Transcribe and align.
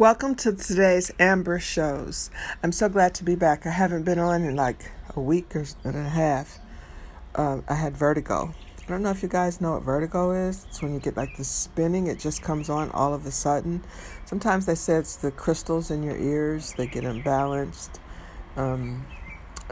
Welcome 0.00 0.34
to 0.36 0.54
today's 0.54 1.12
Amber 1.20 1.58
Shows. 1.58 2.30
I'm 2.62 2.72
so 2.72 2.88
glad 2.88 3.12
to 3.16 3.22
be 3.22 3.34
back. 3.34 3.66
I 3.66 3.70
haven't 3.70 4.04
been 4.04 4.18
on 4.18 4.44
in 4.44 4.56
like 4.56 4.90
a 5.14 5.20
week 5.20 5.54
or 5.54 5.66
and 5.84 5.94
a 5.94 6.08
half. 6.08 6.58
Um, 7.34 7.64
I 7.68 7.74
had 7.74 7.98
vertigo. 7.98 8.54
I 8.82 8.88
don't 8.88 9.02
know 9.02 9.10
if 9.10 9.22
you 9.22 9.28
guys 9.28 9.60
know 9.60 9.72
what 9.72 9.82
vertigo 9.82 10.30
is. 10.30 10.64
It's 10.70 10.80
when 10.80 10.94
you 10.94 11.00
get 11.00 11.18
like 11.18 11.36
the 11.36 11.44
spinning, 11.44 12.06
it 12.06 12.18
just 12.18 12.40
comes 12.40 12.70
on 12.70 12.90
all 12.92 13.12
of 13.12 13.26
a 13.26 13.30
sudden. 13.30 13.84
Sometimes 14.24 14.64
they 14.64 14.74
say 14.74 14.94
it's 14.94 15.16
the 15.16 15.32
crystals 15.32 15.90
in 15.90 16.02
your 16.02 16.16
ears, 16.16 16.72
they 16.78 16.86
get 16.86 17.04
imbalanced. 17.04 17.98
Um, 18.56 19.04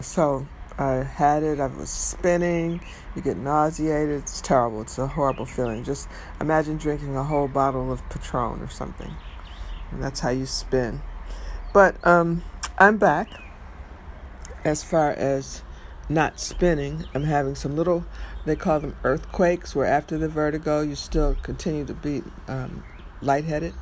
so 0.03 0.47
I 0.77 1.05
had 1.05 1.43
it, 1.43 1.59
I 1.59 1.69
was 1.69 1.89
spinning, 1.89 2.83
you 3.17 3.23
get 3.23 3.39
nauseated. 3.39 4.21
It's 4.21 4.43
terrible. 4.43 4.83
It's 4.83 4.99
a 4.99 5.07
horrible 5.07 5.47
feeling. 5.47 5.85
Just 5.85 6.07
imagine 6.39 6.77
drinking 6.77 7.17
a 7.17 7.25
whole 7.25 7.49
bottle 7.49 7.91
of 7.91 8.07
Patron 8.11 8.61
or 8.61 8.69
something. 8.69 9.15
And 9.91 10.03
that's 10.03 10.21
how 10.21 10.31
you 10.31 10.47
spin. 10.47 11.01
But 11.73 11.97
um, 12.07 12.43
I'm 12.79 12.99
back 12.99 13.29
as 14.65 14.83
far 14.83 15.11
as 15.11 15.63
not 16.09 16.41
spinning. 16.41 17.05
I'm 17.15 17.25
having 17.25 17.55
some 17.55 17.77
little, 17.77 18.05
they 18.45 18.57
call 18.57 18.81
them 18.81 18.97
earthquakes, 19.05 19.75
where 19.75 19.87
after 19.87 20.19
the 20.19 20.29
vertigo, 20.29 20.81
you 20.81 20.95
still 20.95 21.37
continue 21.43 21.85
to 21.85 21.95
be 21.95 22.23
um, 22.49 22.83
lightheaded. 23.21 23.75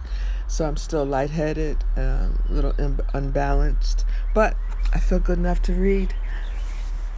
So 0.49 0.65
I'm 0.65 0.77
still 0.77 1.05
lightheaded, 1.05 1.85
a 1.97 2.03
um, 2.03 2.43
little 2.49 2.75
Im- 2.79 3.01
unbalanced, 3.13 4.05
but 4.35 4.57
I 4.93 5.01
feel 5.01 5.19
good 5.19 5.39
enough 5.39 5.61
to 5.63 5.73
read 5.73 6.15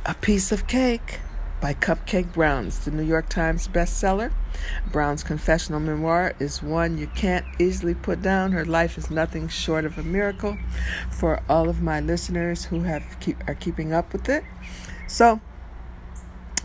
A 0.06 0.14
Piece 0.14 0.50
of 0.50 0.66
Cake 0.66 1.20
by 1.60 1.74
Cupcake 1.74 2.32
Browns, 2.32 2.80
the 2.80 2.90
New 2.90 3.02
York 3.02 3.28
Times 3.28 3.68
bestseller. 3.68 4.32
Brown's 4.92 5.22
confessional 5.22 5.80
memoir 5.80 6.34
is 6.38 6.62
one 6.62 6.98
you 6.98 7.06
can't 7.08 7.44
easily 7.58 7.94
put 7.94 8.22
down. 8.22 8.52
Her 8.52 8.64
life 8.64 8.96
is 8.96 9.10
nothing 9.10 9.48
short 9.48 9.84
of 9.84 9.98
a 9.98 10.02
miracle 10.02 10.56
for 11.10 11.42
all 11.48 11.68
of 11.68 11.82
my 11.82 12.00
listeners 12.00 12.66
who 12.66 12.82
have 12.82 13.04
keep, 13.20 13.36
are 13.48 13.54
keeping 13.54 13.92
up 13.92 14.12
with 14.12 14.28
it. 14.28 14.44
So, 15.08 15.40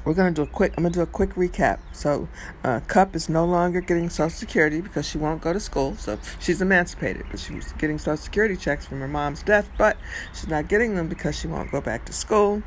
we're 0.05 0.13
going 0.13 0.33
to 0.33 0.43
do 0.43 0.43
a 0.43 0.51
quick 0.51 0.73
i'm 0.75 0.83
going 0.83 0.91
to 0.91 0.99
do 0.99 1.03
a 1.03 1.05
quick 1.05 1.33
recap 1.35 1.79
so 1.93 2.27
uh, 2.63 2.81
cup 2.87 3.15
is 3.15 3.29
no 3.29 3.45
longer 3.45 3.79
getting 3.79 4.09
social 4.09 4.29
security 4.29 4.81
because 4.81 5.07
she 5.07 5.17
won't 5.17 5.41
go 5.41 5.53
to 5.53 5.59
school 5.59 5.95
so 5.95 6.19
she's 6.39 6.61
emancipated 6.61 7.25
but 7.31 7.39
she 7.39 7.53
was 7.53 7.71
getting 7.73 7.97
social 7.97 8.17
security 8.17 8.57
checks 8.57 8.85
from 8.85 8.99
her 8.99 9.07
mom's 9.07 9.43
death 9.43 9.69
but 9.77 9.95
she's 10.33 10.49
not 10.49 10.67
getting 10.67 10.95
them 10.95 11.07
because 11.07 11.39
she 11.39 11.47
won't 11.47 11.71
go 11.71 11.79
back 11.79 12.03
to 12.05 12.11
school 12.11 12.61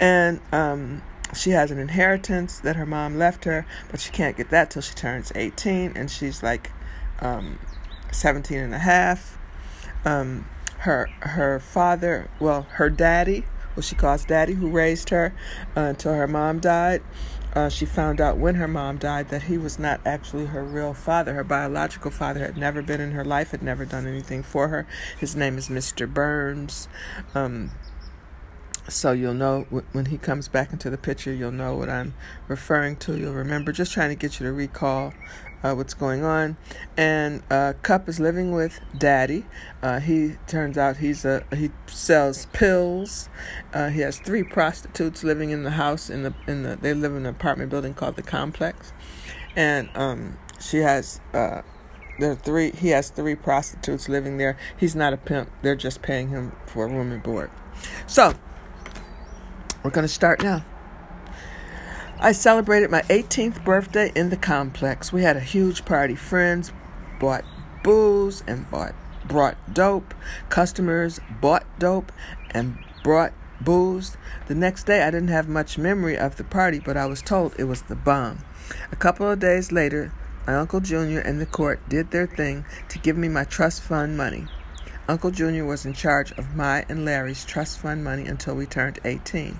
and 0.00 0.40
um, 0.52 1.00
she 1.32 1.50
has 1.50 1.70
an 1.70 1.78
inheritance 1.78 2.58
that 2.60 2.76
her 2.76 2.86
mom 2.86 3.18
left 3.18 3.44
her, 3.44 3.66
but 3.90 4.00
she 4.00 4.10
can't 4.10 4.36
get 4.36 4.50
that 4.50 4.70
till 4.70 4.82
she 4.82 4.94
turns 4.94 5.32
18, 5.34 5.92
and 5.96 6.10
she's 6.10 6.42
like 6.42 6.70
um, 7.20 7.58
17 8.12 8.58
and 8.58 8.74
a 8.74 8.78
half. 8.78 9.38
Um, 10.04 10.46
her 10.78 11.08
her 11.20 11.58
father, 11.60 12.28
well, 12.38 12.62
her 12.72 12.90
daddy, 12.90 13.44
what 13.74 13.84
she 13.84 13.94
calls 13.94 14.24
daddy, 14.24 14.52
who 14.52 14.68
raised 14.68 15.10
her 15.10 15.34
uh, 15.76 15.80
until 15.80 16.12
her 16.12 16.28
mom 16.28 16.60
died. 16.60 17.02
Uh, 17.54 17.68
she 17.68 17.86
found 17.86 18.20
out 18.20 18.36
when 18.36 18.56
her 18.56 18.66
mom 18.66 18.98
died 18.98 19.28
that 19.28 19.44
he 19.44 19.56
was 19.56 19.78
not 19.78 20.00
actually 20.04 20.46
her 20.46 20.64
real 20.64 20.92
father. 20.92 21.34
Her 21.34 21.44
biological 21.44 22.10
father 22.10 22.40
had 22.40 22.56
never 22.56 22.82
been 22.82 23.00
in 23.00 23.12
her 23.12 23.24
life, 23.24 23.52
had 23.52 23.62
never 23.62 23.84
done 23.84 24.08
anything 24.08 24.42
for 24.42 24.68
her. 24.68 24.86
His 25.18 25.36
name 25.36 25.56
is 25.56 25.68
Mr. 25.68 26.12
Burns. 26.12 26.88
Um, 27.32 27.70
so 28.88 29.12
you'll 29.12 29.34
know 29.34 29.62
when 29.92 30.06
he 30.06 30.18
comes 30.18 30.48
back 30.48 30.72
into 30.72 30.90
the 30.90 30.98
picture, 30.98 31.32
you'll 31.32 31.52
know 31.52 31.76
what 31.76 31.88
I'm 31.88 32.14
referring 32.48 32.96
to. 32.96 33.16
You'll 33.16 33.32
remember, 33.32 33.72
just 33.72 33.92
trying 33.92 34.10
to 34.10 34.14
get 34.14 34.38
you 34.38 34.46
to 34.46 34.52
recall 34.52 35.12
uh, 35.64 35.74
what's 35.74 35.94
going 35.94 36.22
on. 36.22 36.56
And 36.96 37.42
uh, 37.50 37.72
Cup 37.82 38.08
is 38.08 38.20
living 38.20 38.52
with 38.52 38.80
Daddy. 38.96 39.46
Uh, 39.82 39.98
he 40.00 40.36
turns 40.46 40.76
out 40.76 40.98
he's 40.98 41.24
a 41.24 41.44
he 41.56 41.70
sells 41.86 42.46
pills. 42.46 43.28
Uh, 43.72 43.88
he 43.88 44.00
has 44.00 44.18
three 44.20 44.42
prostitutes 44.42 45.24
living 45.24 45.50
in 45.50 45.64
the 45.64 45.72
house. 45.72 46.10
In 46.10 46.22
the 46.22 46.34
in 46.46 46.62
the 46.62 46.76
they 46.76 46.92
live 46.92 47.12
in 47.12 47.18
an 47.18 47.26
apartment 47.26 47.70
building 47.70 47.94
called 47.94 48.16
the 48.16 48.22
Complex, 48.22 48.92
and 49.56 49.88
um, 49.94 50.38
she 50.60 50.78
has. 50.78 51.20
Uh, 51.32 51.62
there 52.20 52.30
are 52.30 52.36
three. 52.36 52.70
He 52.70 52.90
has 52.90 53.10
three 53.10 53.34
prostitutes 53.34 54.08
living 54.08 54.36
there. 54.36 54.56
He's 54.76 54.94
not 54.94 55.12
a 55.12 55.16
pimp. 55.16 55.50
They're 55.62 55.74
just 55.74 56.00
paying 56.00 56.28
him 56.28 56.52
for 56.66 56.84
a 56.84 56.88
room 56.88 57.10
and 57.10 57.22
board. 57.22 57.50
So 58.06 58.34
we're 59.84 59.90
going 59.90 60.06
to 60.06 60.12
start 60.12 60.42
now. 60.42 60.64
I 62.18 62.32
celebrated 62.32 62.90
my 62.90 63.02
18th 63.02 63.62
birthday 63.64 64.10
in 64.14 64.30
the 64.30 64.36
complex. 64.36 65.12
We 65.12 65.22
had 65.22 65.36
a 65.36 65.40
huge 65.40 65.84
party. 65.84 66.14
Friends 66.14 66.72
bought 67.20 67.44
booze 67.84 68.42
and 68.46 68.68
bought 68.70 68.94
brought 69.26 69.56
dope. 69.72 70.14
Customers 70.48 71.20
bought 71.40 71.64
dope 71.78 72.12
and 72.50 72.78
brought 73.02 73.32
booze. 73.60 74.16
The 74.48 74.54
next 74.54 74.84
day 74.84 75.02
I 75.02 75.10
didn't 75.10 75.28
have 75.28 75.48
much 75.48 75.76
memory 75.76 76.16
of 76.16 76.36
the 76.36 76.44
party, 76.44 76.78
but 76.78 76.96
I 76.96 77.06
was 77.06 77.20
told 77.20 77.54
it 77.58 77.64
was 77.64 77.82
the 77.82 77.94
bomb. 77.94 78.38
A 78.90 78.96
couple 78.96 79.30
of 79.30 79.38
days 79.38 79.70
later, 79.70 80.12
my 80.46 80.54
Uncle 80.54 80.80
Junior 80.80 81.20
and 81.20 81.40
the 81.40 81.46
court 81.46 81.86
did 81.88 82.10
their 82.10 82.26
thing 82.26 82.64
to 82.88 82.98
give 82.98 83.16
me 83.16 83.28
my 83.28 83.44
trust 83.44 83.82
fund 83.82 84.16
money. 84.16 84.46
Uncle 85.06 85.30
Junior 85.30 85.66
was 85.66 85.84
in 85.84 85.92
charge 85.92 86.32
of 86.32 86.56
my 86.56 86.84
and 86.88 87.04
Larry's 87.04 87.44
trust 87.44 87.78
fund 87.78 88.02
money 88.02 88.24
until 88.24 88.54
we 88.54 88.64
turned 88.64 88.98
18. 89.04 89.58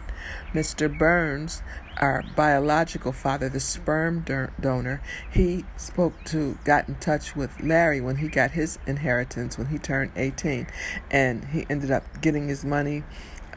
Mr. 0.55 0.99
Burns, 0.99 1.63
our 1.99 2.25
biological 2.35 3.13
father, 3.13 3.51
the 3.51 3.61
sperm 3.61 4.25
donor, 4.59 5.03
he 5.31 5.67
spoke 5.77 6.15
to, 6.25 6.59
got 6.65 6.89
in 6.89 6.95
touch 6.95 7.37
with 7.37 7.61
Larry 7.61 8.01
when 8.01 8.17
he 8.17 8.29
got 8.29 8.53
his 8.53 8.79
inheritance 8.87 9.59
when 9.59 9.67
he 9.67 9.79
turned 9.79 10.13
18. 10.17 10.67
And 11.11 11.45
he 11.45 11.67
ended 11.69 11.91
up 11.91 12.23
getting 12.23 12.49
his 12.49 12.65
money, 12.65 13.05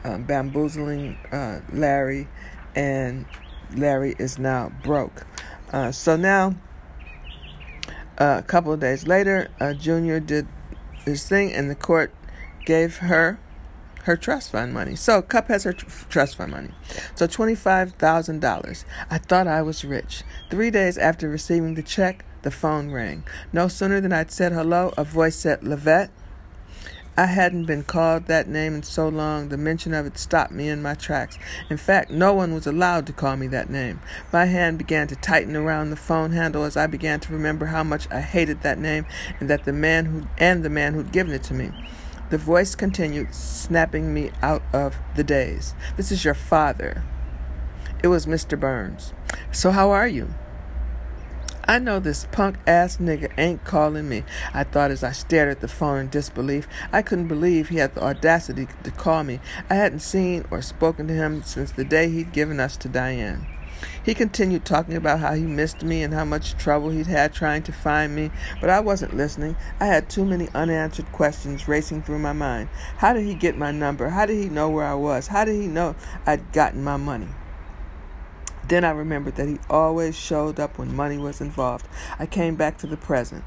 um, 0.04 0.24
bamboozling 0.24 1.16
uh, 1.32 1.60
Larry, 1.72 2.28
and 2.76 3.24
Larry 3.74 4.14
is 4.18 4.38
now 4.38 4.72
broke. 4.82 5.26
Uh, 5.72 5.90
so 5.90 6.16
now, 6.16 6.54
uh, 8.18 8.36
a 8.38 8.42
couple 8.42 8.74
of 8.74 8.80
days 8.80 9.06
later, 9.06 9.48
uh, 9.58 9.72
Junior 9.72 10.20
did 10.20 10.46
his 11.08 11.28
thing, 11.28 11.52
and 11.52 11.70
the 11.70 11.74
court 11.74 12.14
gave 12.64 12.98
her 12.98 13.38
her 14.04 14.16
trust 14.16 14.52
fund 14.52 14.72
money. 14.72 14.96
So 14.96 15.20
Cup 15.20 15.48
has 15.48 15.64
her 15.64 15.72
tr- 15.74 15.86
trust 16.08 16.36
fund 16.36 16.52
money. 16.52 16.70
So 17.14 17.26
$25,000. 17.26 18.84
I 19.10 19.18
thought 19.18 19.46
I 19.46 19.60
was 19.60 19.84
rich. 19.84 20.22
Three 20.50 20.70
days 20.70 20.96
after 20.96 21.28
receiving 21.28 21.74
the 21.74 21.82
check, 21.82 22.24
the 22.42 22.50
phone 22.50 22.90
rang. 22.90 23.24
No 23.52 23.68
sooner 23.68 24.00
than 24.00 24.12
I'd 24.12 24.30
said 24.30 24.52
hello, 24.52 24.94
a 24.96 25.04
voice 25.04 25.36
said, 25.36 25.60
Lavette. 25.60 26.08
I 27.18 27.26
hadn't 27.26 27.64
been 27.64 27.82
called 27.82 28.26
that 28.26 28.46
name 28.46 28.76
in 28.76 28.84
so 28.84 29.08
long, 29.08 29.48
the 29.48 29.56
mention 29.56 29.92
of 29.92 30.06
it 30.06 30.16
stopped 30.16 30.52
me 30.52 30.68
in 30.68 30.80
my 30.80 30.94
tracks. 30.94 31.36
In 31.68 31.76
fact, 31.76 32.12
no 32.12 32.32
one 32.32 32.54
was 32.54 32.64
allowed 32.64 33.08
to 33.08 33.12
call 33.12 33.36
me 33.36 33.48
that 33.48 33.68
name. 33.68 34.00
My 34.32 34.44
hand 34.44 34.78
began 34.78 35.08
to 35.08 35.16
tighten 35.16 35.56
around 35.56 35.90
the 35.90 35.96
phone 35.96 36.30
handle 36.30 36.62
as 36.62 36.76
I 36.76 36.86
began 36.86 37.18
to 37.18 37.32
remember 37.32 37.66
how 37.66 37.82
much 37.82 38.08
I 38.12 38.20
hated 38.20 38.62
that 38.62 38.78
name 38.78 39.04
and 39.40 39.50
that 39.50 39.64
the 39.64 39.72
man 39.72 40.04
who 40.04 40.28
and 40.38 40.62
the 40.62 40.70
man 40.70 40.94
who'd 40.94 41.10
given 41.10 41.34
it 41.34 41.42
to 41.44 41.54
me. 41.54 41.72
The 42.30 42.38
voice 42.38 42.76
continued, 42.76 43.34
snapping 43.34 44.14
me 44.14 44.30
out 44.40 44.62
of 44.72 44.94
the 45.16 45.24
daze. 45.24 45.74
This 45.96 46.12
is 46.12 46.24
your 46.24 46.34
father. 46.34 47.02
It 48.00 48.06
was 48.06 48.26
Mr. 48.26 48.56
Burns. 48.56 49.12
So, 49.50 49.72
how 49.72 49.90
are 49.90 50.06
you? 50.06 50.28
I 51.70 51.78
know 51.78 52.00
this 52.00 52.26
punk 52.32 52.56
ass 52.66 52.96
nigga 52.96 53.30
ain't 53.36 53.62
calling 53.62 54.08
me. 54.08 54.24
I 54.54 54.64
thought 54.64 54.90
as 54.90 55.04
I 55.04 55.12
stared 55.12 55.50
at 55.50 55.60
the 55.60 55.68
phone 55.68 55.98
in 55.98 56.08
disbelief. 56.08 56.66
I 56.94 57.02
couldn't 57.02 57.28
believe 57.28 57.68
he 57.68 57.76
had 57.76 57.94
the 57.94 58.02
audacity 58.02 58.68
to 58.84 58.90
call 58.90 59.22
me. 59.22 59.38
I 59.68 59.74
hadn't 59.74 59.98
seen 60.00 60.46
or 60.50 60.62
spoken 60.62 61.08
to 61.08 61.14
him 61.14 61.42
since 61.42 61.70
the 61.70 61.84
day 61.84 62.08
he'd 62.08 62.32
given 62.32 62.58
us 62.58 62.78
to 62.78 62.88
Diane. 62.88 63.46
He 64.02 64.14
continued 64.14 64.64
talking 64.64 64.96
about 64.96 65.20
how 65.20 65.34
he 65.34 65.42
missed 65.42 65.82
me 65.82 66.02
and 66.02 66.14
how 66.14 66.24
much 66.24 66.56
trouble 66.56 66.88
he'd 66.88 67.06
had 67.06 67.34
trying 67.34 67.64
to 67.64 67.72
find 67.72 68.16
me, 68.16 68.30
but 68.62 68.70
I 68.70 68.80
wasn't 68.80 69.14
listening. 69.14 69.54
I 69.78 69.88
had 69.88 70.08
too 70.08 70.24
many 70.24 70.48
unanswered 70.54 71.12
questions 71.12 71.68
racing 71.68 72.00
through 72.00 72.20
my 72.20 72.32
mind. 72.32 72.70
How 72.96 73.12
did 73.12 73.26
he 73.26 73.34
get 73.34 73.58
my 73.58 73.72
number? 73.72 74.08
How 74.08 74.24
did 74.24 74.42
he 74.42 74.48
know 74.48 74.70
where 74.70 74.86
I 74.86 74.94
was? 74.94 75.26
How 75.26 75.44
did 75.44 75.60
he 75.60 75.68
know 75.68 75.96
I'd 76.24 76.50
gotten 76.54 76.82
my 76.82 76.96
money? 76.96 77.28
Then 78.68 78.84
I 78.84 78.90
remembered 78.90 79.36
that 79.36 79.48
he 79.48 79.58
always 79.70 80.14
showed 80.14 80.60
up 80.60 80.78
when 80.78 80.94
money 80.94 81.16
was 81.16 81.40
involved. 81.40 81.88
I 82.18 82.26
came 82.26 82.54
back 82.54 82.76
to 82.78 82.86
the 82.86 82.98
present. 82.98 83.44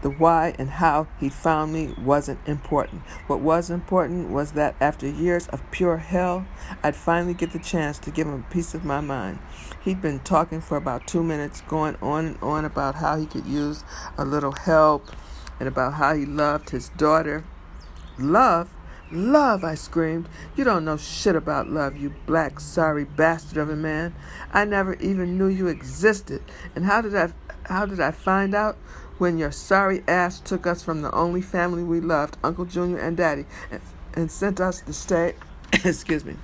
The 0.00 0.10
why 0.10 0.54
and 0.58 0.68
how 0.68 1.06
he 1.20 1.28
found 1.28 1.72
me 1.72 1.94
wasn't 1.96 2.40
important. 2.44 3.02
What 3.28 3.38
was 3.38 3.70
important 3.70 4.30
was 4.30 4.52
that 4.52 4.74
after 4.80 5.08
years 5.08 5.46
of 5.48 5.62
pure 5.70 5.98
hell, 5.98 6.44
I'd 6.82 6.96
finally 6.96 7.34
get 7.34 7.52
the 7.52 7.60
chance 7.60 8.00
to 8.00 8.10
give 8.10 8.26
him 8.26 8.34
a 8.34 8.52
piece 8.52 8.74
of 8.74 8.84
my 8.84 9.00
mind. 9.00 9.38
He'd 9.84 10.02
been 10.02 10.18
talking 10.20 10.60
for 10.60 10.76
about 10.76 11.06
two 11.06 11.22
minutes, 11.22 11.60
going 11.68 11.96
on 12.02 12.26
and 12.26 12.38
on 12.42 12.64
about 12.64 12.96
how 12.96 13.16
he 13.16 13.26
could 13.26 13.46
use 13.46 13.84
a 14.18 14.24
little 14.24 14.52
help 14.52 15.08
and 15.60 15.68
about 15.68 15.94
how 15.94 16.14
he 16.14 16.26
loved 16.26 16.70
his 16.70 16.88
daughter. 16.88 17.44
Love? 18.18 18.70
Love, 19.12 19.62
I 19.62 19.74
screamed. 19.74 20.28
You 20.56 20.64
don't 20.64 20.84
know 20.84 20.96
shit 20.96 21.36
about 21.36 21.68
love, 21.68 21.96
you 21.96 22.14
black, 22.26 22.58
sorry 22.60 23.04
bastard 23.04 23.58
of 23.58 23.68
a 23.68 23.76
man. 23.76 24.14
I 24.52 24.64
never 24.64 24.94
even 24.94 25.36
knew 25.36 25.48
you 25.48 25.68
existed. 25.68 26.42
And 26.74 26.86
how 26.86 27.02
did 27.02 27.14
I 27.14 27.32
how 27.64 27.86
did 27.86 28.00
I 28.00 28.10
find 28.10 28.54
out? 28.54 28.76
when 29.22 29.38
your 29.38 29.52
sorry 29.52 30.02
ass 30.08 30.40
took 30.40 30.66
us 30.66 30.82
from 30.82 31.02
the 31.02 31.14
only 31.14 31.40
family 31.40 31.84
we 31.84 32.00
loved, 32.00 32.36
Uncle 32.42 32.64
Junior 32.64 32.98
and 32.98 33.16
Daddy, 33.16 33.44
and, 33.70 33.80
and 34.14 34.32
sent 34.32 34.60
us 34.60 34.80
to 34.80 34.92
stay, 34.92 35.34
excuse 35.72 36.24
me, 36.24 36.34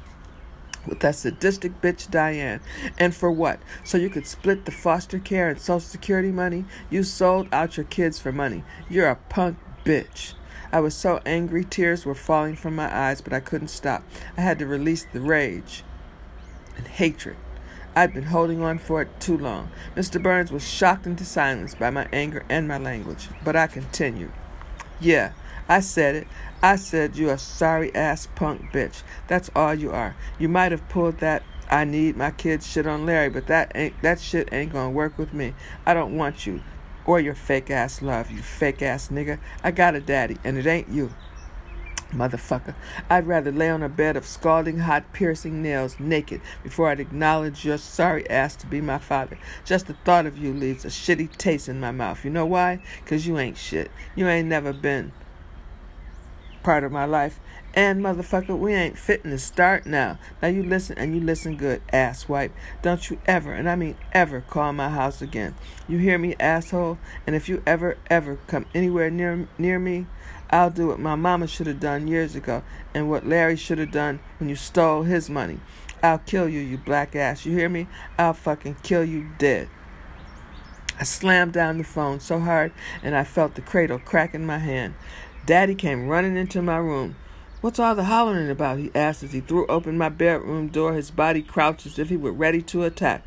with 0.87 1.01
that 1.01 1.17
sadistic 1.17 1.81
bitch 1.83 2.09
Diane. 2.09 2.61
And 2.97 3.13
for 3.13 3.33
what? 3.33 3.59
So 3.83 3.99
you 3.99 4.09
could 4.09 4.29
split 4.29 4.65
the 4.65 4.71
foster 4.71 5.19
care 5.19 5.49
and 5.49 5.61
social 5.61 5.81
security 5.81 6.31
money? 6.31 6.67
You 6.89 7.03
sold 7.03 7.49
out 7.51 7.77
your 7.77 7.83
kids 7.83 8.21
for 8.21 8.31
money. 8.31 8.63
You're 8.89 9.09
a 9.09 9.17
punk 9.17 9.59
bitch. 9.85 10.35
I 10.71 10.81
was 10.81 10.95
so 10.95 11.21
angry, 11.25 11.65
tears 11.65 12.05
were 12.05 12.15
falling 12.15 12.57
from 12.57 12.77
my 12.77 12.95
eyes, 12.95 13.21
but 13.21 13.33
I 13.33 13.41
couldn't 13.41 13.69
stop. 13.69 14.03
I 14.37 14.43
had 14.43 14.59
to 14.59 14.67
release 14.67 15.07
the 15.13 15.21
rage 15.21 15.83
and 16.77 16.87
hatred. 16.87 17.37
I'd 17.97 18.15
been 18.15 18.25
holding 18.25 18.63
on 18.63 18.79
for 18.79 19.03
it 19.03 19.09
too 19.19 19.37
long. 19.37 19.71
Mr. 19.97 20.23
Burns 20.23 20.53
was 20.53 20.69
shocked 20.69 21.07
into 21.07 21.25
silence 21.25 21.75
by 21.75 21.91
my 21.91 22.07
anger 22.13 22.45
and 22.49 22.69
my 22.69 22.79
language, 22.79 23.29
but 23.43 23.57
I 23.57 23.67
continued. 23.67 24.33
Yeah, 25.01 25.33
I 25.69 25.81
said 25.81 26.15
it. 26.15 26.29
I 26.63 26.77
said 26.77 27.17
you're 27.17 27.35
a 27.35 27.39
sorry 27.39 27.95
ass 27.95 28.29
punk 28.35 28.73
bitch. 28.73 29.03
That's 29.27 29.51
all 29.57 29.75
you 29.75 29.91
are. 29.91 30.17
You 30.39 30.49
might 30.49 30.73
have 30.73 30.89
pulled 30.89 31.19
that 31.19 31.43
I 31.71 31.85
need 31.85 32.17
my 32.17 32.31
kids 32.31 32.67
shit 32.67 32.87
on 32.87 33.07
Larry, 33.07 33.31
but 33.31 33.47
that 33.47 33.73
ain't 33.75 34.01
that 34.03 34.21
shit 34.21 34.49
ain't 34.53 34.73
gonna 34.73 34.91
work 34.91 35.19
with 35.19 35.35
me. 35.35 35.55
I 35.85 35.95
don't 35.95 36.17
want 36.17 36.47
you 36.47 36.63
or 37.09 37.19
your 37.19 37.35
fake 37.35 37.71
ass 37.71 38.03
love, 38.03 38.31
you 38.31 38.43
fake 38.43 38.83
ass 38.83 39.09
nigga. 39.09 39.39
I 39.65 39.71
got 39.71 39.95
a 39.95 40.01
daddy, 40.01 40.37
and 40.45 40.59
it 40.59 40.67
ain't 40.67 40.91
you. 40.91 41.15
Motherfucker, 42.13 42.75
I'd 43.09 43.27
rather 43.27 43.51
lay 43.51 43.71
on 43.71 43.83
a 43.83 43.89
bed 43.89 44.15
of 44.15 44.27
scalding 44.27 44.81
hot 44.81 45.15
piercing 45.15 45.63
nails 45.63 45.99
naked 45.99 46.43
before 46.63 46.91
I'd 46.91 47.01
acknowledge 47.01 47.65
your 47.65 47.79
sorry 47.79 48.29
ass 48.29 48.57
to 48.57 48.67
be 48.67 48.83
my 48.83 48.99
father. 48.99 49.39
Just 49.65 49.87
the 49.87 49.95
thought 50.05 50.27
of 50.27 50.37
you 50.37 50.53
leaves 50.53 50.85
a 50.85 50.89
shitty 50.89 51.35
taste 51.39 51.67
in 51.67 51.81
my 51.81 51.93
mouth. 51.93 52.27
You 52.27 52.31
know 52.31 52.47
why? 52.47 52.81
'Cause 53.07 53.27
you 53.27 53.39
ain't 53.39 53.57
shit. 53.57 53.91
You 54.15 54.29
ain't 54.29 54.49
never 54.49 54.75
been 54.75 55.13
part 56.63 56.85
of 56.85 56.93
my 56.93 57.07
life. 57.07 57.41
And 57.79 58.03
motherfucker, 58.03 58.59
we 58.59 58.75
ain't 58.75 58.99
fitting 58.99 59.31
to 59.31 59.39
start 59.39 59.87
now. 59.87 60.19
Now 60.43 60.49
you 60.49 60.65
listen 60.65 60.99
and 60.99 61.15
you 61.15 61.21
listen 61.21 61.57
good, 61.57 61.81
asswipe. 61.93 62.51
Don't 62.83 63.09
you 63.09 63.21
ever, 63.25 63.53
and 63.53 63.71
I 63.71 63.77
mean 63.77 63.95
ever, 64.11 64.41
call 64.41 64.73
my 64.73 64.89
house 64.89 65.23
again. 65.23 65.55
You 65.87 65.99
hear 65.99 66.19
me, 66.19 66.35
asshole? 66.41 66.99
And 67.25 67.37
if 67.37 67.49
you 67.49 67.63
ever, 67.65 67.97
ever 68.11 68.41
come 68.49 68.67
anywhere 68.75 69.11
near 69.11 69.47
near 69.59 69.79
me, 69.79 70.07
I'll 70.51 70.71
do 70.71 70.89
what 70.89 70.99
my 70.99 71.15
mama 71.15 71.47
should 71.47 71.69
have 71.69 71.79
done 71.79 72.09
years 72.09 72.35
ago 72.35 72.65
and 72.95 73.09
what 73.09 73.29
Larry 73.29 73.55
should 73.55 73.79
have 73.79 73.93
done 73.93 74.19
when 74.41 74.49
you 74.49 74.57
stole 74.57 75.05
his 75.05 75.31
money. 75.31 75.61
I'll 76.03 76.19
kill 76.19 76.49
you, 76.49 76.59
you 76.59 76.79
black 76.79 77.15
ass. 77.15 77.47
You 77.47 77.57
hear 77.57 77.69
me? 77.69 77.87
I'll 78.19 78.35
fucking 78.35 78.79
kill 78.83 79.05
you 79.05 79.29
dead. 79.39 79.69
I 80.99 81.05
slammed 81.05 81.53
down 81.53 81.79
the 81.79 81.85
phone 81.85 82.19
so 82.19 82.41
hard 82.41 82.73
and 83.05 83.15
I 83.15 83.23
felt 83.23 83.55
the 83.55 83.63
cradle 83.63 84.01
crack 84.01 84.35
in 84.35 84.45
my 84.45 84.59
hand. 84.59 84.97
Daddy 85.47 85.77
came 85.77 86.09
running 86.09 86.37
into 86.37 86.61
my 86.61 86.79
room. 86.79 87.15
What's 87.61 87.81
all 87.81 87.97
the 87.97 88.05
hollering 88.05 88.51
about? 88.51 88.79
he 88.79 88.93
asked 88.95 89.25
as 89.25 89.33
he 89.33 89.41
threw 89.41 89.67
open 89.67 89.99
my 89.99 90.11
bedroom 90.11 90.69
door, 90.69 90.93
his 90.93 91.11
body 91.11 91.43
crouched 91.43 91.87
as 91.87 91.99
if 91.99 92.09
he 92.09 92.17
were 92.17 92.31
ready 92.31 92.63
to 92.63 92.85
attack. 92.85 93.25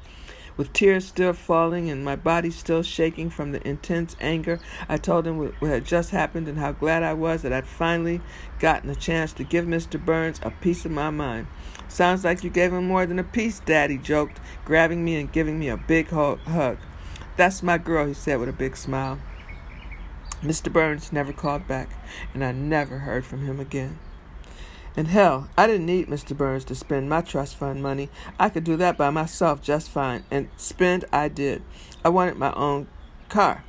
With 0.55 0.71
tears 0.71 1.05
still 1.05 1.33
falling 1.33 1.89
and 1.89 2.05
my 2.05 2.15
body 2.15 2.49
still 2.49 2.81
shaking 2.81 3.29
from 3.29 3.51
the 3.51 3.67
intense 3.67 4.15
anger, 4.21 4.61
I 4.87 4.95
told 4.95 5.27
him 5.27 5.37
what 5.37 5.69
had 5.69 5.83
just 5.83 6.11
happened 6.11 6.47
and 6.47 6.59
how 6.59 6.71
glad 6.71 7.03
I 7.03 7.11
was 7.11 7.41
that 7.41 7.51
I'd 7.51 7.67
finally 7.67 8.21
gotten 8.57 8.89
a 8.89 8.95
chance 8.95 9.33
to 9.33 9.43
give 9.43 9.65
Mr. 9.65 9.99
Burns 9.99 10.39
a 10.43 10.51
piece 10.51 10.85
of 10.85 10.91
my 10.91 11.09
mind. 11.09 11.47
Sounds 11.89 12.23
like 12.23 12.41
you 12.41 12.49
gave 12.49 12.71
him 12.71 12.87
more 12.87 13.05
than 13.05 13.19
a 13.19 13.25
piece, 13.25 13.59
Daddy 13.59 13.97
joked, 13.97 14.39
grabbing 14.63 15.03
me 15.03 15.17
and 15.17 15.29
giving 15.29 15.59
me 15.59 15.67
a 15.67 15.75
big 15.75 16.07
hug. 16.07 16.77
That's 17.35 17.61
my 17.61 17.77
girl, 17.77 18.07
he 18.07 18.13
said 18.13 18.39
with 18.39 18.47
a 18.47 18.53
big 18.53 18.77
smile. 18.77 19.19
Mr. 20.41 20.71
Burns 20.71 21.11
never 21.11 21.33
called 21.33 21.67
back, 21.67 21.89
and 22.33 22.45
I 22.45 22.53
never 22.53 22.99
heard 22.99 23.25
from 23.25 23.45
him 23.45 23.59
again. 23.59 23.99
And 24.97 25.07
hell, 25.07 25.49
I 25.57 25.67
didn't 25.67 25.85
need 25.85 26.07
Mr. 26.07 26.35
Burns 26.35 26.65
to 26.65 26.75
spend 26.75 27.09
my 27.09 27.21
trust 27.21 27.55
fund 27.55 27.81
money. 27.81 28.09
I 28.37 28.49
could 28.49 28.65
do 28.65 28.75
that 28.77 28.97
by 28.97 29.09
myself 29.09 29.61
just 29.61 29.89
fine, 29.89 30.25
and 30.29 30.49
spend 30.57 31.05
I 31.13 31.29
did. 31.29 31.63
I 32.03 32.09
wanted 32.09 32.37
my 32.37 32.53
own 32.53 32.87
car. 33.29 33.63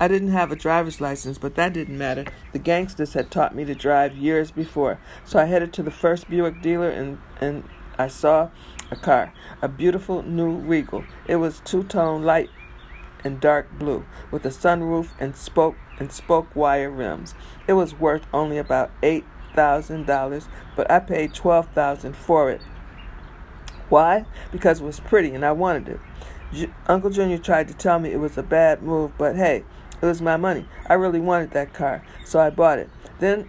I 0.00 0.08
didn't 0.08 0.32
have 0.32 0.50
a 0.50 0.56
driver's 0.56 1.00
license, 1.00 1.38
but 1.38 1.54
that 1.54 1.74
didn't 1.74 1.96
matter. 1.96 2.24
The 2.52 2.58
gangsters 2.58 3.12
had 3.12 3.30
taught 3.30 3.54
me 3.54 3.64
to 3.66 3.74
drive 3.74 4.16
years 4.16 4.50
before, 4.50 4.98
so 5.24 5.38
I 5.38 5.44
headed 5.44 5.72
to 5.74 5.82
the 5.82 5.90
first 5.92 6.28
Buick 6.28 6.60
dealer 6.60 6.90
and, 6.90 7.18
and 7.40 7.64
I 7.96 8.08
saw 8.08 8.50
a 8.90 8.96
car, 8.96 9.32
a 9.62 9.68
beautiful 9.68 10.22
new 10.22 10.56
Regal. 10.56 11.04
It 11.26 11.36
was 11.36 11.60
two 11.64 11.84
tone 11.84 12.24
light 12.24 12.50
and 13.22 13.40
dark 13.40 13.78
blue, 13.78 14.04
with 14.30 14.44
a 14.44 14.50
sunroof 14.50 15.10
and 15.20 15.36
spoke 15.36 15.76
and 15.98 16.10
spoke 16.10 16.54
wire 16.56 16.90
rims. 16.90 17.34
It 17.68 17.74
was 17.74 17.94
worth 17.94 18.26
only 18.32 18.58
about 18.58 18.90
eight 19.02 19.24
thousand 19.54 20.06
dollars, 20.06 20.48
but 20.76 20.90
I 20.90 20.98
paid 20.98 21.34
twelve 21.34 21.68
thousand 21.68 22.16
for 22.16 22.50
it. 22.50 22.60
Why? 23.88 24.24
Because 24.52 24.80
it 24.80 24.84
was 24.84 25.00
pretty 25.00 25.34
and 25.34 25.44
I 25.44 25.52
wanted 25.52 25.88
it. 25.88 26.00
J- 26.52 26.70
Uncle 26.86 27.10
Junior 27.10 27.38
tried 27.38 27.68
to 27.68 27.74
tell 27.74 27.98
me 27.98 28.12
it 28.12 28.20
was 28.20 28.38
a 28.38 28.42
bad 28.42 28.82
move, 28.82 29.12
but 29.18 29.36
hey, 29.36 29.64
it 30.00 30.06
was 30.06 30.20
my 30.20 30.36
money. 30.36 30.66
I 30.86 30.94
really 30.94 31.20
wanted 31.20 31.52
that 31.52 31.72
car, 31.72 32.02
so 32.24 32.40
I 32.40 32.50
bought 32.50 32.78
it. 32.78 32.88
Then, 33.20 33.48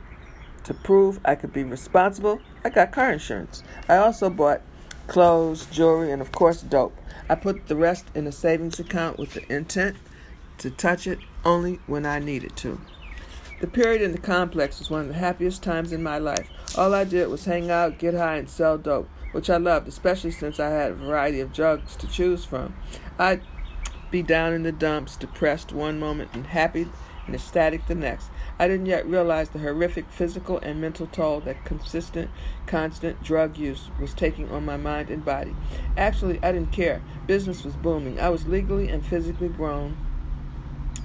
to 0.63 0.73
prove 0.73 1.19
I 1.25 1.35
could 1.35 1.53
be 1.53 1.63
responsible, 1.63 2.39
I 2.63 2.69
got 2.69 2.91
car 2.91 3.11
insurance. 3.11 3.63
I 3.87 3.97
also 3.97 4.29
bought 4.29 4.61
clothes, 5.07 5.65
jewelry, 5.67 6.11
and 6.11 6.21
of 6.21 6.31
course, 6.31 6.61
dope. 6.61 6.97
I 7.29 7.35
put 7.35 7.67
the 7.67 7.75
rest 7.75 8.05
in 8.15 8.27
a 8.27 8.31
savings 8.31 8.79
account 8.79 9.17
with 9.17 9.33
the 9.33 9.53
intent 9.53 9.97
to 10.59 10.71
touch 10.71 11.07
it 11.07 11.19
only 11.43 11.79
when 11.87 12.05
I 12.05 12.19
needed 12.19 12.55
to. 12.57 12.79
The 13.61 13.67
period 13.67 14.01
in 14.01 14.11
the 14.11 14.17
complex 14.17 14.79
was 14.79 14.89
one 14.89 15.01
of 15.01 15.07
the 15.07 15.13
happiest 15.13 15.63
times 15.63 15.93
in 15.93 16.03
my 16.03 16.17
life. 16.17 16.49
All 16.77 16.93
I 16.93 17.05
did 17.05 17.29
was 17.29 17.45
hang 17.45 17.71
out, 17.71 17.97
get 17.97 18.13
high, 18.13 18.35
and 18.35 18.49
sell 18.49 18.77
dope, 18.77 19.07
which 19.31 19.49
I 19.49 19.55
loved, 19.55 19.87
especially 19.87 20.31
since 20.31 20.59
I 20.59 20.69
had 20.69 20.91
a 20.91 20.95
variety 20.95 21.39
of 21.39 21.53
drugs 21.53 21.95
to 21.97 22.07
choose 22.07 22.43
from. 22.43 22.75
I'd 23.17 23.41
be 24.11 24.21
down 24.21 24.51
in 24.51 24.63
the 24.63 24.73
dumps, 24.73 25.15
depressed 25.15 25.71
one 25.71 25.99
moment 25.99 26.31
and 26.33 26.47
happy 26.47 26.87
and 27.25 27.33
ecstatic 27.33 27.87
the 27.87 27.95
next. 27.95 28.29
I 28.59 28.67
didn't 28.67 28.87
yet 28.87 29.07
realize 29.07 29.49
the 29.49 29.59
horrific 29.59 30.09
physical 30.09 30.59
and 30.59 30.81
mental 30.81 31.07
toll 31.07 31.39
that 31.41 31.63
consistent, 31.63 32.29
constant 32.67 33.23
drug 33.23 33.57
use 33.57 33.89
was 34.01 34.13
taking 34.13 34.51
on 34.51 34.65
my 34.65 34.75
mind 34.75 35.09
and 35.09 35.23
body. 35.23 35.55
Actually, 35.95 36.43
I 36.43 36.51
didn't 36.51 36.73
care. 36.73 37.01
Business 37.25 37.63
was 37.63 37.75
booming. 37.77 38.19
I 38.19 38.29
was 38.29 38.47
legally 38.47 38.89
and 38.89 39.05
physically 39.05 39.49
grown 39.49 39.95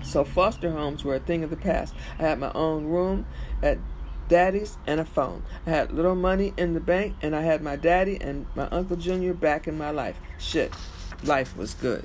so 0.03 0.25
foster 0.25 0.71
homes 0.71 1.05
were 1.05 1.15
a 1.15 1.21
thing 1.21 1.45
of 1.45 1.51
the 1.51 1.57
past. 1.57 1.95
I 2.19 2.23
had 2.23 2.39
my 2.39 2.53
own 2.55 2.87
room 2.87 3.27
at 3.63 3.79
daddy's 4.29 4.79
and 4.87 5.01
a 5.01 5.05
phone. 5.05 5.43
I 5.67 5.71
had 5.71 5.93
little 5.93 6.15
money 6.15 6.55
in 6.57 6.75
the 6.75 6.81
bank 6.81 7.17
and 7.21 7.35
I 7.35 7.43
had 7.43 7.63
my 7.63 7.77
daddy 7.77 8.19
and 8.21 8.47
my 8.55 8.69
Uncle 8.69 8.97
Junior 8.97 9.35
back 9.35 9.67
in 9.67 9.77
my 9.77 9.91
life. 9.91 10.17
Shit, 10.39 10.73
life 11.25 11.57
was 11.57 11.75
good. 11.75 12.05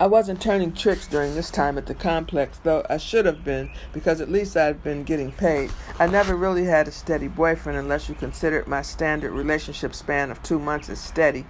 I 0.00 0.06
wasn't 0.06 0.40
turning 0.40 0.72
tricks 0.72 1.06
during 1.06 1.34
this 1.34 1.50
time 1.50 1.76
at 1.76 1.84
the 1.84 1.94
complex, 1.94 2.58
though 2.62 2.86
I 2.88 2.96
should 2.96 3.26
have 3.26 3.44
been, 3.44 3.70
because 3.92 4.22
at 4.22 4.30
least 4.30 4.56
I'd 4.56 4.82
been 4.82 5.04
getting 5.04 5.30
paid. 5.30 5.70
I 5.98 6.06
never 6.06 6.34
really 6.34 6.64
had 6.64 6.88
a 6.88 6.90
steady 6.90 7.28
boyfriend 7.28 7.78
unless 7.78 8.08
you 8.08 8.14
considered 8.14 8.66
my 8.66 8.80
standard 8.80 9.32
relationship 9.32 9.94
span 9.94 10.30
of 10.30 10.42
two 10.42 10.58
months 10.58 10.88
as 10.88 10.98
steady. 10.98 11.44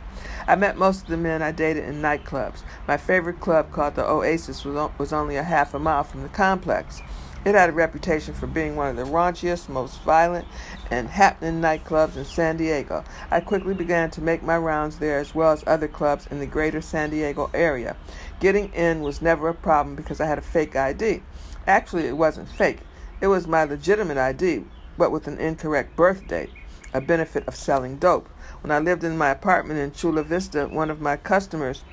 I 0.48 0.56
met 0.56 0.76
most 0.76 1.02
of 1.02 1.10
the 1.10 1.16
men 1.16 1.42
I 1.42 1.52
dated 1.52 1.84
in 1.84 2.02
nightclubs. 2.02 2.64
My 2.88 2.96
favorite 2.96 3.38
club, 3.38 3.70
called 3.70 3.94
the 3.94 4.04
Oasis, 4.04 4.64
was 4.64 5.12
only 5.12 5.36
a 5.36 5.44
half 5.44 5.72
a 5.72 5.78
mile 5.78 6.02
from 6.02 6.24
the 6.24 6.28
complex. 6.28 7.02
It 7.42 7.54
had 7.54 7.70
a 7.70 7.72
reputation 7.72 8.34
for 8.34 8.46
being 8.46 8.76
one 8.76 8.90
of 8.90 8.96
the 8.96 9.10
raunchiest, 9.10 9.70
most 9.70 10.02
violent, 10.02 10.46
and 10.90 11.08
happening 11.08 11.62
nightclubs 11.62 12.16
in 12.16 12.26
San 12.26 12.58
Diego. 12.58 13.02
I 13.30 13.40
quickly 13.40 13.72
began 13.72 14.10
to 14.10 14.20
make 14.20 14.42
my 14.42 14.58
rounds 14.58 14.98
there 14.98 15.18
as 15.18 15.34
well 15.34 15.50
as 15.50 15.64
other 15.66 15.88
clubs 15.88 16.26
in 16.26 16.38
the 16.38 16.46
greater 16.46 16.82
San 16.82 17.08
Diego 17.08 17.50
area. 17.54 17.96
Getting 18.40 18.70
in 18.74 19.00
was 19.00 19.22
never 19.22 19.48
a 19.48 19.54
problem 19.54 19.96
because 19.96 20.20
I 20.20 20.26
had 20.26 20.36
a 20.36 20.42
fake 20.42 20.76
ID. 20.76 21.22
Actually, 21.66 22.06
it 22.06 22.16
wasn't 22.16 22.48
fake, 22.48 22.80
it 23.22 23.28
was 23.28 23.46
my 23.46 23.64
legitimate 23.64 24.18
ID, 24.18 24.64
but 24.98 25.10
with 25.10 25.26
an 25.26 25.38
incorrect 25.38 25.96
birth 25.96 26.26
date, 26.28 26.50
a 26.92 27.00
benefit 27.00 27.48
of 27.48 27.56
selling 27.56 27.96
dope. 27.96 28.28
When 28.62 28.70
I 28.70 28.80
lived 28.80 29.02
in 29.02 29.16
my 29.16 29.30
apartment 29.30 29.80
in 29.80 29.92
Chula 29.92 30.24
Vista, 30.24 30.66
one 30.66 30.90
of 30.90 31.00
my 31.00 31.16
customers 31.16 31.84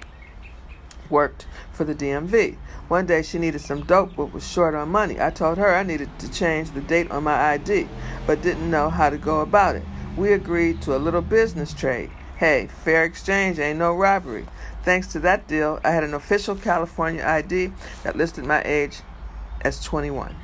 worked 1.09 1.47
for 1.71 1.85
the 1.85 1.95
DMV. 1.95 2.57
One 2.87 3.05
day 3.05 3.21
she 3.21 3.37
needed 3.37 3.59
some 3.59 3.83
dope 3.83 4.15
but 4.15 4.33
was 4.33 4.47
short 4.47 4.73
on 4.73 4.89
money. 4.89 5.19
I 5.19 5.29
told 5.29 5.57
her 5.57 5.75
I 5.75 5.83
needed 5.83 6.09
to 6.19 6.31
change 6.31 6.71
the 6.71 6.81
date 6.81 7.11
on 7.11 7.25
my 7.25 7.51
ID 7.51 7.87
but 8.25 8.41
didn't 8.41 8.71
know 8.71 8.89
how 8.89 9.09
to 9.09 9.17
go 9.17 9.41
about 9.41 9.75
it. 9.75 9.83
We 10.15 10.31
agreed 10.31 10.81
to 10.83 10.95
a 10.95 10.97
little 10.97 11.21
business 11.21 11.73
trade. 11.73 12.09
Hey, 12.37 12.67
fair 12.67 13.03
exchange 13.03 13.59
ain't 13.59 13.79
no 13.79 13.93
robbery. 13.93 14.45
Thanks 14.83 15.07
to 15.07 15.19
that 15.19 15.47
deal, 15.47 15.81
I 15.83 15.91
had 15.91 16.03
an 16.03 16.13
official 16.13 16.55
California 16.55 17.23
ID 17.23 17.73
that 18.03 18.15
listed 18.15 18.45
my 18.45 18.61
age 18.63 19.01
as 19.61 19.83
21. 19.83 20.35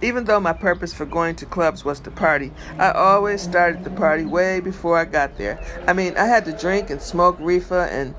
Even 0.00 0.24
though 0.24 0.40
my 0.40 0.52
purpose 0.52 0.92
for 0.92 1.06
going 1.06 1.34
to 1.36 1.46
clubs 1.46 1.84
was 1.84 2.00
to 2.00 2.10
party, 2.10 2.52
I 2.78 2.90
always 2.90 3.40
started 3.40 3.84
the 3.84 3.90
party 3.90 4.24
way 4.24 4.60
before 4.60 4.98
I 4.98 5.04
got 5.04 5.38
there. 5.38 5.60
I 5.86 5.92
mean, 5.92 6.16
I 6.16 6.26
had 6.26 6.44
to 6.44 6.52
drink 6.52 6.90
and 6.90 7.00
smoke 7.00 7.36
reefer 7.40 7.84
and 7.84 8.14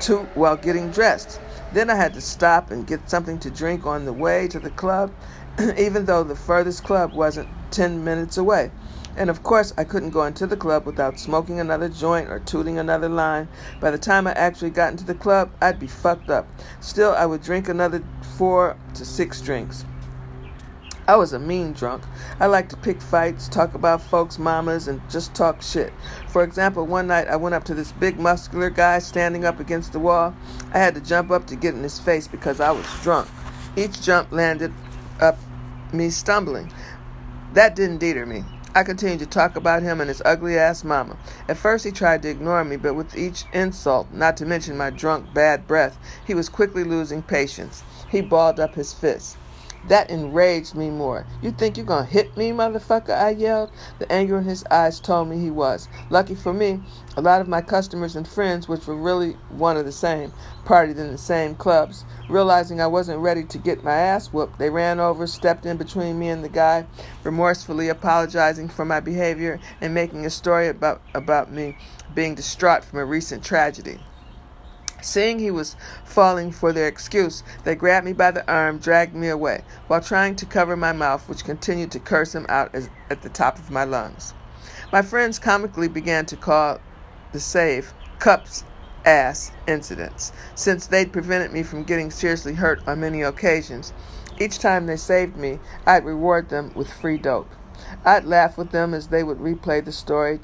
toot 0.00 0.26
while 0.34 0.56
getting 0.56 0.90
dressed. 0.90 1.40
Then 1.74 1.90
I 1.90 1.96
had 1.96 2.14
to 2.14 2.20
stop 2.20 2.70
and 2.70 2.86
get 2.86 3.10
something 3.10 3.40
to 3.40 3.50
drink 3.50 3.84
on 3.84 4.04
the 4.04 4.12
way 4.12 4.46
to 4.46 4.60
the 4.60 4.70
club, 4.70 5.12
even 5.76 6.04
though 6.04 6.22
the 6.22 6.36
furthest 6.36 6.84
club 6.84 7.12
wasn't 7.14 7.48
10 7.72 8.04
minutes 8.04 8.36
away. 8.36 8.70
And 9.16 9.28
of 9.28 9.42
course, 9.42 9.74
I 9.76 9.82
couldn't 9.82 10.10
go 10.10 10.22
into 10.22 10.46
the 10.46 10.56
club 10.56 10.86
without 10.86 11.18
smoking 11.18 11.58
another 11.58 11.88
joint 11.88 12.30
or 12.30 12.38
tooting 12.38 12.78
another 12.78 13.08
line. 13.08 13.48
By 13.80 13.90
the 13.90 13.98
time 13.98 14.28
I 14.28 14.34
actually 14.34 14.70
got 14.70 14.92
into 14.92 15.04
the 15.04 15.16
club, 15.16 15.50
I'd 15.60 15.80
be 15.80 15.88
fucked 15.88 16.30
up. 16.30 16.46
Still, 16.78 17.12
I 17.12 17.26
would 17.26 17.42
drink 17.42 17.68
another 17.68 18.04
four 18.38 18.76
to 18.94 19.04
six 19.04 19.40
drinks. 19.40 19.84
I 21.06 21.16
was 21.16 21.34
a 21.34 21.38
mean 21.38 21.74
drunk. 21.74 22.02
I 22.40 22.46
liked 22.46 22.70
to 22.70 22.78
pick 22.78 23.02
fights, 23.02 23.46
talk 23.48 23.74
about 23.74 24.00
folks' 24.00 24.38
mamas, 24.38 24.88
and 24.88 25.02
just 25.10 25.34
talk 25.34 25.60
shit. 25.60 25.92
For 26.28 26.42
example, 26.42 26.86
one 26.86 27.06
night 27.06 27.28
I 27.28 27.36
went 27.36 27.54
up 27.54 27.64
to 27.64 27.74
this 27.74 27.92
big 27.92 28.18
muscular 28.18 28.70
guy 28.70 29.00
standing 29.00 29.44
up 29.44 29.60
against 29.60 29.92
the 29.92 29.98
wall. 29.98 30.34
I 30.72 30.78
had 30.78 30.94
to 30.94 31.02
jump 31.02 31.30
up 31.30 31.46
to 31.48 31.56
get 31.56 31.74
in 31.74 31.82
his 31.82 31.98
face 31.98 32.26
because 32.26 32.58
I 32.58 32.70
was 32.70 32.86
drunk. 33.02 33.28
Each 33.76 34.00
jump 34.00 34.32
landed 34.32 34.72
up 35.20 35.36
me 35.92 36.08
stumbling. 36.08 36.72
That 37.52 37.76
didn't 37.76 37.98
deter 37.98 38.24
me. 38.24 38.42
I 38.74 38.82
continued 38.82 39.20
to 39.20 39.26
talk 39.26 39.56
about 39.56 39.82
him 39.82 40.00
and 40.00 40.08
his 40.08 40.22
ugly 40.24 40.58
ass 40.58 40.84
mama. 40.84 41.18
At 41.48 41.58
first, 41.58 41.84
he 41.84 41.92
tried 41.92 42.22
to 42.22 42.30
ignore 42.30 42.64
me, 42.64 42.76
but 42.76 42.94
with 42.94 43.16
each 43.16 43.44
insult, 43.52 44.10
not 44.10 44.36
to 44.38 44.46
mention 44.46 44.76
my 44.76 44.90
drunk 44.90 45.32
bad 45.34 45.68
breath, 45.68 45.98
he 46.26 46.34
was 46.34 46.48
quickly 46.48 46.82
losing 46.82 47.22
patience. 47.22 47.84
He 48.08 48.22
balled 48.22 48.58
up 48.58 48.74
his 48.74 48.92
fists. 48.92 49.36
That 49.88 50.08
enraged 50.08 50.74
me 50.74 50.88
more. 50.88 51.26
You 51.42 51.50
think 51.50 51.76
you're 51.76 51.84
gonna 51.84 52.06
hit 52.06 52.34
me, 52.38 52.52
motherfucker? 52.52 53.10
I 53.10 53.30
yelled. 53.30 53.70
The 53.98 54.10
anger 54.10 54.38
in 54.38 54.44
his 54.44 54.64
eyes 54.70 54.98
told 54.98 55.28
me 55.28 55.38
he 55.38 55.50
was. 55.50 55.88
Lucky 56.08 56.34
for 56.34 56.54
me, 56.54 56.80
a 57.18 57.20
lot 57.20 57.42
of 57.42 57.48
my 57.48 57.60
customers 57.60 58.16
and 58.16 58.26
friends, 58.26 58.66
which 58.66 58.86
were 58.86 58.96
really 58.96 59.32
one 59.50 59.76
of 59.76 59.84
the 59.84 59.92
same, 59.92 60.32
partied 60.64 60.96
in 60.96 61.12
the 61.12 61.18
same 61.18 61.54
clubs. 61.54 62.06
Realizing 62.30 62.80
I 62.80 62.86
wasn't 62.86 63.20
ready 63.20 63.44
to 63.44 63.58
get 63.58 63.84
my 63.84 63.92
ass 63.92 64.32
whooped, 64.32 64.58
they 64.58 64.70
ran 64.70 65.00
over, 65.00 65.26
stepped 65.26 65.66
in 65.66 65.76
between 65.76 66.18
me 66.18 66.30
and 66.30 66.42
the 66.42 66.48
guy, 66.48 66.86
remorsefully 67.22 67.90
apologizing 67.90 68.70
for 68.70 68.86
my 68.86 69.00
behavior 69.00 69.60
and 69.82 69.92
making 69.92 70.24
a 70.24 70.30
story 70.30 70.68
about, 70.68 71.02
about 71.14 71.52
me 71.52 71.76
being 72.14 72.34
distraught 72.34 72.84
from 72.84 73.00
a 73.00 73.04
recent 73.04 73.44
tragedy. 73.44 73.98
Seeing 75.04 75.38
he 75.38 75.50
was 75.50 75.76
falling 76.02 76.50
for 76.50 76.72
their 76.72 76.88
excuse, 76.88 77.42
they 77.64 77.74
grabbed 77.74 78.06
me 78.06 78.14
by 78.14 78.30
the 78.30 78.50
arm, 78.50 78.78
dragged 78.78 79.14
me 79.14 79.28
away, 79.28 79.62
while 79.86 80.00
trying 80.00 80.34
to 80.36 80.46
cover 80.46 80.78
my 80.78 80.92
mouth, 80.94 81.28
which 81.28 81.44
continued 81.44 81.90
to 81.90 82.00
curse 82.00 82.34
him 82.34 82.46
out 82.48 82.74
as, 82.74 82.88
at 83.10 83.20
the 83.20 83.28
top 83.28 83.58
of 83.58 83.70
my 83.70 83.84
lungs. 83.84 84.32
My 84.90 85.02
friends 85.02 85.38
comically 85.38 85.88
began 85.88 86.24
to 86.26 86.36
call 86.36 86.80
the 87.32 87.38
save 87.38 87.92
cups 88.18 88.64
ass 89.04 89.52
incidents, 89.66 90.32
since 90.54 90.86
they'd 90.86 91.12
prevented 91.12 91.52
me 91.52 91.62
from 91.62 91.84
getting 91.84 92.10
seriously 92.10 92.54
hurt 92.54 92.80
on 92.88 93.00
many 93.00 93.20
occasions. 93.20 93.92
Each 94.40 94.58
time 94.58 94.86
they 94.86 94.96
saved 94.96 95.36
me, 95.36 95.60
I'd 95.86 96.06
reward 96.06 96.48
them 96.48 96.72
with 96.74 96.90
free 96.90 97.18
dope. 97.18 97.50
I'd 98.06 98.24
laugh 98.24 98.56
with 98.56 98.70
them 98.70 98.94
as 98.94 99.08
they 99.08 99.22
would 99.22 99.38
replay 99.38 99.84
the 99.84 99.92
story 99.92 100.40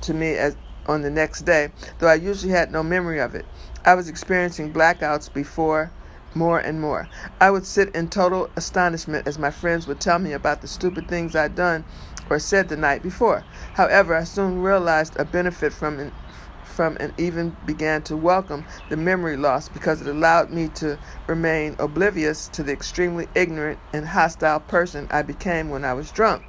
to 0.00 0.12
me 0.12 0.34
as 0.34 0.56
on 0.86 1.02
the 1.02 1.10
next 1.10 1.42
day, 1.42 1.70
though 1.98 2.08
I 2.08 2.14
usually 2.14 2.52
had 2.52 2.72
no 2.72 2.82
memory 2.82 3.20
of 3.20 3.34
it. 3.34 3.46
I 3.86 3.94
was 3.94 4.08
experiencing 4.08 4.72
blackouts 4.72 5.30
before 5.30 5.90
more 6.34 6.58
and 6.58 6.80
more. 6.80 7.06
I 7.38 7.50
would 7.50 7.66
sit 7.66 7.94
in 7.94 8.08
total 8.08 8.48
astonishment 8.56 9.28
as 9.28 9.38
my 9.38 9.50
friends 9.50 9.86
would 9.86 10.00
tell 10.00 10.18
me 10.18 10.32
about 10.32 10.62
the 10.62 10.68
stupid 10.68 11.06
things 11.06 11.36
I'd 11.36 11.54
done 11.54 11.84
or 12.30 12.38
said 12.38 12.70
the 12.70 12.78
night 12.78 13.02
before. 13.02 13.44
However, 13.74 14.14
I 14.14 14.24
soon 14.24 14.62
realized 14.62 15.20
a 15.20 15.24
benefit 15.26 15.70
from 15.70 16.00
an, 16.00 16.12
from 16.64 16.96
and 16.98 17.12
even 17.18 17.54
began 17.66 18.00
to 18.04 18.16
welcome 18.16 18.64
the 18.88 18.96
memory 18.96 19.36
loss 19.36 19.68
because 19.68 20.00
it 20.00 20.08
allowed 20.08 20.50
me 20.50 20.68
to 20.76 20.98
remain 21.26 21.76
oblivious 21.78 22.48
to 22.48 22.62
the 22.62 22.72
extremely 22.72 23.28
ignorant 23.34 23.78
and 23.92 24.08
hostile 24.08 24.60
person 24.60 25.08
I 25.10 25.20
became 25.20 25.68
when 25.68 25.84
I 25.84 25.92
was 25.92 26.10
drunk. 26.10 26.42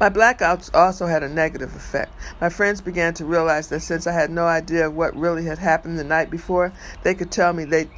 My 0.00 0.08
blackouts 0.08 0.70
also 0.72 1.06
had 1.06 1.22
a 1.22 1.28
negative 1.28 1.76
effect. 1.76 2.10
My 2.40 2.48
friends 2.48 2.80
began 2.80 3.12
to 3.14 3.26
realize 3.26 3.68
that 3.68 3.80
since 3.80 4.06
I 4.06 4.12
had 4.12 4.30
no 4.30 4.46
idea 4.46 4.86
of 4.86 4.94
what 4.94 5.14
really 5.14 5.44
had 5.44 5.58
happened 5.58 5.98
the 5.98 6.04
night 6.04 6.30
before, 6.30 6.72
they 7.02 7.14
could 7.14 7.30
tell 7.30 7.52
me 7.52 7.66
they'd 7.66 7.90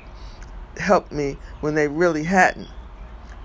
helped 0.78 1.12
me 1.12 1.38
when 1.60 1.76
they 1.76 1.86
really 1.86 2.24
hadn't. 2.24 2.66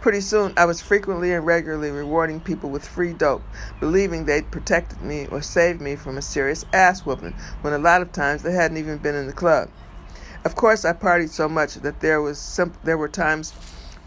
Pretty 0.02 0.22
soon, 0.22 0.54
I 0.58 0.66
was 0.66 0.82
frequently 0.82 1.34
and 1.34 1.46
regularly 1.46 1.92
rewarding 1.92 2.40
people 2.40 2.72
with 2.72 2.88
free 2.88 3.14
dope, 3.14 3.44
believing 3.80 4.26
they'd 4.26 4.50
protected 4.50 5.04
me 5.04 5.28
or 5.28 5.44
saved 5.44 5.80
me 5.80 5.96
from 5.96 6.18
a 6.18 6.22
serious 6.24 6.66
ass 6.74 7.06
whooping, 7.06 7.36
when 7.62 7.74
a 7.74 7.78
lot 7.78 8.02
of 8.02 8.12
times 8.12 8.42
they 8.42 8.54
hadn't 8.54 8.78
even 8.78 8.98
been 8.98 9.16
in 9.16 9.28
the 9.28 9.34
club. 9.34 9.70
Of 10.44 10.56
course, 10.56 10.84
I 10.84 10.94
partied 10.94 11.30
so 11.30 11.48
much 11.48 11.76
that 11.76 12.00
there 12.00 12.22
was 12.22 12.60
there 12.84 12.98
were 12.98 13.10
times 13.10 13.54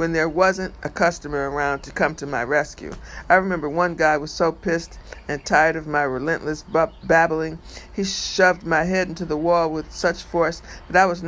when 0.01 0.15
there 0.15 0.31
wasn't 0.31 0.73
a 0.83 0.89
customer 0.89 1.51
around 1.51 1.83
to 1.83 1.91
come 1.91 2.15
to 2.15 2.25
my 2.25 2.43
rescue. 2.43 2.91
I 3.29 3.35
remember 3.35 3.69
one 3.69 3.97
guy 3.97 4.17
was 4.17 4.31
so 4.31 4.51
pissed 4.51 4.99
and 5.29 5.45
tired 5.45 5.77
of 5.77 5.87
my 5.87 6.05
relentless 6.05 6.65
babbling, 7.05 7.59
he 7.93 8.05
shoved 8.05 8.65
my 8.65 8.85
head 8.85 9.09
into 9.09 9.27
the 9.27 9.37
wall 9.37 9.71
with 9.71 9.93
such 9.93 10.23
force 10.23 10.63
that 10.89 10.97
I 10.97 11.05
was 11.05 11.23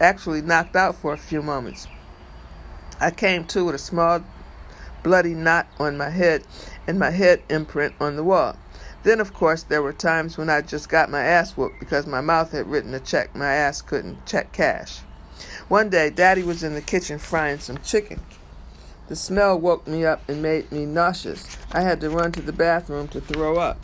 actually 0.00 0.42
knocked 0.42 0.74
out 0.74 0.96
for 0.96 1.12
a 1.12 1.16
few 1.16 1.40
moments. 1.40 1.86
I 2.98 3.12
came 3.12 3.44
to 3.44 3.66
with 3.66 3.76
a 3.76 3.78
small 3.78 4.24
bloody 5.04 5.34
knot 5.34 5.68
on 5.78 5.96
my 5.96 6.10
head 6.10 6.42
and 6.88 6.98
my 6.98 7.10
head 7.10 7.44
imprint 7.48 7.94
on 8.00 8.16
the 8.16 8.24
wall. 8.24 8.56
Then, 9.04 9.20
of 9.20 9.32
course, 9.32 9.62
there 9.62 9.82
were 9.82 9.92
times 9.92 10.36
when 10.36 10.50
I 10.50 10.62
just 10.62 10.88
got 10.88 11.10
my 11.10 11.22
ass 11.22 11.56
whooped 11.56 11.78
because 11.78 12.08
my 12.08 12.20
mouth 12.20 12.50
had 12.50 12.66
written 12.66 12.92
a 12.92 12.98
check 12.98 13.36
my 13.36 13.52
ass 13.52 13.80
couldn't 13.80 14.26
check 14.26 14.50
cash. 14.50 15.02
One 15.68 15.88
day, 15.88 16.10
Daddy 16.10 16.42
was 16.42 16.62
in 16.62 16.74
the 16.74 16.80
kitchen 16.80 17.18
frying 17.18 17.58
some 17.58 17.78
chicken. 17.78 18.20
The 19.08 19.16
smell 19.16 19.58
woke 19.58 19.86
me 19.86 20.04
up 20.04 20.28
and 20.28 20.40
made 20.40 20.70
me 20.70 20.86
nauseous. 20.86 21.56
I 21.72 21.80
had 21.80 22.00
to 22.02 22.10
run 22.10 22.32
to 22.32 22.42
the 22.42 22.52
bathroom 22.52 23.08
to 23.08 23.20
throw 23.20 23.58
up. 23.58 23.78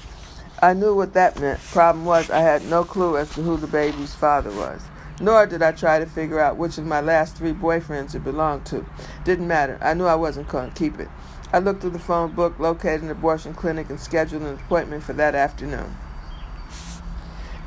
I 0.62 0.72
knew 0.72 0.94
what 0.94 1.14
that 1.14 1.40
meant. 1.40 1.60
Problem 1.60 2.04
was, 2.04 2.30
I 2.30 2.38
had 2.38 2.64
no 2.66 2.84
clue 2.84 3.16
as 3.16 3.34
to 3.34 3.42
who 3.42 3.56
the 3.56 3.66
baby's 3.66 4.14
father 4.14 4.50
was. 4.50 4.82
Nor 5.20 5.46
did 5.46 5.62
I 5.62 5.72
try 5.72 5.98
to 5.98 6.06
figure 6.06 6.40
out 6.40 6.56
which 6.56 6.78
of 6.78 6.86
my 6.86 7.00
last 7.00 7.36
three 7.36 7.52
boyfriends 7.52 8.14
it 8.14 8.24
belonged 8.24 8.66
to. 8.66 8.86
Didn't 9.24 9.48
matter. 9.48 9.78
I 9.80 9.94
knew 9.94 10.04
I 10.04 10.14
wasn't 10.14 10.48
going 10.48 10.70
to 10.70 10.76
keep 10.76 10.98
it. 11.00 11.08
I 11.52 11.58
looked 11.58 11.80
through 11.80 11.90
the 11.90 11.98
phone 11.98 12.32
book, 12.32 12.58
located 12.58 13.02
an 13.02 13.10
abortion 13.10 13.54
clinic, 13.54 13.88
and 13.90 13.98
scheduled 13.98 14.42
an 14.42 14.54
appointment 14.54 15.04
for 15.04 15.12
that 15.14 15.34
afternoon. 15.34 15.96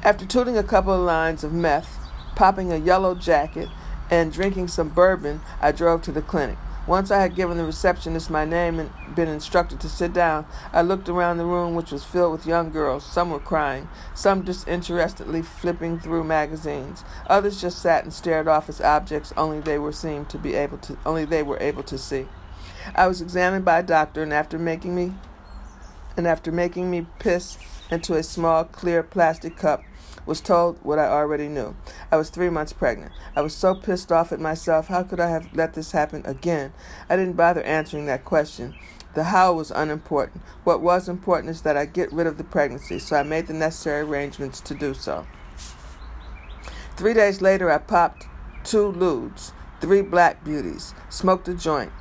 After 0.04 0.26
tooting 0.26 0.58
a 0.58 0.64
couple 0.64 0.94
of 0.94 1.02
lines 1.02 1.44
of 1.44 1.52
meth, 1.52 1.98
popping 2.36 2.72
a 2.72 2.78
yellow 2.78 3.16
jacket, 3.16 3.68
and 4.10 4.32
drinking 4.32 4.68
some 4.68 4.90
bourbon, 4.90 5.42
I 5.62 5.72
drove 5.72 6.02
to 6.04 6.12
the 6.12 6.22
clinic. 6.22 6.58
Once 6.88 7.12
I 7.12 7.20
had 7.20 7.36
given 7.36 7.58
the 7.58 7.66
receptionist 7.66 8.32
my 8.32 8.46
name 8.46 8.80
and 8.80 8.90
been 9.16 9.28
instructed 9.28 9.80
to 9.82 9.90
sit 9.90 10.12
down, 10.12 10.48
I 10.74 10.82
looked 10.82 11.08
around 11.08 11.38
the 11.38 11.46
room, 11.46 11.76
which 11.76 11.92
was 11.92 12.04
filled 12.04 12.32
with 12.32 12.48
young 12.48 12.72
girls. 12.72 13.06
Some 13.06 13.30
were 13.30 13.40
crying, 13.40 13.88
some 14.16 14.42
disinterestedly 14.42 15.44
flipping 15.44 16.00
through 16.00 16.24
magazines. 16.24 17.04
Others 17.28 17.62
just 17.62 17.80
sat 17.80 18.06
and 18.06 18.12
stared 18.14 18.48
off 18.48 18.70
as 18.70 18.82
objects 18.82 19.34
only 19.38 19.60
they 19.60 19.78
were 19.78 19.92
seemed 19.92 20.30
to 20.30 20.40
be 20.40 20.56
able 20.56 20.80
to 20.80 20.98
only 21.06 21.26
they 21.26 21.44
were 21.44 21.60
able 21.60 21.84
to 21.84 21.98
see. 21.98 22.28
I 22.96 23.08
was 23.08 23.22
examined 23.22 23.66
by 23.66 23.80
a 23.80 23.84
doctor, 23.84 24.24
and 24.24 24.34
after 24.34 24.58
making 24.58 24.96
me 24.96 25.14
and 26.18 26.26
after 26.26 26.52
making 26.52 26.90
me 26.90 27.06
piss 27.20 27.58
into 27.92 28.16
a 28.16 28.24
small 28.24 28.64
clear 28.64 29.04
plastic 29.04 29.56
cup, 29.56 29.84
was 30.30 30.40
told 30.40 30.78
what 30.84 31.00
I 31.00 31.08
already 31.08 31.48
knew. 31.48 31.76
I 32.12 32.18
was 32.18 32.30
three 32.30 32.52
months 32.52 32.72
pregnant. 32.72 33.12
I 33.36 33.42
was 33.42 33.56
so 33.56 33.74
pissed 33.74 34.12
off 34.12 34.32
at 34.32 34.40
myself. 34.40 34.88
How 34.88 35.02
could 35.02 35.20
I 35.20 35.28
have 35.28 35.52
let 35.56 35.74
this 35.74 35.92
happen 35.92 36.22
again? 36.24 36.72
I 37.10 37.16
didn't 37.16 37.34
bother 37.34 37.64
answering 37.64 38.06
that 38.06 38.26
question. 38.26 38.76
The 39.16 39.24
how 39.24 39.54
was 39.54 39.72
unimportant. 39.72 40.44
What 40.64 40.82
was 40.82 41.10
important 41.10 41.50
is 41.50 41.64
that 41.64 41.76
I 41.76 41.86
get 41.86 42.14
rid 42.14 42.28
of 42.28 42.38
the 42.38 42.44
pregnancy, 42.44 43.00
so 43.00 43.16
I 43.16 43.24
made 43.24 43.48
the 43.48 43.54
necessary 43.54 44.02
arrangements 44.02 44.62
to 44.62 44.76
do 44.76 44.94
so. 44.94 45.26
Three 46.96 47.16
days 47.16 47.42
later, 47.42 47.72
I 47.72 47.80
popped 47.80 48.28
two 48.64 48.92
ludes, 48.92 49.52
three 49.82 50.04
black 50.04 50.44
beauties, 50.44 50.94
smoked 51.10 51.48
a 51.48 51.56
joint, 51.56 51.92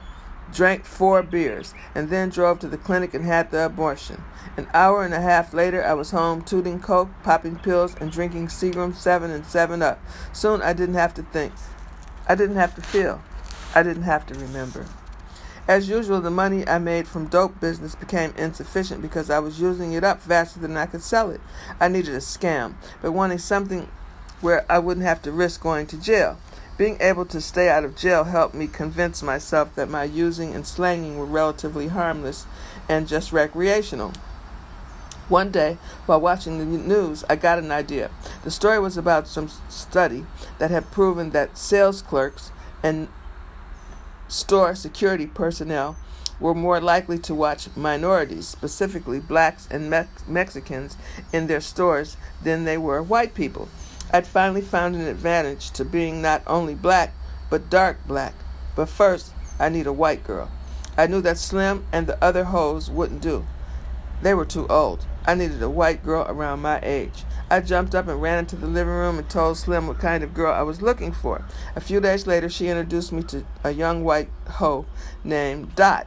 drank 0.52 0.84
four 0.84 1.22
beers, 1.22 1.74
and 1.94 2.10
then 2.10 2.28
drove 2.28 2.58
to 2.60 2.68
the 2.68 2.78
clinic 2.78 3.14
and 3.14 3.24
had 3.24 3.50
the 3.50 3.66
abortion. 3.66 4.22
An 4.56 4.66
hour 4.74 5.04
and 5.04 5.14
a 5.14 5.20
half 5.20 5.54
later, 5.54 5.84
I 5.84 5.94
was 5.94 6.10
home 6.10 6.42
tooting 6.42 6.80
coke, 6.80 7.10
popping 7.22 7.56
pills, 7.56 7.94
and 8.00 8.10
drinking 8.10 8.48
Seagram 8.48 8.94
7 8.94 9.30
and 9.30 9.46
7 9.46 9.82
Up. 9.82 10.00
Soon 10.32 10.62
I 10.62 10.72
didn't 10.72 10.96
have 10.96 11.14
to 11.14 11.22
think. 11.22 11.52
I 12.28 12.34
didn't 12.34 12.56
have 12.56 12.74
to 12.74 12.82
feel. 12.82 13.22
I 13.74 13.82
didn't 13.82 14.02
have 14.02 14.26
to 14.26 14.34
remember. 14.34 14.86
As 15.68 15.88
usual, 15.88 16.22
the 16.22 16.30
money 16.30 16.66
I 16.66 16.78
made 16.78 17.06
from 17.06 17.26
dope 17.26 17.60
business 17.60 17.94
became 17.94 18.32
insufficient 18.38 19.02
because 19.02 19.28
I 19.28 19.38
was 19.38 19.60
using 19.60 19.92
it 19.92 20.02
up 20.02 20.22
faster 20.22 20.58
than 20.58 20.78
I 20.78 20.86
could 20.86 21.02
sell 21.02 21.30
it. 21.30 21.42
I 21.78 21.88
needed 21.88 22.14
a 22.14 22.18
scam, 22.18 22.74
but 23.02 23.12
wanting 23.12 23.38
something 23.38 23.86
where 24.40 24.64
I 24.70 24.78
wouldn't 24.78 25.04
have 25.04 25.20
to 25.22 25.30
risk 25.30 25.60
going 25.60 25.86
to 25.88 26.00
jail. 26.00 26.38
Being 26.78 26.96
able 27.00 27.24
to 27.26 27.40
stay 27.40 27.68
out 27.68 27.84
of 27.84 27.96
jail 27.96 28.22
helped 28.24 28.54
me 28.54 28.68
convince 28.68 29.20
myself 29.20 29.74
that 29.74 29.90
my 29.90 30.04
using 30.04 30.54
and 30.54 30.64
slanging 30.64 31.18
were 31.18 31.26
relatively 31.26 31.88
harmless 31.88 32.46
and 32.88 33.08
just 33.08 33.32
recreational. 33.32 34.12
One 35.28 35.50
day, 35.50 35.76
while 36.06 36.20
watching 36.20 36.58
the 36.58 36.64
news, 36.64 37.24
I 37.28 37.34
got 37.34 37.58
an 37.58 37.72
idea. 37.72 38.10
The 38.44 38.52
story 38.52 38.78
was 38.78 38.96
about 38.96 39.26
some 39.26 39.50
study 39.68 40.24
that 40.58 40.70
had 40.70 40.92
proven 40.92 41.30
that 41.30 41.58
sales 41.58 42.00
clerks 42.00 42.52
and 42.80 43.08
store 44.28 44.76
security 44.76 45.26
personnel 45.26 45.96
were 46.38 46.54
more 46.54 46.80
likely 46.80 47.18
to 47.18 47.34
watch 47.34 47.68
minorities, 47.76 48.46
specifically 48.46 49.18
blacks 49.18 49.66
and 49.68 49.90
Mex- 49.90 50.26
Mexicans, 50.28 50.96
in 51.32 51.48
their 51.48 51.60
stores 51.60 52.16
than 52.42 52.64
they 52.64 52.78
were 52.78 53.02
white 53.02 53.34
people. 53.34 53.68
I'd 54.10 54.26
finally 54.26 54.62
found 54.62 54.94
an 54.94 55.06
advantage 55.06 55.70
to 55.72 55.84
being 55.84 56.22
not 56.22 56.42
only 56.46 56.74
black, 56.74 57.12
but 57.50 57.68
dark 57.68 57.98
black. 58.06 58.34
But 58.74 58.88
first, 58.88 59.32
I 59.58 59.68
need 59.68 59.86
a 59.86 59.92
white 59.92 60.24
girl. 60.24 60.50
I 60.96 61.06
knew 61.06 61.20
that 61.20 61.36
Slim 61.36 61.84
and 61.92 62.06
the 62.06 62.22
other 62.24 62.44
hoes 62.44 62.90
wouldn't 62.90 63.20
do. 63.20 63.44
They 64.22 64.34
were 64.34 64.46
too 64.46 64.66
old. 64.68 65.04
I 65.26 65.34
needed 65.34 65.62
a 65.62 65.70
white 65.70 66.02
girl 66.02 66.26
around 66.28 66.60
my 66.60 66.80
age. 66.82 67.24
I 67.50 67.60
jumped 67.60 67.94
up 67.94 68.08
and 68.08 68.20
ran 68.20 68.38
into 68.38 68.56
the 68.56 68.66
living 68.66 68.92
room 68.92 69.18
and 69.18 69.28
told 69.28 69.58
Slim 69.58 69.86
what 69.86 69.98
kind 69.98 70.24
of 70.24 70.34
girl 70.34 70.52
I 70.52 70.62
was 70.62 70.82
looking 70.82 71.12
for. 71.12 71.44
A 71.76 71.80
few 71.80 72.00
days 72.00 72.26
later, 72.26 72.48
she 72.48 72.68
introduced 72.68 73.12
me 73.12 73.22
to 73.24 73.44
a 73.62 73.70
young 73.70 74.04
white 74.04 74.30
hoe 74.48 74.86
named 75.22 75.74
Dot. 75.74 76.06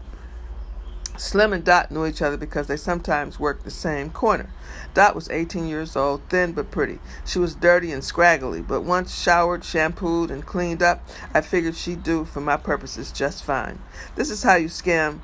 Slim 1.22 1.54
and 1.54 1.64
Dot 1.64 1.92
knew 1.92 2.08
each 2.08 2.24
other 2.24 2.36
because 2.36 2.66
they 2.66 2.76
sometimes 2.76 3.40
worked 3.40 3.64
the 3.64 3.70
same 3.70 4.10
corner. 4.10 4.50
Dot 4.96 5.14
was 5.14 5.30
18 5.30 5.68
years 5.68 5.96
old, 5.96 6.28
thin 6.30 6.52
but 6.52 6.72
pretty. 6.72 6.98
She 7.28 7.38
was 7.38 7.54
dirty 7.54 7.92
and 7.92 8.04
scraggly, 8.04 8.60
but 8.64 8.82
once 8.82 9.16
showered, 9.22 9.64
shampooed, 9.64 10.32
and 10.32 10.44
cleaned 10.44 10.82
up, 10.82 11.08
I 11.32 11.42
figured 11.42 11.76
she'd 11.76 12.02
do 12.02 12.26
for 12.26 12.42
my 12.42 12.58
purposes 12.58 13.12
just 13.12 13.44
fine. 13.44 13.78
This 14.16 14.32
is 14.32 14.42
how 14.42 14.56
you 14.56 14.68
scam 14.68 15.20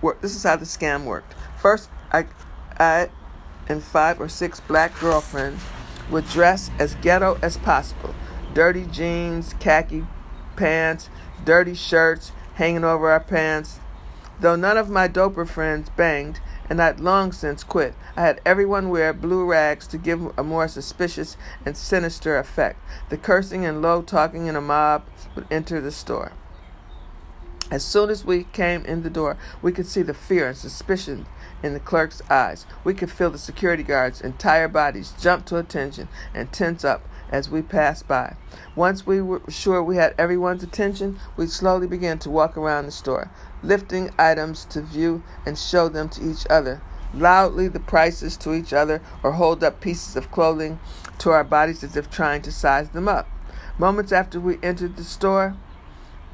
work. 0.00 0.20
This 0.20 0.36
is 0.36 0.44
how 0.44 0.54
the 0.54 0.64
scam 0.64 1.04
worked. 1.04 1.34
First, 1.60 1.90
I, 2.12 2.26
I 2.78 3.10
and 3.68 3.82
five 3.82 4.20
or 4.20 4.28
six 4.28 4.60
black 4.60 5.00
girlfriends 5.00 5.64
would 6.12 6.28
dress 6.28 6.70
as 6.78 6.94
ghetto 6.94 7.40
as 7.42 7.56
possible. 7.56 8.14
Dirty 8.54 8.86
jeans, 8.86 9.52
khaki 9.58 10.06
pants, 10.54 11.10
dirty 11.44 11.74
shirts 11.74 12.30
hanging 12.54 12.84
over 12.84 13.10
our 13.10 13.20
pants, 13.20 13.80
Though 14.40 14.56
none 14.56 14.76
of 14.76 14.88
my 14.88 15.08
doper 15.08 15.46
friends 15.46 15.90
banged, 15.90 16.40
and 16.70 16.80
I'd 16.80 17.00
long 17.00 17.32
since 17.32 17.64
quit, 17.64 17.94
I 18.16 18.22
had 18.22 18.40
everyone 18.46 18.88
wear 18.88 19.12
blue 19.12 19.44
rags 19.44 19.86
to 19.88 19.98
give 19.98 20.32
a 20.38 20.44
more 20.44 20.68
suspicious 20.68 21.36
and 21.66 21.76
sinister 21.76 22.38
effect. 22.38 22.78
The 23.08 23.16
cursing 23.16 23.64
and 23.64 23.82
low 23.82 24.02
talking 24.02 24.46
in 24.46 24.54
a 24.54 24.60
mob 24.60 25.04
would 25.34 25.46
enter 25.50 25.80
the 25.80 25.90
store. 25.90 26.32
As 27.70 27.84
soon 27.84 28.10
as 28.10 28.24
we 28.24 28.44
came 28.44 28.84
in 28.86 29.02
the 29.02 29.10
door, 29.10 29.36
we 29.60 29.72
could 29.72 29.86
see 29.86 30.02
the 30.02 30.14
fear 30.14 30.48
and 30.48 30.56
suspicion 30.56 31.26
in 31.62 31.74
the 31.74 31.80
clerk's 31.80 32.22
eyes. 32.30 32.64
We 32.84 32.94
could 32.94 33.10
feel 33.10 33.30
the 33.30 33.38
security 33.38 33.82
guards' 33.82 34.20
entire 34.20 34.68
bodies 34.68 35.12
jump 35.20 35.44
to 35.46 35.56
attention 35.56 36.08
and 36.32 36.50
tense 36.50 36.84
up 36.84 37.02
as 37.30 37.48
we 37.50 37.62
passed 37.62 38.08
by. 38.08 38.36
Once 38.74 39.06
we 39.06 39.20
were 39.20 39.42
sure 39.48 39.82
we 39.82 39.96
had 39.96 40.14
everyone's 40.18 40.62
attention, 40.62 41.18
we 41.36 41.46
slowly 41.46 41.86
began 41.86 42.18
to 42.18 42.30
walk 42.30 42.56
around 42.56 42.86
the 42.86 42.92
store, 42.92 43.30
lifting 43.62 44.10
items 44.18 44.64
to 44.64 44.80
view 44.82 45.22
and 45.46 45.58
show 45.58 45.88
them 45.88 46.08
to 46.08 46.30
each 46.30 46.46
other, 46.48 46.80
loudly 47.12 47.68
the 47.68 47.80
prices 47.80 48.36
to 48.36 48.54
each 48.54 48.72
other, 48.72 49.00
or 49.22 49.32
hold 49.32 49.62
up 49.62 49.80
pieces 49.80 50.16
of 50.16 50.30
clothing 50.30 50.78
to 51.18 51.30
our 51.30 51.44
bodies 51.44 51.82
as 51.82 51.96
if 51.96 52.10
trying 52.10 52.42
to 52.42 52.52
size 52.52 52.90
them 52.90 53.08
up. 53.08 53.28
Moments 53.78 54.12
after 54.12 54.40
we 54.40 54.58
entered 54.62 54.96
the 54.96 55.04
store, 55.04 55.56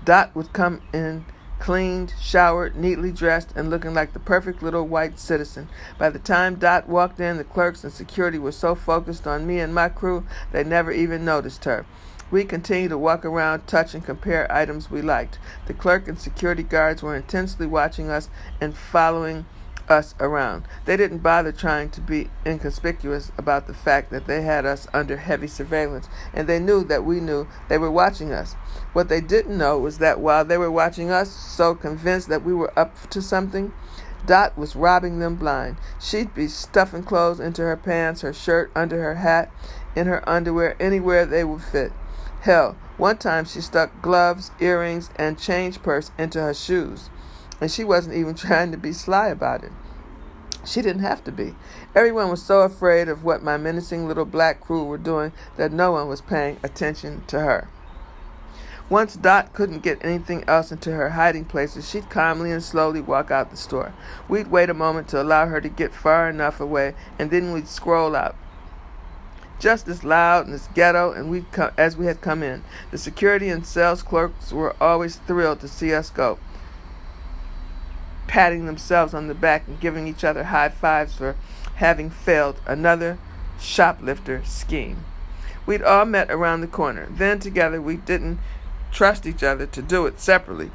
Dot 0.04 0.34
would 0.34 0.52
come 0.52 0.82
in 0.92 1.24
cleaned, 1.58 2.14
showered, 2.20 2.76
neatly 2.76 3.12
dressed, 3.12 3.52
and 3.56 3.70
looking 3.70 3.94
like 3.94 4.12
the 4.12 4.18
perfect 4.18 4.62
little 4.62 4.86
white 4.86 5.18
citizen. 5.18 5.68
By 5.98 6.10
the 6.10 6.18
time 6.18 6.56
Dot 6.56 6.88
walked 6.88 7.20
in, 7.20 7.36
the 7.36 7.44
clerks 7.44 7.84
and 7.84 7.92
security 7.92 8.38
were 8.38 8.52
so 8.52 8.74
focused 8.74 9.26
on 9.26 9.46
me 9.46 9.60
and 9.60 9.74
my 9.74 9.88
crew 9.88 10.26
they 10.52 10.64
never 10.64 10.92
even 10.92 11.24
noticed 11.24 11.64
her. 11.64 11.86
We 12.30 12.44
continued 12.44 12.88
to 12.88 12.98
walk 12.98 13.24
around, 13.24 13.66
touch, 13.66 13.94
and 13.94 14.04
compare 14.04 14.50
items 14.50 14.90
we 14.90 15.02
liked. 15.02 15.38
The 15.66 15.74
clerk 15.74 16.08
and 16.08 16.18
security 16.18 16.62
guards 16.62 17.02
were 17.02 17.14
intensely 17.14 17.66
watching 17.66 18.10
us 18.10 18.28
and 18.60 18.76
following 18.76 19.46
us 19.88 20.14
around. 20.20 20.64
They 20.84 20.96
didn't 20.96 21.18
bother 21.18 21.52
trying 21.52 21.90
to 21.90 22.00
be 22.00 22.30
inconspicuous 22.44 23.32
about 23.36 23.66
the 23.66 23.74
fact 23.74 24.10
that 24.10 24.26
they 24.26 24.42
had 24.42 24.66
us 24.66 24.86
under 24.92 25.16
heavy 25.16 25.46
surveillance, 25.46 26.08
and 26.32 26.48
they 26.48 26.58
knew 26.58 26.84
that 26.84 27.04
we 27.04 27.20
knew 27.20 27.46
they 27.68 27.78
were 27.78 27.90
watching 27.90 28.32
us. 28.32 28.54
What 28.92 29.08
they 29.08 29.20
didn't 29.20 29.58
know 29.58 29.78
was 29.78 29.98
that 29.98 30.20
while 30.20 30.44
they 30.44 30.58
were 30.58 30.70
watching 30.70 31.10
us, 31.10 31.30
so 31.30 31.74
convinced 31.74 32.28
that 32.28 32.44
we 32.44 32.54
were 32.54 32.76
up 32.78 33.08
to 33.10 33.20
something, 33.20 33.72
Dot 34.26 34.56
was 34.56 34.74
robbing 34.74 35.18
them 35.18 35.36
blind. 35.36 35.76
She'd 36.00 36.34
be 36.34 36.48
stuffing 36.48 37.02
clothes 37.02 37.40
into 37.40 37.62
her 37.62 37.76
pants, 37.76 38.22
her 38.22 38.32
shirt 38.32 38.70
under 38.74 39.02
her 39.02 39.16
hat, 39.16 39.50
in 39.94 40.06
her 40.06 40.26
underwear, 40.28 40.76
anywhere 40.80 41.26
they 41.26 41.44
would 41.44 41.62
fit. 41.62 41.92
Hell, 42.40 42.76
one 42.96 43.18
time 43.18 43.44
she 43.44 43.60
stuck 43.60 44.00
gloves, 44.00 44.50
earrings, 44.60 45.10
and 45.16 45.38
change 45.38 45.82
purse 45.82 46.10
into 46.18 46.40
her 46.40 46.54
shoes 46.54 47.10
and 47.60 47.70
she 47.70 47.84
wasn't 47.84 48.16
even 48.16 48.34
trying 48.34 48.70
to 48.72 48.76
be 48.76 48.92
sly 48.92 49.28
about 49.28 49.64
it. 49.64 49.72
She 50.64 50.80
didn't 50.80 51.02
have 51.02 51.22
to 51.24 51.32
be. 51.32 51.54
Everyone 51.94 52.30
was 52.30 52.42
so 52.42 52.62
afraid 52.62 53.08
of 53.08 53.22
what 53.22 53.42
my 53.42 53.56
menacing 53.56 54.08
little 54.08 54.24
black 54.24 54.60
crew 54.60 54.84
were 54.84 54.98
doing 54.98 55.32
that 55.56 55.72
no 55.72 55.92
one 55.92 56.08
was 56.08 56.22
paying 56.22 56.58
attention 56.62 57.22
to 57.26 57.40
her. 57.40 57.68
Once 58.88 59.16
Dot 59.16 59.52
couldn't 59.52 59.82
get 59.82 60.04
anything 60.04 60.44
else 60.46 60.70
into 60.70 60.92
her 60.92 61.10
hiding 61.10 61.44
places, 61.44 61.88
she'd 61.88 62.10
calmly 62.10 62.50
and 62.50 62.62
slowly 62.62 63.00
walk 63.00 63.30
out 63.30 63.50
the 63.50 63.56
store. 63.56 63.94
We'd 64.28 64.48
wait 64.48 64.68
a 64.68 64.74
moment 64.74 65.08
to 65.08 65.22
allow 65.22 65.46
her 65.46 65.60
to 65.60 65.68
get 65.68 65.94
far 65.94 66.28
enough 66.28 66.60
away, 66.60 66.94
and 67.18 67.30
then 67.30 67.52
we'd 67.52 67.68
scroll 67.68 68.14
out. 68.14 68.36
Just 69.58 69.88
as 69.88 70.04
loud 70.04 70.46
and 70.46 70.54
as 70.54 70.68
ghetto 70.74 71.12
and 71.12 71.30
we 71.30 71.44
as 71.78 71.96
we 71.96 72.06
had 72.06 72.20
come 72.20 72.42
in. 72.42 72.64
The 72.90 72.98
security 72.98 73.48
and 73.48 73.64
sales 73.64 74.02
clerks 74.02 74.52
were 74.52 74.76
always 74.80 75.16
thrilled 75.16 75.60
to 75.60 75.68
see 75.68 75.94
us 75.94 76.10
go 76.10 76.38
patting 78.26 78.66
themselves 78.66 79.14
on 79.14 79.28
the 79.28 79.34
back 79.34 79.66
and 79.66 79.80
giving 79.80 80.06
each 80.06 80.24
other 80.24 80.44
high 80.44 80.68
fives 80.68 81.14
for 81.14 81.36
having 81.76 82.10
failed 82.10 82.60
another 82.66 83.18
shoplifter 83.60 84.42
scheme. 84.44 85.04
We'd 85.66 85.82
all 85.82 86.04
met 86.04 86.30
around 86.30 86.60
the 86.60 86.66
corner. 86.66 87.08
Then 87.10 87.38
together 87.38 87.80
we 87.80 87.96
didn't 87.96 88.38
trust 88.92 89.26
each 89.26 89.42
other 89.42 89.66
to 89.66 89.82
do 89.82 90.06
it 90.06 90.20
separately. 90.20 90.70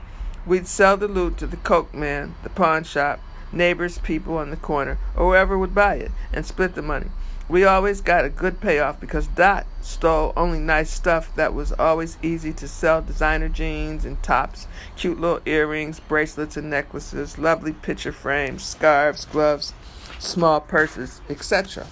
We'd 0.46 0.68
sell 0.68 0.98
the 0.98 1.08
loot 1.08 1.38
to 1.38 1.48
the 1.48 1.58
coke 1.58 1.94
man, 1.94 2.36
the 2.44 2.50
pawn 2.50 2.84
shop, 2.84 3.20
neighbors, 3.52 3.98
people 4.00 4.38
on 4.38 4.50
the 4.50 4.58
corner, 4.58 4.98
or 5.16 5.32
whoever 5.32 5.58
would 5.58 5.76
buy 5.76 5.96
it, 5.96 6.12
and 6.34 6.46
split 6.46 6.76
the 6.76 6.82
money. 6.82 7.08
We 7.48 7.64
always 7.64 8.02
got 8.02 8.26
a 8.26 8.30
good 8.30 8.62
payoff 8.62 9.00
because 9.00 9.28
Dot 9.28 9.66
stole 9.90 10.34
only 10.38 10.60
nice 10.60 10.90
stuff 10.90 11.36
that 11.36 11.54
was 11.54 11.72
always 11.74 12.18
easy 12.22 12.54
to 12.54 12.68
sell 12.68 13.02
designer 13.02 13.50
jeans 13.50 14.06
and 14.06 14.22
tops, 14.22 14.68
cute 14.96 15.20
little 15.20 15.42
earrings, 15.46 16.00
bracelets 16.00 16.58
and 16.58 16.70
necklaces, 16.70 17.38
lovely 17.38 17.74
picture 17.74 18.12
frames, 18.12 18.64
scarves, 18.64 19.26
gloves, 19.26 19.74
small 20.20 20.62
purses, 20.62 21.22
etc. 21.30 21.88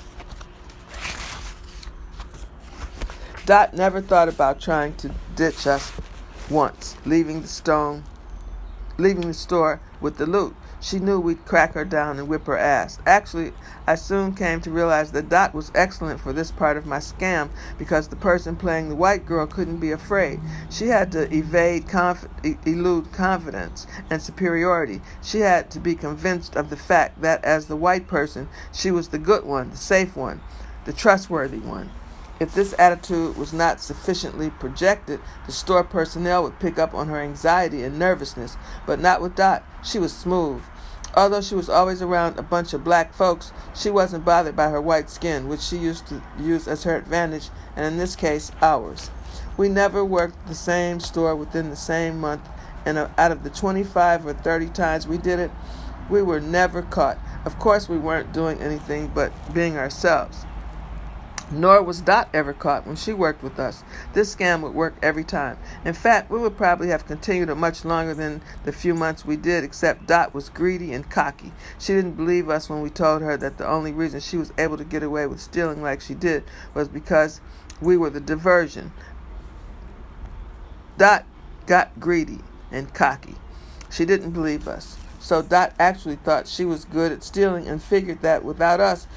Dot 3.46 3.74
never 3.74 4.02
thought 4.02 4.30
about 4.30 4.62
trying 4.62 4.96
to 4.96 5.12
ditch 5.36 5.66
us 5.66 5.92
once, 6.50 6.96
leaving 7.06 7.42
the 7.42 7.48
stone 7.48 8.04
leaving 8.98 9.28
the 9.28 9.34
store 9.34 9.80
with 10.02 10.18
the 10.18 10.26
loot. 10.26 10.56
She 10.80 11.00
knew 11.00 11.20
we'd 11.20 11.46
crack 11.46 11.74
her 11.74 11.84
down 11.84 12.20
and 12.20 12.28
whip 12.28 12.46
her 12.46 12.58
ass. 12.58 13.00
Actually, 13.06 13.54
I 13.88 13.96
soon 13.96 14.34
came 14.34 14.62
to 14.62 14.70
realize 14.70 15.12
that 15.12 15.30
Dot 15.30 15.54
was 15.54 15.72
excellent 15.74 16.20
for 16.20 16.32
this 16.34 16.52
part 16.52 16.78
of 16.78 16.86
my 16.86 17.00
scam 17.00 17.50
because 17.78 18.08
the 18.08 18.16
person 18.16 18.56
playing 18.56 18.90
the 18.90 18.96
white 18.96 19.26
girl 19.26 19.48
couldn't 19.48 19.80
be 19.80 19.92
afraid. 19.92 20.40
She 20.70 20.88
had 20.88 21.12
to 21.14 21.34
evade, 21.34 21.88
conf- 21.88 22.28
elude 22.66 23.12
confidence 23.12 23.88
and 24.10 24.22
superiority. 24.22 25.02
She 25.24 25.40
had 25.40 25.72
to 25.72 25.80
be 25.80 25.96
convinced 25.96 26.56
of 26.56 26.70
the 26.70 26.78
fact 26.78 27.22
that 27.22 27.44
as 27.44 27.66
the 27.66 27.76
white 27.76 28.08
person, 28.08 28.48
she 28.72 28.92
was 28.92 29.10
the 29.10 29.18
good 29.18 29.46
one, 29.46 29.72
the 29.72 29.78
safe 29.78 30.16
one, 30.16 30.42
the 30.86 30.94
trustworthy 30.94 31.60
one. 31.60 31.90
If 32.40 32.54
this 32.54 32.76
attitude 32.78 33.36
was 33.36 33.52
not 33.52 33.82
sufficiently 33.82 34.52
projected, 34.52 35.20
the 35.48 35.52
store 35.52 35.84
personnel 35.84 36.44
would 36.44 36.60
pick 36.60 36.78
up 36.78 36.94
on 36.94 37.08
her 37.08 37.20
anxiety 37.20 37.84
and 37.84 37.98
nervousness, 37.98 38.58
but 38.86 39.00
not 39.00 39.22
with 39.22 39.36
Dot. 39.36 39.64
She 39.84 39.98
was 39.98 40.14
smooth. 40.14 40.62
Although 41.16 41.42
she 41.42 41.56
was 41.56 41.68
always 41.68 42.00
around 42.00 42.38
a 42.38 42.44
bunch 42.44 42.74
of 42.74 42.84
black 42.84 43.12
folks, 43.12 43.52
she 43.74 43.90
wasn't 43.90 44.24
bothered 44.24 44.56
by 44.56 44.70
her 44.70 44.80
white 44.80 45.10
skin, 45.10 45.48
which 45.48 45.62
she 45.62 45.78
used 45.78 46.06
to 46.08 46.22
use 46.38 46.68
as 46.68 46.84
her 46.84 46.96
advantage, 46.96 47.50
and 47.76 47.88
in 47.88 47.98
this 47.98 48.16
case, 48.16 48.52
ours. 48.62 49.10
We 49.58 49.68
never 49.68 50.06
worked 50.06 50.48
the 50.48 50.54
same 50.54 51.00
store 51.00 51.36
within 51.36 51.72
the 51.72 51.76
same 51.76 52.20
month, 52.20 52.48
and 52.86 53.00
uh, 53.00 53.10
out 53.18 53.32
of 53.32 53.44
the 53.44 53.50
25 53.50 54.28
or 54.28 54.34
30 54.34 54.68
times 54.68 55.08
we 55.08 55.18
did 55.18 55.40
it, 55.40 55.50
we 56.08 56.22
were 56.22 56.40
never 56.40 56.84
caught. 56.84 57.18
Of 57.46 57.58
course, 57.58 57.90
we 57.90 57.98
weren't 57.98 58.32
doing 58.32 58.62
anything 58.62 59.08
but 59.08 59.34
being 59.56 59.76
ourselves. 59.76 60.46
Nor 61.50 61.82
was 61.82 62.02
Dot 62.02 62.28
ever 62.34 62.52
caught 62.52 62.86
when 62.86 62.98
she 62.98 63.14
worked 63.14 63.42
with 63.42 63.58
us. 63.58 63.84
This 64.14 64.36
scam 64.36 64.62
would 64.62 64.74
work 64.74 64.96
every 65.02 65.24
time. 65.24 65.58
In 65.86 65.94
fact, 65.94 66.30
we 66.30 66.40
would 66.40 66.58
probably 66.58 66.90
have 66.90 67.06
continued 67.06 67.50
it 67.50 67.56
much 67.56 67.86
longer 67.86 68.14
than 68.14 68.42
the 68.66 68.74
few 68.74 68.94
months 68.94 69.26
we 69.26 69.38
did, 69.38 69.64
except 69.64 70.08
Dot 70.08 70.34
was 70.34 70.50
greedy 70.50 70.92
and 70.92 71.10
cocky. 71.10 71.54
She 71.80 71.94
didn't 71.94 72.14
believe 72.14 72.50
us 72.50 72.70
when 72.70 72.82
we 72.82 72.90
told 72.90 73.22
her 73.22 73.38
that 73.38 73.58
the 73.58 73.68
only 73.68 73.94
reason 73.94 74.20
she 74.20 74.36
was 74.36 74.52
able 74.58 74.78
to 74.78 74.84
get 74.84 75.04
away 75.04 75.26
with 75.26 75.40
stealing 75.40 75.82
like 75.82 76.02
she 76.02 76.14
did 76.14 76.44
was 76.74 76.90
because 76.90 77.40
we 77.80 77.96
were 77.96 78.10
the 78.10 78.20
diversion. 78.20 78.92
Dot 80.98 81.26
got 81.66 81.98
greedy 82.00 82.40
and 82.72 82.94
cocky. 82.94 83.36
She 83.90 84.04
didn't 84.04 84.32
believe 84.32 84.68
us. 84.68 84.98
So 85.20 85.42
Dot 85.42 85.74
actually 85.80 86.16
thought 86.18 86.48
she 86.48 86.66
was 86.66 86.86
good 86.86 87.12
at 87.12 87.24
stealing 87.24 87.68
and 87.68 87.82
figured 87.82 88.22
that 88.22 88.44
without 88.44 88.80
us, 88.80 89.08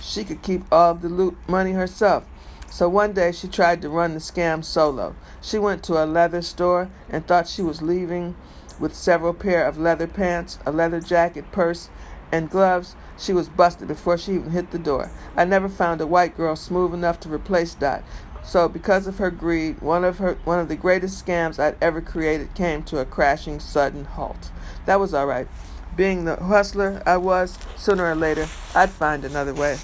she 0.00 0.24
could 0.24 0.42
keep 0.42 0.62
all 0.72 0.92
of 0.92 1.02
the 1.02 1.08
loot 1.08 1.36
money 1.46 1.72
herself. 1.72 2.24
So 2.70 2.88
one 2.88 3.12
day 3.12 3.32
she 3.32 3.48
tried 3.48 3.82
to 3.82 3.88
run 3.88 4.14
the 4.14 4.20
scam 4.20 4.64
solo. 4.64 5.16
She 5.42 5.58
went 5.58 5.82
to 5.84 6.02
a 6.02 6.06
leather 6.06 6.42
store 6.42 6.88
and 7.08 7.26
thought 7.26 7.48
she 7.48 7.62
was 7.62 7.82
leaving 7.82 8.36
with 8.78 8.94
several 8.94 9.34
pair 9.34 9.66
of 9.66 9.76
leather 9.76 10.06
pants, 10.06 10.58
a 10.64 10.72
leather 10.72 11.00
jacket, 11.00 11.50
purse, 11.52 11.90
and 12.32 12.48
gloves. 12.48 12.94
She 13.18 13.32
was 13.32 13.48
busted 13.48 13.88
before 13.88 14.16
she 14.16 14.32
even 14.34 14.50
hit 14.50 14.70
the 14.70 14.78
door. 14.78 15.10
I 15.36 15.44
never 15.44 15.68
found 15.68 16.00
a 16.00 16.06
white 16.06 16.36
girl 16.36 16.56
smooth 16.56 16.94
enough 16.94 17.20
to 17.20 17.32
replace 17.32 17.74
Dot. 17.74 18.02
So 18.42 18.68
because 18.68 19.06
of 19.06 19.18
her 19.18 19.30
greed, 19.30 19.82
one 19.82 20.04
of 20.04 20.18
her 20.18 20.38
one 20.44 20.58
of 20.58 20.68
the 20.68 20.76
greatest 20.76 21.24
scams 21.24 21.58
I'd 21.58 21.76
ever 21.82 22.00
created 22.00 22.54
came 22.54 22.82
to 22.84 22.98
a 22.98 23.04
crashing 23.04 23.60
sudden 23.60 24.04
halt. 24.04 24.50
That 24.86 24.98
was 24.98 25.12
all 25.12 25.26
right. 25.26 25.46
Being 25.96 26.24
the 26.24 26.36
hustler 26.36 27.02
I 27.04 27.16
was, 27.16 27.58
sooner 27.76 28.04
or 28.04 28.14
later, 28.14 28.48
I'd 28.74 28.90
find 28.90 29.24
another 29.24 29.54
way. 29.54 29.78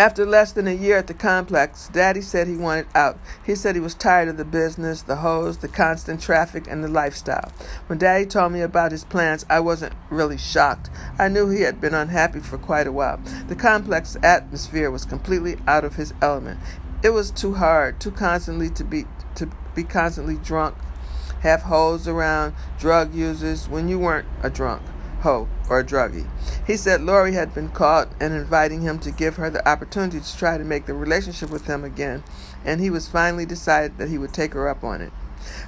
After 0.00 0.24
less 0.24 0.52
than 0.52 0.66
a 0.66 0.72
year 0.72 0.96
at 0.96 1.08
the 1.08 1.12
complex, 1.14 1.90
Daddy 1.92 2.22
said 2.22 2.46
he 2.46 2.56
wanted 2.56 2.86
out. 2.94 3.18
He 3.44 3.54
said 3.54 3.74
he 3.74 3.82
was 3.82 3.94
tired 3.94 4.28
of 4.28 4.38
the 4.38 4.46
business, 4.46 5.02
the 5.02 5.16
hoes, 5.16 5.58
the 5.58 5.68
constant 5.68 6.22
traffic, 6.22 6.66
and 6.66 6.82
the 6.82 6.88
lifestyle. 6.88 7.52
When 7.86 7.98
Daddy 7.98 8.24
told 8.24 8.52
me 8.52 8.62
about 8.62 8.92
his 8.92 9.04
plans, 9.04 9.44
I 9.50 9.60
wasn't 9.60 9.92
really 10.08 10.38
shocked. 10.38 10.88
I 11.18 11.28
knew 11.28 11.50
he 11.50 11.60
had 11.60 11.82
been 11.82 11.92
unhappy 11.92 12.40
for 12.40 12.56
quite 12.56 12.86
a 12.86 12.92
while. 12.92 13.20
The 13.48 13.54
complex 13.54 14.16
atmosphere 14.22 14.90
was 14.90 15.04
completely 15.04 15.58
out 15.66 15.84
of 15.84 15.96
his 15.96 16.14
element. 16.22 16.60
It 17.02 17.10
was 17.10 17.30
too 17.30 17.52
hard, 17.52 18.00
too 18.00 18.10
constantly 18.10 18.70
to 18.70 18.84
be 18.84 19.04
to 19.34 19.50
be 19.74 19.84
constantly 19.84 20.36
drunk, 20.36 20.76
have 21.40 21.62
hoes 21.62 22.06
around, 22.06 22.54
drug 22.78 23.14
users 23.14 23.68
when 23.68 23.88
you 23.88 23.98
weren't 23.98 24.26
a 24.42 24.50
drunk, 24.50 24.82
hoe, 25.20 25.48
or 25.68 25.80
a 25.80 25.84
druggie. 25.84 26.26
He 26.66 26.76
said 26.76 27.02
Lori 27.02 27.32
had 27.32 27.54
been 27.54 27.70
caught 27.70 28.08
and 28.20 28.34
inviting 28.34 28.82
him 28.82 28.98
to 29.00 29.10
give 29.10 29.36
her 29.36 29.50
the 29.50 29.66
opportunity 29.68 30.20
to 30.20 30.36
try 30.36 30.58
to 30.58 30.64
make 30.64 30.86
the 30.86 30.94
relationship 30.94 31.50
with 31.50 31.66
him 31.66 31.84
again, 31.84 32.22
and 32.64 32.80
he 32.80 32.90
was 32.90 33.08
finally 33.08 33.46
decided 33.46 33.98
that 33.98 34.08
he 34.08 34.18
would 34.18 34.32
take 34.32 34.54
her 34.54 34.68
up 34.68 34.84
on 34.84 35.00
it. 35.00 35.12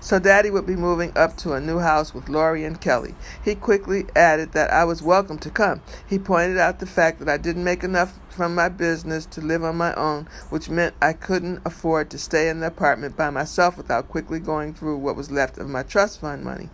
So 0.01 0.19
Daddy 0.19 0.51
would 0.51 0.67
be 0.67 0.77
moving 0.77 1.13
up 1.17 1.37
to 1.39 1.53
a 1.53 1.61
new 1.61 1.79
house 1.79 2.15
with 2.15 2.29
Lori 2.29 2.65
and 2.65 2.81
Kelly. 2.81 3.15
He 3.45 3.55
quickly 3.55 4.07
added 4.15 4.53
that 4.53 4.73
I 4.73 4.85
was 4.85 5.03
welcome 5.03 5.39
to 5.39 5.51
come. 5.51 5.81
He 6.07 6.19
pointed 6.19 6.59
out 6.59 6.79
the 6.79 6.87
fact 6.87 7.19
that 7.19 7.29
I 7.29 7.37
didn't 7.37 7.65
make 7.65 7.85
enough 7.85 8.19
from 8.29 8.55
my 8.55 8.69
business 8.69 9.27
to 9.27 9.41
live 9.41 9.63
on 9.65 9.77
my 9.77 9.95
own, 9.95 10.29
which 10.51 10.71
meant 10.71 10.95
I 11.01 11.13
couldn't 11.13 11.61
afford 11.65 12.11
to 12.11 12.19
stay 12.19 12.49
in 12.49 12.61
the 12.61 12.67
apartment 12.67 13.17
by 13.17 13.31
myself 13.31 13.77
without 13.77 14.09
quickly 14.09 14.41
going 14.41 14.75
through 14.75 14.99
what 14.99 15.17
was 15.17 15.31
left 15.31 15.59
of 15.59 15.69
my 15.69 15.83
trust 15.83 16.21
fund 16.21 16.45
money. 16.45 16.71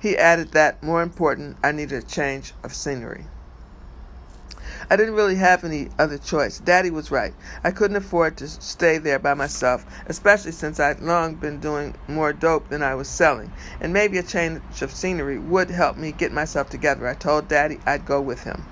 He 0.00 0.16
added 0.16 0.52
that, 0.52 0.82
more 0.82 1.02
important, 1.02 1.56
I 1.62 1.72
needed 1.72 2.02
a 2.02 2.06
change 2.06 2.54
of 2.64 2.74
scenery. 2.74 3.26
I 4.92 4.96
didn't 4.96 5.14
really 5.14 5.36
have 5.36 5.64
any 5.64 5.88
other 5.98 6.18
choice. 6.18 6.58
Daddy 6.58 6.90
was 6.90 7.10
right. 7.10 7.32
I 7.64 7.70
couldn't 7.70 7.96
afford 7.96 8.36
to 8.36 8.46
stay 8.46 8.98
there 8.98 9.18
by 9.18 9.32
myself, 9.32 9.86
especially 10.04 10.52
since 10.52 10.78
I'd 10.78 11.00
long 11.00 11.36
been 11.36 11.60
doing 11.60 11.94
more 12.08 12.34
dope 12.34 12.68
than 12.68 12.82
I 12.82 12.94
was 12.94 13.08
selling. 13.08 13.50
And 13.80 13.94
maybe 13.94 14.18
a 14.18 14.22
change 14.22 14.60
of 14.82 14.92
scenery 14.92 15.38
would 15.38 15.70
help 15.70 15.96
me 15.96 16.12
get 16.12 16.30
myself 16.30 16.68
together. 16.68 17.08
I 17.08 17.14
told 17.14 17.48
Daddy 17.48 17.80
I'd 17.86 18.04
go 18.04 18.20
with 18.20 18.42
him. 18.44 18.66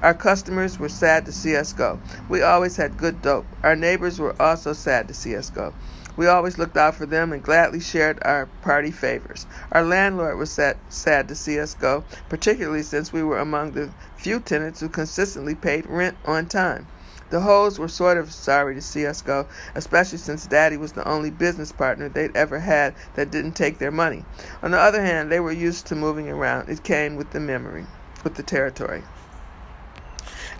Our 0.00 0.14
customers 0.14 0.78
were 0.78 0.88
sad 0.88 1.26
to 1.26 1.32
see 1.32 1.54
us 1.54 1.74
go. 1.74 2.00
We 2.30 2.40
always 2.40 2.76
had 2.76 2.96
good 2.96 3.20
dope. 3.20 3.44
Our 3.62 3.76
neighbors 3.76 4.18
were 4.18 4.34
also 4.40 4.72
sad 4.72 5.08
to 5.08 5.12
see 5.12 5.36
us 5.36 5.50
go. 5.50 5.74
We 6.16 6.26
always 6.26 6.58
looked 6.58 6.76
out 6.76 6.94
for 6.94 7.06
them 7.06 7.32
and 7.32 7.42
gladly 7.42 7.80
shared 7.80 8.18
our 8.22 8.46
party 8.62 8.90
favors. 8.90 9.46
Our 9.72 9.84
landlord 9.84 10.38
was 10.38 10.50
sad, 10.50 10.78
sad 10.88 11.28
to 11.28 11.34
see 11.34 11.58
us 11.58 11.74
go, 11.74 12.04
particularly 12.28 12.82
since 12.82 13.12
we 13.12 13.22
were 13.22 13.38
among 13.38 13.72
the 13.72 13.90
few 14.16 14.40
tenants 14.40 14.80
who 14.80 14.88
consistently 14.88 15.54
paid 15.54 15.86
rent 15.86 16.16
on 16.24 16.46
time. 16.46 16.86
The 17.28 17.40
hoes 17.40 17.78
were 17.78 17.88
sort 17.88 18.18
of 18.18 18.32
sorry 18.32 18.76
to 18.76 18.80
see 18.80 19.04
us 19.04 19.20
go, 19.20 19.46
especially 19.74 20.18
since 20.18 20.46
Daddy 20.46 20.76
was 20.76 20.92
the 20.92 21.06
only 21.06 21.30
business 21.30 21.72
partner 21.72 22.08
they'd 22.08 22.36
ever 22.36 22.60
had 22.60 22.94
that 23.14 23.32
didn't 23.32 23.52
take 23.52 23.78
their 23.78 23.90
money. 23.90 24.24
On 24.62 24.70
the 24.70 24.78
other 24.78 25.02
hand, 25.02 25.30
they 25.30 25.40
were 25.40 25.52
used 25.52 25.86
to 25.86 25.96
moving 25.96 26.28
around. 26.28 26.68
It 26.68 26.84
came 26.84 27.16
with 27.16 27.32
the 27.32 27.40
memory, 27.40 27.84
with 28.22 28.36
the 28.36 28.44
territory. 28.44 29.02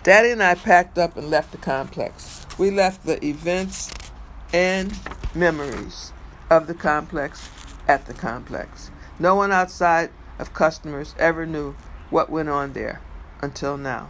Daddy 0.03 0.31
and 0.31 0.43
I 0.43 0.55
packed 0.55 0.97
up 0.97 1.15
and 1.15 1.29
left 1.29 1.51
the 1.51 1.57
complex. 1.57 2.45
We 2.57 2.69
left 2.69 3.05
the 3.05 3.23
events 3.25 3.91
and 4.53 4.97
memories 5.35 6.13
of 6.49 6.67
the 6.67 6.73
complex 6.73 7.49
at 7.87 8.05
the 8.05 8.13
complex. 8.13 8.91
No 9.19 9.35
one 9.35 9.51
outside 9.51 10.09
of 10.39 10.53
customers 10.53 11.15
ever 11.17 11.45
knew 11.45 11.75
what 12.09 12.29
went 12.29 12.49
on 12.49 12.73
there 12.73 13.01
until 13.41 13.77
now. 13.77 14.09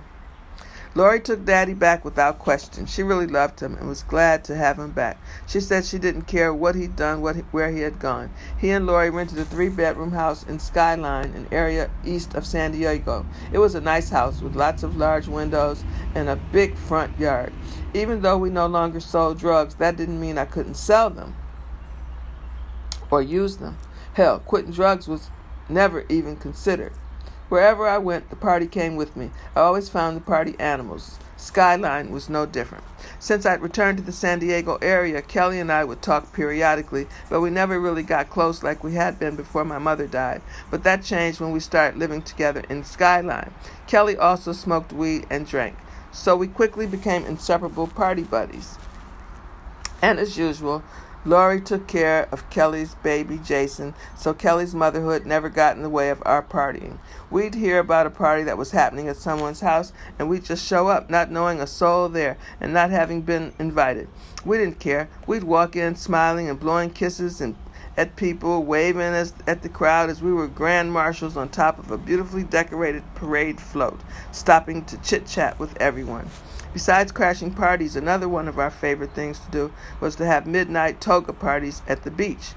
Lori 0.98 1.20
took 1.20 1.46
Daddy 1.46 1.76
back 1.76 2.04
without 2.04 2.40
question. 2.40 2.88
She 2.88 3.04
really 3.04 3.28
loved 3.28 3.60
him 3.60 3.76
and 3.76 3.88
was 3.88 4.02
glad 4.02 4.44
to 4.46 4.56
have 4.56 4.80
him 4.80 4.90
back. 4.90 5.22
She 5.46 5.60
said 5.60 5.86
she 5.86 6.00
didn't 6.00 6.24
care 6.24 6.52
what 6.52 6.74
he'd 6.74 6.96
done, 6.96 7.22
what 7.22 7.36
where 7.52 7.70
he 7.70 7.82
had 7.82 8.00
gone. 8.00 8.32
He 8.58 8.72
and 8.72 8.88
Lori 8.88 9.12
rented 9.12 9.38
a 9.38 9.46
three-bedroom 9.46 10.14
house 10.14 10.42
in 10.42 10.58
Skyline, 10.58 11.34
an 11.36 11.48
area 11.52 11.92
east 12.04 12.34
of 12.34 12.48
San 12.48 12.72
Diego. 12.72 13.28
It 13.54 13.60
was 13.60 13.76
a 13.76 13.80
nice 13.80 14.10
house 14.10 14.42
with 14.42 14.56
lots 14.56 14.82
of 14.82 14.98
large 14.98 15.28
windows 15.28 15.84
and 16.16 16.30
a 16.30 16.36
big 16.36 16.76
front 16.76 17.20
yard. 17.20 17.54
Even 17.94 18.24
though 18.24 18.40
we 18.40 18.50
no 18.50 18.66
longer 18.66 19.00
sold 19.00 19.38
drugs, 19.38 19.76
that 19.76 19.98
didn't 19.98 20.20
mean 20.20 20.40
I 20.40 20.46
couldn't 20.46 20.78
sell 20.78 21.12
them 21.12 21.36
or 23.12 23.22
use 23.22 23.58
them. 23.58 23.78
Hell, 24.14 24.40
quitting 24.40 24.72
drugs 24.72 25.08
was 25.08 25.30
never 25.70 26.06
even 26.10 26.38
considered. 26.38 26.94
Wherever 27.50 27.88
I 27.88 27.98
went, 27.98 28.30
the 28.30 28.36
party 28.36 28.68
came 28.68 28.96
with 28.98 29.16
me. 29.16 29.32
I 29.56 29.62
always 29.62 29.88
found 29.88 30.18
the 30.18 30.22
party 30.22 30.56
animals. 30.60 31.18
Skyline 31.38 32.12
was 32.12 32.30
no 32.30 32.46
different. 32.46 32.84
Since 33.20 33.46
I'd 33.46 33.62
returned 33.62 34.00
to 34.00 34.04
the 34.04 34.12
San 34.12 34.40
Diego 34.40 34.78
area, 34.82 35.22
Kelly 35.22 35.60
and 35.60 35.72
I 35.72 35.86
would 35.86 36.02
talk 36.02 36.34
periodically, 36.34 37.08
but 37.30 37.40
we 37.40 37.50
never 37.50 37.80
really 37.80 38.04
got 38.04 38.30
close 38.30 38.64
like 38.64 38.84
we 38.84 38.96
had 38.96 39.18
been 39.18 39.36
before 39.36 39.64
my 39.64 39.78
mother 39.78 40.08
died. 40.08 40.42
But 40.70 40.84
that 40.84 41.04
changed 41.04 41.40
when 41.40 41.52
we 41.52 41.60
started 41.60 41.98
living 41.98 42.22
together 42.22 42.64
in 42.70 42.84
Skyline. 42.84 43.54
Kelly 43.86 44.18
also 44.18 44.52
smoked 44.52 44.92
weed 44.92 45.26
and 45.30 45.48
drank, 45.48 45.78
so 46.12 46.36
we 46.36 46.48
quickly 46.48 46.86
became 46.86 47.26
inseparable 47.26 47.88
party 47.88 48.24
buddies. 48.24 48.78
And 50.02 50.20
as 50.20 50.38
usual, 50.38 50.84
Lori 51.28 51.60
took 51.60 51.88
care 51.88 52.30
of 52.32 52.50
Kelly's 52.50 52.96
baby 52.96 53.38
Jason, 53.44 53.94
so 54.16 54.34
Kelly's 54.34 54.74
motherhood 54.74 55.26
never 55.26 55.50
got 55.50 55.76
in 55.76 55.84
the 55.84 55.90
way 55.90 56.10
of 56.10 56.24
our 56.26 56.42
partying. 56.42 57.00
We'd 57.30 57.54
hear 57.54 57.80
about 57.80 58.08
a 58.08 58.10
party 58.10 58.44
that 58.44 58.58
was 58.58 58.72
happening 58.72 59.10
at 59.10 59.18
someone's 59.18 59.60
house, 59.60 59.92
and 60.18 60.30
we'd 60.30 60.46
just 60.46 60.66
show 60.66 60.88
up, 60.88 61.10
not 61.10 61.30
knowing 61.30 61.60
a 61.60 61.68
soul 61.68 62.08
there 62.08 62.38
and 62.62 62.72
not 62.72 62.92
having 62.92 63.24
been 63.24 63.52
invited. 63.60 64.08
We 64.46 64.58
didn't 64.58 64.80
care. 64.80 65.10
We'd 65.28 65.44
walk 65.44 65.76
in 65.76 65.98
smiling 65.98 66.50
and 66.50 66.58
blowing 66.58 66.92
kisses 66.92 67.42
and 67.42 67.58
at 67.98 68.16
people, 68.16 68.64
waving 68.64 69.02
as, 69.02 69.34
at 69.48 69.64
the 69.64 69.70
crowd 69.70 70.10
as 70.10 70.22
we 70.22 70.32
were 70.32 70.48
grand 70.48 70.94
marshals 70.94 71.36
on 71.36 71.50
top 71.50 71.78
of 71.78 71.92
a 71.92 71.98
beautifully 71.98 72.44
decorated 72.44 73.04
parade 73.16 73.60
float, 73.60 74.00
stopping 74.32 74.86
to 74.86 74.98
chit 75.00 75.28
chat 75.28 75.60
with 75.60 75.76
everyone. 75.82 76.30
Besides 76.74 77.12
crashing 77.12 77.54
parties, 77.54 77.96
another 77.96 78.30
one 78.30 78.48
of 78.48 78.60
our 78.60 78.70
favorite 78.70 79.14
things 79.14 79.40
to 79.40 79.52
do 79.52 79.74
was 80.00 80.16
to 80.18 80.26
have 80.26 80.46
midnight 80.46 81.02
toga 81.02 81.34
parties 81.34 81.82
at 81.88 82.04
the 82.04 82.12
beach. 82.12 82.54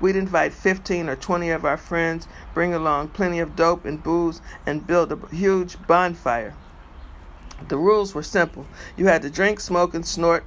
We'd 0.00 0.16
invite 0.16 0.52
15 0.52 1.08
or 1.08 1.16
20 1.16 1.50
of 1.50 1.64
our 1.64 1.76
friends, 1.76 2.28
bring 2.52 2.74
along 2.74 3.08
plenty 3.08 3.38
of 3.38 3.56
dope 3.56 3.84
and 3.84 4.02
booze, 4.02 4.40
and 4.66 4.86
build 4.86 5.12
a 5.12 5.26
huge 5.34 5.76
bonfire. 5.86 6.54
The 7.68 7.78
rules 7.78 8.14
were 8.14 8.22
simple. 8.22 8.66
You 8.96 9.06
had 9.06 9.22
to 9.22 9.30
drink, 9.30 9.60
smoke, 9.60 9.94
and 9.94 10.04
snort, 10.04 10.44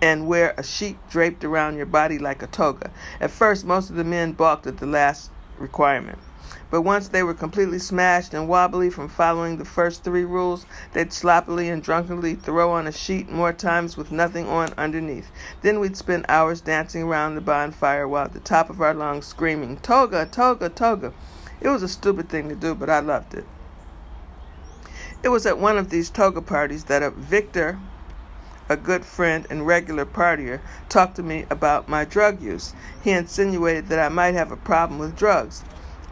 and 0.00 0.26
wear 0.26 0.54
a 0.56 0.62
sheet 0.62 0.98
draped 1.08 1.42
around 1.44 1.76
your 1.76 1.86
body 1.86 2.18
like 2.18 2.42
a 2.42 2.46
toga. 2.46 2.90
At 3.20 3.30
first, 3.30 3.64
most 3.64 3.90
of 3.90 3.96
the 3.96 4.04
men 4.04 4.32
balked 4.32 4.66
at 4.66 4.78
the 4.78 4.86
last 4.86 5.30
requirement. 5.58 6.18
But 6.76 6.82
once 6.82 7.08
they 7.08 7.22
were 7.22 7.32
completely 7.32 7.78
smashed 7.78 8.34
and 8.34 8.48
wobbly 8.48 8.90
from 8.90 9.08
following 9.08 9.56
the 9.56 9.64
first 9.64 10.04
three 10.04 10.26
rules, 10.26 10.66
they'd 10.92 11.10
sloppily 11.10 11.70
and 11.70 11.82
drunkenly 11.82 12.34
throw 12.34 12.70
on 12.72 12.86
a 12.86 12.92
sheet 12.92 13.30
more 13.30 13.54
times 13.54 13.96
with 13.96 14.12
nothing 14.12 14.46
on 14.46 14.74
underneath. 14.76 15.30
Then 15.62 15.80
we'd 15.80 15.96
spend 15.96 16.26
hours 16.28 16.60
dancing 16.60 17.04
around 17.04 17.34
the 17.34 17.40
bonfire 17.40 18.06
while 18.06 18.26
at 18.26 18.34
the 18.34 18.40
top 18.40 18.68
of 18.68 18.82
our 18.82 18.92
lungs 18.92 19.24
screaming, 19.24 19.78
Toga, 19.78 20.26
toga, 20.26 20.68
toga. 20.68 21.14
It 21.62 21.70
was 21.70 21.82
a 21.82 21.88
stupid 21.88 22.28
thing 22.28 22.50
to 22.50 22.54
do, 22.54 22.74
but 22.74 22.90
I 22.90 23.00
loved 23.00 23.32
it. 23.32 23.46
It 25.22 25.30
was 25.30 25.46
at 25.46 25.56
one 25.56 25.78
of 25.78 25.88
these 25.88 26.10
toga 26.10 26.42
parties 26.42 26.84
that 26.84 27.02
a 27.02 27.08
Victor, 27.08 27.78
a 28.68 28.76
good 28.76 29.06
friend 29.06 29.46
and 29.48 29.66
regular 29.66 30.04
partier, 30.04 30.60
talked 30.90 31.16
to 31.16 31.22
me 31.22 31.46
about 31.48 31.88
my 31.88 32.04
drug 32.04 32.42
use. 32.42 32.74
He 33.02 33.12
insinuated 33.12 33.88
that 33.88 33.98
I 33.98 34.10
might 34.10 34.34
have 34.34 34.52
a 34.52 34.58
problem 34.58 34.98
with 34.98 35.16
drugs. 35.16 35.64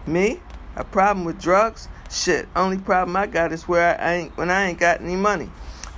Me? 0.07 0.41
A 0.77 0.85
problem 0.85 1.25
with 1.25 1.41
drugs? 1.41 1.89
Shit, 2.11 2.49
only 2.57 2.79
problem 2.79 3.17
I 3.17 3.27
got 3.27 3.53
is 3.53 3.69
where 3.69 4.01
I 4.01 4.15
ain't 4.15 4.37
when 4.37 4.51
I 4.51 4.67
ain't 4.67 4.81
got 4.81 5.01
any 5.01 5.15
money. 5.15 5.51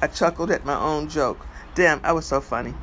I 0.02 0.06
chuckled 0.06 0.50
at 0.50 0.66
my 0.66 0.78
own 0.78 1.08
joke. 1.08 1.46
Damn, 1.74 2.00
I 2.04 2.12
was 2.12 2.26
so 2.26 2.40
funny. 2.40 2.74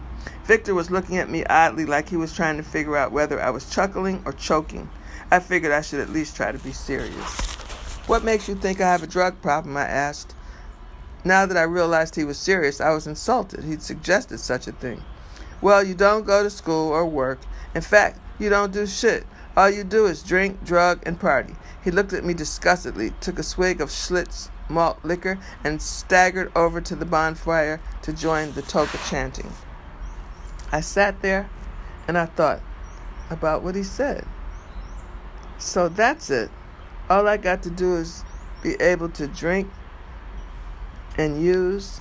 Victor 0.46 0.74
was 0.74 0.90
looking 0.90 1.18
at 1.18 1.30
me 1.30 1.46
oddly 1.46 1.86
like 1.86 2.10
he 2.10 2.18
was 2.18 2.34
trying 2.34 2.58
to 2.58 2.64
figure 2.64 2.98
out 2.98 3.12
whether 3.12 3.40
I 3.40 3.52
was 3.52 3.70
chuckling 3.70 4.24
or 4.26 4.34
choking. 4.34 4.90
I 5.32 5.40
figured 5.40 5.72
I 5.72 5.82
should 5.82 6.00
at 6.00 6.10
least 6.10 6.36
try 6.36 6.52
to 6.52 6.58
be 6.60 6.74
serious. 6.74 7.54
What 8.08 8.24
makes 8.24 8.48
you 8.50 8.56
think 8.56 8.82
I 8.82 8.92
have 8.92 9.04
a 9.04 9.08
drug 9.08 9.42
problem? 9.42 9.78
I 9.78 9.84
asked. 9.84 10.36
Now 11.24 11.46
that 11.46 11.58
I 11.58 11.64
realized 11.64 12.16
he 12.16 12.26
was 12.26 12.38
serious, 12.38 12.82
I 12.82 12.90
was 12.90 13.08
insulted. 13.08 13.64
He'd 13.64 13.82
suggested 13.82 14.40
such 14.40 14.68
a 14.68 14.74
thing. 14.74 15.02
Well, 15.62 15.84
you 15.84 15.94
don't 15.94 16.26
go 16.26 16.44
to 16.44 16.50
school 16.50 16.90
or 16.90 17.06
work. 17.06 17.40
In 17.74 17.82
fact, 17.82 18.20
you 18.40 18.50
don't 18.50 18.74
do 18.74 18.86
shit. 18.86 19.26
All 19.56 19.70
you 19.70 19.84
do 19.84 20.08
is 20.08 20.24
drink, 20.24 20.66
drug, 20.66 21.02
and 21.06 21.20
party. 21.20 21.56
He 21.84 21.92
looked 21.92 22.14
at 22.14 22.24
me 22.24 22.34
disgustedly, 22.34 23.14
took 23.20 23.40
a 23.40 23.44
swig 23.44 23.82
of 23.82 23.90
Schlitz 23.90 24.50
malt 24.70 25.00
liquor, 25.04 25.38
and 25.64 25.82
staggered 25.82 26.52
over 26.56 26.80
to 26.80 26.96
the 26.96 27.06
bonfire 27.06 27.82
to 28.04 28.14
join 28.14 28.54
the 28.54 28.62
toga 28.62 28.98
chanting. 29.10 29.52
I 30.72 30.80
sat 30.82 31.22
there 31.22 31.50
and 32.08 32.18
I 32.18 32.26
thought 32.26 32.62
about 33.30 33.64
what 33.64 33.76
he 33.76 33.84
said. 33.84 34.26
So 35.58 35.90
that's 35.90 36.30
it. 36.30 36.50
All 37.10 37.28
I 37.28 37.38
got 37.38 37.64
to 37.64 37.70
do 37.70 37.98
is 37.98 38.24
be 38.62 38.76
able 38.76 39.10
to 39.10 39.28
drink 39.28 39.70
and 41.18 41.44
use 41.44 42.00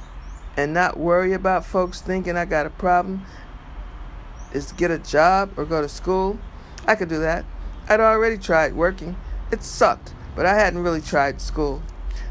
and 0.56 0.72
not 0.72 0.98
worry 0.98 1.32
about 1.32 1.64
folks 1.64 2.00
thinking 2.00 2.36
I 2.36 2.44
got 2.44 2.66
a 2.66 2.70
problem 2.70 3.24
is 4.52 4.72
get 4.72 4.90
a 4.90 4.98
job 4.98 5.52
or 5.56 5.64
go 5.64 5.80
to 5.80 5.88
school. 5.88 6.38
I 6.86 6.94
could 6.94 7.08
do 7.08 7.18
that. 7.18 7.44
I'd 7.88 8.00
already 8.00 8.38
tried 8.38 8.74
working. 8.74 9.16
It 9.52 9.62
sucked, 9.62 10.14
but 10.34 10.46
I 10.46 10.54
hadn't 10.54 10.82
really 10.82 11.02
tried 11.02 11.42
school. 11.42 11.82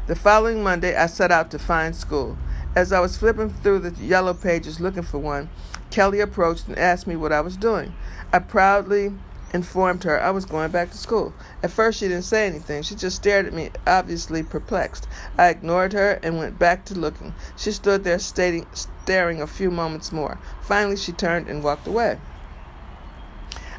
The 0.08 0.16
following 0.16 0.60
Monday, 0.64 0.96
I 0.96 1.06
set 1.06 1.30
out 1.30 1.52
to 1.52 1.58
find 1.60 1.94
school. 1.94 2.36
As 2.74 2.92
I 2.92 2.98
was 2.98 3.16
flipping 3.16 3.48
through 3.48 3.78
the 3.78 4.04
yellow 4.04 4.34
pages 4.34 4.80
looking 4.80 5.04
for 5.04 5.18
one, 5.18 5.48
Kelly 5.92 6.18
approached 6.18 6.66
and 6.66 6.76
asked 6.76 7.06
me 7.06 7.14
what 7.14 7.30
I 7.30 7.40
was 7.40 7.56
doing. 7.56 7.94
I 8.32 8.40
proudly 8.40 9.12
informed 9.54 10.02
her 10.02 10.20
I 10.20 10.30
was 10.30 10.44
going 10.44 10.72
back 10.72 10.90
to 10.90 10.98
school. 10.98 11.32
At 11.62 11.70
first, 11.70 12.00
she 12.00 12.08
didn't 12.08 12.24
say 12.24 12.44
anything. 12.44 12.82
She 12.82 12.96
just 12.96 13.14
stared 13.14 13.46
at 13.46 13.52
me, 13.52 13.70
obviously 13.86 14.42
perplexed. 14.42 15.06
I 15.38 15.50
ignored 15.50 15.92
her 15.92 16.18
and 16.24 16.38
went 16.38 16.58
back 16.58 16.84
to 16.86 16.94
looking. 16.94 17.34
She 17.56 17.70
stood 17.70 18.02
there 18.02 18.18
stating, 18.18 18.66
staring 18.72 19.40
a 19.40 19.46
few 19.46 19.70
moments 19.70 20.10
more. 20.10 20.38
Finally, 20.62 20.96
she 20.96 21.12
turned 21.12 21.46
and 21.46 21.62
walked 21.62 21.86
away. 21.86 22.18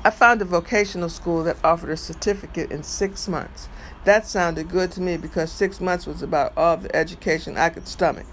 I 0.05 0.09
found 0.09 0.41
a 0.41 0.45
vocational 0.45 1.07
school 1.07 1.45
that 1.45 1.63
offered 1.63 1.89
a 1.89 1.95
certificate 1.95 2.71
in 2.71 2.83
six 2.83 3.29
months. 3.29 3.69
That 4.03 4.27
sounded 4.27 4.67
good 4.67 4.91
to 4.93 5.01
me 5.01 5.15
because 5.15 5.49
six 5.49 5.79
months 5.79 6.05
was 6.05 6.21
about 6.21 6.51
all 6.57 6.75
the 6.75 6.93
education 6.93 7.57
I 7.57 7.69
could 7.69 7.87
stomach. 7.87 8.25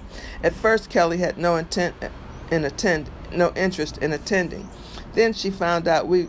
At 0.42 0.52
first, 0.52 0.90
Kelly 0.90 1.18
had 1.18 1.38
no 1.38 1.54
intent 1.54 1.94
in 2.50 2.64
attend, 2.64 3.08
no 3.32 3.52
interest 3.54 3.98
in 3.98 4.12
attending. 4.12 4.68
Then 5.14 5.32
she 5.32 5.48
found 5.48 5.86
out 5.86 6.08
we 6.08 6.26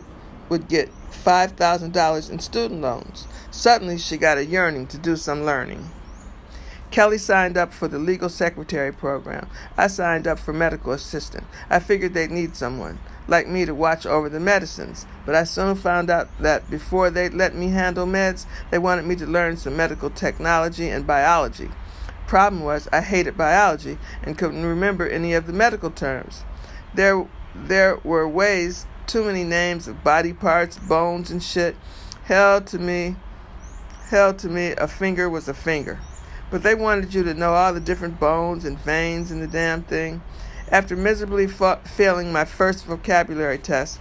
would 0.48 0.68
get 0.68 0.90
$5,000 1.10 2.30
in 2.30 2.38
student 2.38 2.80
loans. 2.80 3.26
Suddenly, 3.50 3.98
she 3.98 4.16
got 4.18 4.38
a 4.38 4.44
yearning 4.44 4.86
to 4.88 4.98
do 4.98 5.16
some 5.16 5.42
learning. 5.44 5.90
Kelly 6.92 7.18
signed 7.18 7.56
up 7.56 7.72
for 7.72 7.88
the 7.88 7.98
legal 7.98 8.28
secretary 8.28 8.92
program. 8.92 9.48
I 9.76 9.88
signed 9.88 10.28
up 10.28 10.38
for 10.38 10.52
medical 10.52 10.92
assistant. 10.92 11.44
I 11.68 11.80
figured 11.80 12.14
they'd 12.14 12.30
need 12.30 12.54
someone 12.54 13.00
like 13.28 13.46
me 13.46 13.64
to 13.64 13.74
watch 13.74 14.06
over 14.06 14.28
the 14.28 14.40
medicines, 14.40 15.06
but 15.24 15.34
I 15.34 15.44
soon 15.44 15.74
found 15.74 16.10
out 16.10 16.28
that 16.40 16.68
before 16.70 17.10
they'd 17.10 17.34
let 17.34 17.54
me 17.54 17.68
handle 17.68 18.06
meds, 18.06 18.46
they 18.70 18.78
wanted 18.78 19.04
me 19.04 19.16
to 19.16 19.26
learn 19.26 19.56
some 19.56 19.76
medical 19.76 20.10
technology 20.10 20.88
and 20.88 21.06
biology. 21.06 21.70
Problem 22.26 22.62
was, 22.62 22.88
I 22.92 23.00
hated 23.00 23.36
biology 23.36 23.98
and 24.22 24.38
couldn't 24.38 24.64
remember 24.64 25.08
any 25.08 25.34
of 25.34 25.46
the 25.46 25.52
medical 25.52 25.90
terms. 25.90 26.44
There, 26.94 27.28
there 27.54 27.98
were 28.04 28.28
ways, 28.28 28.86
too 29.06 29.24
many 29.24 29.44
names 29.44 29.88
of 29.88 30.02
body 30.02 30.32
parts, 30.32 30.78
bones, 30.78 31.30
and 31.30 31.42
shit. 31.42 31.76
Hell 32.24 32.62
to 32.62 32.78
me, 32.78 33.16
hell 34.08 34.34
to 34.34 34.48
me, 34.48 34.72
a 34.72 34.88
finger 34.88 35.28
was 35.28 35.48
a 35.48 35.54
finger. 35.54 36.00
But 36.50 36.62
they 36.62 36.74
wanted 36.74 37.14
you 37.14 37.22
to 37.24 37.34
know 37.34 37.54
all 37.54 37.72
the 37.72 37.80
different 37.80 38.20
bones 38.20 38.64
and 38.64 38.78
veins 38.78 39.30
in 39.30 39.40
the 39.40 39.46
damn 39.46 39.82
thing. 39.82 40.22
After 40.72 40.96
miserably 40.96 41.46
fa- 41.46 41.80
failing 41.84 42.32
my 42.32 42.46
first 42.46 42.86
vocabulary 42.86 43.58
test, 43.58 44.00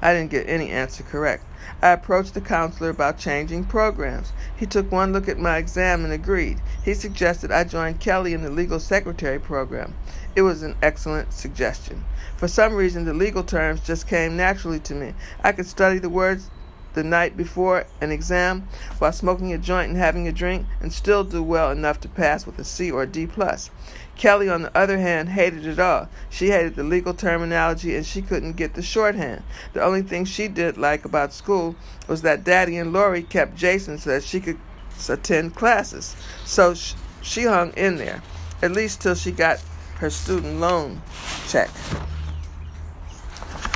I 0.00 0.14
didn't 0.14 0.30
get 0.30 0.48
any 0.48 0.70
answer 0.70 1.02
correct. 1.02 1.44
I 1.82 1.90
approached 1.90 2.34
the 2.34 2.40
counselor 2.40 2.90
about 2.90 3.18
changing 3.18 3.64
programs. 3.64 4.32
He 4.56 4.64
took 4.64 4.92
one 4.92 5.12
look 5.12 5.28
at 5.28 5.40
my 5.40 5.56
exam 5.56 6.04
and 6.04 6.12
agreed. 6.12 6.60
He 6.84 6.94
suggested 6.94 7.50
I 7.50 7.64
join 7.64 7.94
Kelly 7.94 8.32
in 8.32 8.42
the 8.42 8.50
legal 8.50 8.78
secretary 8.78 9.40
program. 9.40 9.94
It 10.36 10.42
was 10.42 10.62
an 10.62 10.76
excellent 10.80 11.32
suggestion. 11.32 12.04
For 12.36 12.46
some 12.46 12.74
reason, 12.74 13.04
the 13.04 13.12
legal 13.12 13.42
terms 13.42 13.80
just 13.80 14.06
came 14.06 14.36
naturally 14.36 14.78
to 14.80 14.94
me. 14.94 15.14
I 15.42 15.50
could 15.50 15.66
study 15.66 15.98
the 15.98 16.08
words 16.08 16.48
the 16.94 17.02
night 17.02 17.36
before 17.36 17.86
an 18.00 18.12
exam 18.12 18.68
while 18.98 19.12
smoking 19.12 19.52
a 19.52 19.58
joint 19.58 19.88
and 19.88 19.98
having 19.98 20.28
a 20.28 20.32
drink 20.32 20.66
and 20.80 20.92
still 20.92 21.24
do 21.24 21.42
well 21.42 21.70
enough 21.72 22.00
to 22.00 22.08
pass 22.08 22.46
with 22.46 22.58
a 22.58 22.64
C 22.64 22.90
or 22.90 23.02
a 23.02 23.06
D 23.06 23.26
plus. 23.26 23.70
Kelly, 24.16 24.48
on 24.48 24.62
the 24.62 24.76
other 24.76 24.98
hand, 24.98 25.28
hated 25.28 25.66
it 25.66 25.78
all. 25.78 26.08
She 26.30 26.48
hated 26.48 26.76
the 26.76 26.84
legal 26.84 27.14
terminology 27.14 27.96
and 27.96 28.06
she 28.06 28.22
couldn't 28.22 28.56
get 28.56 28.74
the 28.74 28.82
shorthand. 28.82 29.42
The 29.72 29.82
only 29.82 30.02
thing 30.02 30.24
she 30.24 30.48
did 30.48 30.76
like 30.76 31.04
about 31.04 31.32
school 31.32 31.74
was 32.06 32.22
that 32.22 32.44
Daddy 32.44 32.76
and 32.76 32.92
Lori 32.92 33.22
kept 33.22 33.56
Jason 33.56 33.98
so 33.98 34.10
that 34.10 34.22
she 34.22 34.40
could 34.40 34.58
attend 35.08 35.56
classes. 35.56 36.16
So 36.44 36.74
she 37.22 37.44
hung 37.44 37.72
in 37.72 37.96
there, 37.96 38.22
at 38.62 38.72
least 38.72 39.00
till 39.00 39.14
she 39.14 39.32
got 39.32 39.60
her 39.96 40.10
student 40.10 40.60
loan 40.60 41.02
check. 41.48 41.70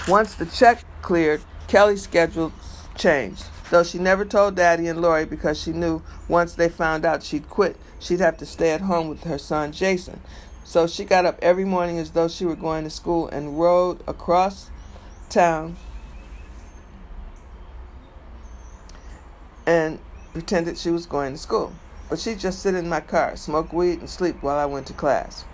Once 0.07 0.35
the 0.35 0.47
check 0.47 0.85
cleared, 1.03 1.43
Kelly's 1.67 2.03
schedule 2.03 2.53
changed. 2.97 3.45
Though 3.71 3.85
she 3.85 3.99
never 3.99 4.25
told 4.25 4.55
Daddy 4.55 4.89
and 4.89 5.03
Lori 5.03 5.27
because 5.27 5.61
she 5.61 5.73
knew 5.73 6.03
once 6.29 6.55
they 6.55 6.71
found 6.71 7.05
out 7.05 7.23
she'd 7.23 7.49
quit, 7.51 7.77
she'd 8.01 8.21
have 8.21 8.37
to 8.39 8.47
stay 8.47 8.71
at 8.71 8.81
home 8.83 9.09
with 9.09 9.25
her 9.25 9.39
son 9.39 9.73
Jason. 9.73 10.21
So 10.65 10.87
she 10.87 11.05
got 11.05 11.25
up 11.25 11.39
every 11.41 11.65
morning 11.65 11.99
as 11.99 12.11
though 12.11 12.29
she 12.29 12.45
were 12.45 12.55
going 12.55 12.85
to 12.85 12.91
school 12.91 13.29
and 13.29 13.59
rode 13.59 14.03
across 14.07 14.71
town 15.31 15.77
and 19.67 19.99
pretended 20.33 20.79
she 20.79 20.91
was 20.91 21.07
going 21.07 21.33
to 21.33 21.39
school. 21.39 21.73
But 22.09 22.19
she'd 22.19 22.39
just 22.39 22.61
sit 22.61 22.75
in 22.75 22.89
my 22.89 23.01
car, 23.01 23.37
smoke 23.37 23.73
weed, 23.73 24.01
and 24.01 24.09
sleep 24.09 24.43
while 24.43 24.59
I 24.59 24.67
went 24.67 24.87
to 24.87 24.93
class. 24.93 25.45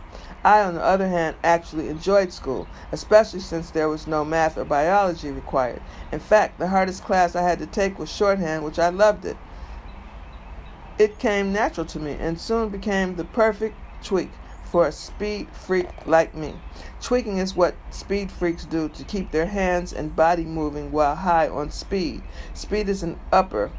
I, 0.44 0.60
on 0.60 0.74
the 0.74 0.82
other 0.82 1.08
hand, 1.08 1.36
actually 1.42 1.88
enjoyed 1.88 2.32
school, 2.32 2.68
especially 2.92 3.40
since 3.40 3.70
there 3.70 3.88
was 3.88 4.06
no 4.06 4.24
math 4.24 4.58
or 4.58 4.64
biology 4.64 5.30
required. 5.30 5.80
In 6.12 6.20
fact, 6.20 6.58
the 6.58 6.68
hardest 6.68 7.02
class 7.02 7.34
I 7.34 7.42
had 7.42 7.58
to 7.60 7.66
take 7.66 7.98
was 7.98 8.12
shorthand, 8.12 8.62
which 8.62 8.78
I 8.78 8.90
loved 8.90 9.24
it. 9.24 9.36
It 10.98 11.18
came 11.18 11.52
natural 11.52 11.86
to 11.86 11.98
me 11.98 12.12
and 12.20 12.40
soon 12.40 12.68
became 12.68 13.16
the 13.16 13.24
perfect 13.24 13.76
tweak 14.02 14.30
for 14.64 14.86
a 14.86 14.92
speed 14.92 15.48
freak 15.52 15.88
like 16.06 16.34
me. 16.34 16.54
Tweaking 17.00 17.38
is 17.38 17.54
what 17.54 17.74
speed 17.90 18.30
freaks 18.30 18.64
do 18.64 18.88
to 18.88 19.04
keep 19.04 19.30
their 19.30 19.46
hands 19.46 19.92
and 19.92 20.16
body 20.16 20.44
moving 20.44 20.92
while 20.92 21.16
high 21.16 21.48
on 21.48 21.70
speed. 21.70 22.22
Speed 22.54 22.88
is 22.88 23.02
an 23.02 23.18
upper 23.32 23.70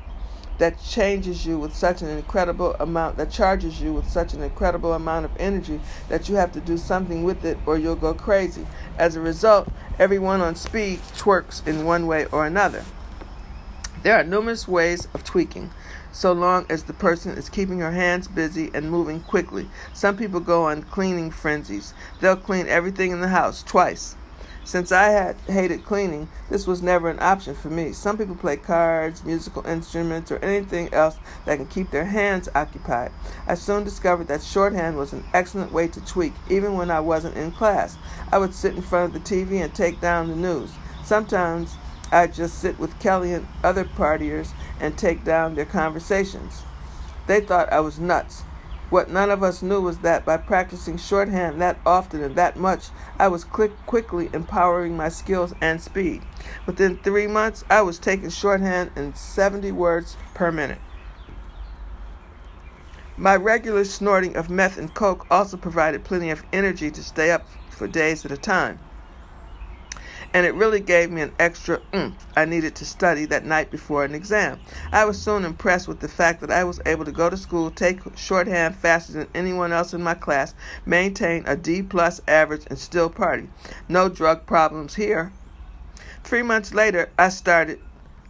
that 0.58 0.82
changes 0.82 1.46
you 1.46 1.58
with 1.58 1.76
such 1.76 2.02
an 2.02 2.10
incredible 2.10 2.76
amount, 2.80 3.18
that 3.18 3.30
charges 3.30 3.82
you 3.82 3.94
with 3.94 4.10
such 4.10 4.34
an 4.34 4.42
incredible 4.42 4.94
amount 4.94 5.26
of 5.26 5.32
energy 5.38 5.80
that 6.08 6.30
you 6.30 6.36
have 6.36 6.52
to 6.54 6.62
do 6.62 6.78
something 6.78 7.24
with 7.24 7.44
it 7.44 7.58
or 7.66 7.78
you'll 7.78 7.96
go 7.96 8.14
crazy. 8.14 8.66
As 8.98 9.16
a 9.16 9.22
result, 9.22 9.68
everyone 10.00 10.42
on 10.42 10.56
speed 10.56 11.00
twerks 11.18 11.66
in 11.68 11.86
one 11.86 12.08
way 12.08 12.26
or 12.28 12.46
another. 12.46 12.86
There 14.04 14.16
are 14.16 14.24
numerous 14.24 14.68
ways 14.68 15.08
of 15.14 15.24
tweaking, 15.24 15.72
so 16.16 16.32
long 16.32 16.66
as 16.70 16.84
the 16.84 16.94
person 16.94 17.34
is 17.34 17.50
keeping 17.50 17.80
her 17.80 17.92
hands 17.92 18.28
busy 18.28 18.72
and 18.74 18.90
moving 18.90 19.20
quickly. 19.20 19.68
Some 19.94 20.18
people 20.18 20.40
go 20.40 20.66
on 20.66 20.82
cleaning 20.82 21.30
frenzies. 21.30 21.94
They'll 22.22 22.36
clean 22.36 22.68
everything 22.68 23.12
in 23.12 23.22
the 23.22 23.28
house 23.28 23.62
twice 23.62 24.16
since 24.66 24.92
I 24.92 25.10
had 25.10 25.36
hated 25.42 25.86
cleaning, 25.86 26.28
this 26.50 26.66
was 26.66 26.82
never 26.82 27.08
an 27.08 27.20
option 27.22 27.54
for 27.54 27.70
me. 27.70 27.94
Some 27.94 28.18
people 28.18 28.36
play 28.36 28.58
cards, 28.58 29.24
musical 29.24 29.66
instruments, 29.66 30.32
or 30.32 30.38
anything 30.40 30.92
else 30.92 31.18
that 31.46 31.58
can 31.58 31.68
keep 31.68 31.92
their 31.92 32.06
hands 32.06 32.50
occupied. 32.56 33.12
I 33.48 33.54
soon 33.54 33.84
discovered 33.84 34.28
that 34.28 34.42
shorthand 34.42 34.98
was 34.98 35.14
an 35.14 35.24
excellent 35.36 35.72
way 35.72 35.88
to 35.90 36.04
tweak, 36.04 36.34
even 36.50 36.74
when 36.74 36.90
I 36.90 37.00
wasn't 37.00 37.38
in 37.38 37.52
class. 37.52 37.96
I 38.32 38.40
would 38.40 38.56
sit 38.56 38.76
in 38.76 38.82
front 38.82 39.16
of 39.16 39.24
the 39.24 39.36
TV 39.36 39.64
and 39.64 39.74
take 39.74 40.02
down 40.02 40.30
the 40.30 40.36
news. 40.36 40.72
Sometimes 41.04 41.78
I'd 42.12 42.34
just 42.34 42.58
sit 42.58 42.80
with 42.80 43.00
Kelly 43.00 43.34
and 43.34 43.48
other 43.64 43.86
partiers 43.86 44.52
and 44.80 44.98
take 44.98 45.24
down 45.24 45.56
their 45.56 45.66
conversations. 45.66 46.64
They 47.28 47.42
thought 47.42 47.74
I 47.74 47.80
was 47.80 48.00
nuts, 48.00 48.44
What 48.92 49.10
none 49.10 49.32
of 49.32 49.42
us 49.42 49.64
knew 49.64 49.82
was 49.82 49.98
that 50.00 50.26
by 50.26 50.38
practicing 50.38 50.98
shorthand 50.98 51.60
that 51.60 51.80
often 51.88 52.22
and 52.22 52.36
that 52.36 52.56
much, 52.56 52.90
I 53.18 53.28
was 53.30 53.44
quick, 53.44 53.72
quickly 53.88 54.30
empowering 54.32 54.96
my 54.96 55.10
skills 55.10 55.56
and 55.60 55.82
speed. 55.82 56.22
Within 56.68 56.98
three 56.98 57.26
months, 57.26 57.64
I 57.68 57.82
was 57.82 57.98
taking 57.98 58.30
shorthand 58.30 58.92
in 58.96 59.16
70 59.16 59.72
words 59.72 60.18
per 60.36 60.52
minute. 60.52 60.78
My 63.18 63.36
regular 63.36 63.86
snorting 63.86 64.36
of 64.36 64.52
meth 64.52 64.78
and 64.78 64.94
coke 64.94 65.26
also 65.32 65.58
provided 65.58 66.04
plenty 66.04 66.30
of 66.30 66.44
energy 66.54 66.92
to 66.92 67.04
stay 67.04 67.32
up 67.32 67.48
for 67.72 67.88
days 67.88 68.24
at 68.24 68.32
a 68.32 68.38
time. 68.38 68.78
And 70.36 70.46
it 70.46 70.54
really 70.54 70.82
gave 70.82 71.12
me 71.12 71.22
an 71.22 71.32
extra 71.40 71.80
oomph 71.96 72.28
I 72.36 72.44
needed 72.44 72.76
to 72.76 72.86
study 72.86 73.24
that 73.28 73.46
night 73.46 73.72
before 73.72 74.04
an 74.04 74.14
exam. 74.14 74.60
I 74.92 75.06
was 75.06 75.18
soon 75.18 75.46
impressed 75.46 75.88
with 75.88 76.02
the 76.02 76.10
fact 76.10 76.42
that 76.42 76.52
I 76.52 76.66
was 76.66 76.82
able 76.86 77.06
to 77.06 77.14
go 77.14 77.30
to 77.30 77.38
school, 77.38 77.72
take 77.72 78.02
shorthand 78.18 78.76
faster 78.76 79.14
than 79.14 79.30
anyone 79.34 79.72
else 79.72 79.94
in 79.94 80.04
my 80.04 80.14
class, 80.14 80.54
maintain 80.86 81.46
a 81.46 81.56
D 81.56 81.82
plus 81.82 82.20
average, 82.28 82.66
and 82.68 82.78
still 82.78 83.10
party. 83.10 83.48
No 83.88 84.10
drug 84.10 84.46
problems 84.46 84.94
here. 84.96 85.32
Three 86.26 86.44
months 86.44 86.74
later, 86.74 87.10
I 87.18 87.30
started. 87.30 87.80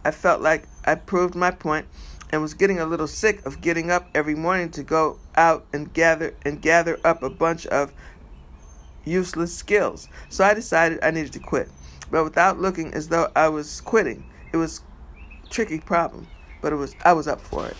I 0.04 0.12
felt 0.12 0.40
like 0.40 0.68
I 0.84 0.94
proved 0.94 1.34
my 1.34 1.50
point 1.50 1.86
and 2.30 2.40
was 2.40 2.54
getting 2.54 2.78
a 2.78 2.86
little 2.86 3.08
sick 3.08 3.44
of 3.44 3.60
getting 3.60 3.90
up 3.90 4.08
every 4.14 4.36
morning 4.36 4.70
to 4.70 4.84
go 4.84 5.18
out 5.34 5.66
and 5.72 5.92
gather 5.92 6.34
and 6.44 6.62
gather 6.62 7.00
up 7.04 7.24
a 7.24 7.30
bunch 7.30 7.66
of 7.66 7.92
useless 9.04 9.52
skills. 9.52 10.08
So 10.28 10.44
I 10.44 10.54
decided 10.54 11.00
I 11.02 11.10
needed 11.10 11.32
to 11.32 11.40
quit. 11.40 11.68
But 12.10 12.24
without 12.24 12.60
looking 12.60 12.94
as 12.94 13.08
though 13.08 13.30
I 13.34 13.48
was 13.48 13.80
quitting. 13.80 14.24
It 14.52 14.56
was 14.56 14.82
tricky 15.50 15.80
problem, 15.80 16.26
but 16.62 16.72
it 16.72 16.76
was 16.76 16.94
I 17.04 17.12
was 17.12 17.28
up 17.28 17.40
for 17.40 17.66
it. 17.66 17.76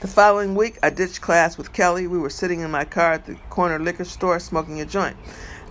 The 0.00 0.08
following 0.08 0.54
week, 0.54 0.78
I 0.82 0.90
ditched 0.90 1.20
class 1.20 1.58
with 1.58 1.72
Kelly. 1.72 2.06
We 2.06 2.18
were 2.18 2.30
sitting 2.30 2.60
in 2.60 2.70
my 2.70 2.84
car 2.84 3.14
at 3.14 3.26
the 3.26 3.34
corner 3.50 3.78
liquor 3.78 4.04
store 4.04 4.38
smoking 4.38 4.80
a 4.80 4.84
joint. 4.84 5.16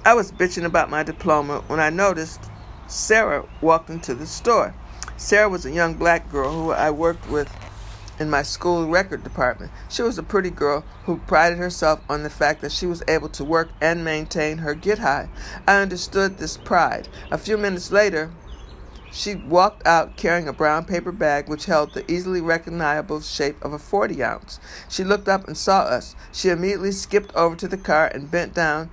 I 0.03 0.13
was 0.13 0.31
bitching 0.31 0.65
about 0.65 0.89
my 0.89 1.03
diploma 1.03 1.63
when 1.67 1.79
I 1.79 1.89
noticed 1.89 2.41
Sarah 2.87 3.47
walked 3.61 3.89
into 3.89 4.13
the 4.13 4.25
store. 4.25 4.73
Sarah 5.17 5.49
was 5.49 5.65
a 5.65 5.71
young 5.71 5.93
black 5.93 6.29
girl 6.29 6.51
who 6.51 6.71
I 6.71 6.91
worked 6.91 7.29
with 7.29 7.49
in 8.19 8.29
my 8.29 8.41
school 8.41 8.87
record 8.87 9.23
department. 9.23 9.71
She 9.89 10.01
was 10.01 10.17
a 10.17 10.23
pretty 10.23 10.49
girl 10.49 10.83
who 11.05 11.17
prided 11.17 11.57
herself 11.57 12.01
on 12.09 12.23
the 12.23 12.29
fact 12.29 12.61
that 12.61 12.71
she 12.71 12.85
was 12.85 13.03
able 13.07 13.29
to 13.29 13.43
work 13.43 13.69
and 13.81 14.03
maintain 14.03 14.59
her 14.59 14.73
get 14.73 14.99
high. 14.99 15.29
I 15.67 15.81
understood 15.81 16.37
this 16.37 16.57
pride. 16.57 17.07
A 17.31 17.37
few 17.37 17.57
minutes 17.57 17.91
later, 17.91 18.31
she 19.11 19.35
walked 19.35 19.87
out 19.87 20.17
carrying 20.17 20.47
a 20.47 20.53
brown 20.53 20.85
paper 20.85 21.11
bag 21.11 21.47
which 21.47 21.65
held 21.65 21.93
the 21.93 22.09
easily 22.11 22.41
recognizable 22.41 23.21
shape 23.21 23.63
of 23.63 23.73
a 23.73 23.79
40 23.79 24.21
ounce. 24.23 24.59
She 24.89 25.03
looked 25.03 25.27
up 25.27 25.47
and 25.47 25.57
saw 25.57 25.81
us. 25.81 26.15
She 26.31 26.49
immediately 26.49 26.91
skipped 26.91 27.33
over 27.35 27.55
to 27.55 27.67
the 27.67 27.77
car 27.77 28.07
and 28.07 28.29
bent 28.29 28.53
down 28.53 28.89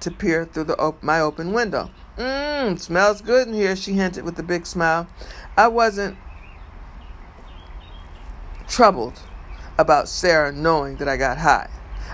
to 0.00 0.10
peer 0.10 0.44
through 0.44 0.64
the 0.64 0.78
op- 0.78 1.02
my 1.02 1.20
open 1.20 1.52
window. 1.52 1.90
Mmm, 2.16 2.78
smells 2.78 3.20
good 3.20 3.48
in 3.48 3.54
here, 3.54 3.76
she 3.76 3.92
hinted 3.92 4.24
with 4.24 4.38
a 4.38 4.42
big 4.42 4.66
smile. 4.66 5.06
I 5.56 5.68
wasn't 5.68 6.16
troubled 8.68 9.20
about 9.78 10.08
Sarah 10.08 10.52
knowing 10.52 10.96
that 10.96 11.08
I 11.08 11.16
got 11.16 11.38
high. 11.38 11.70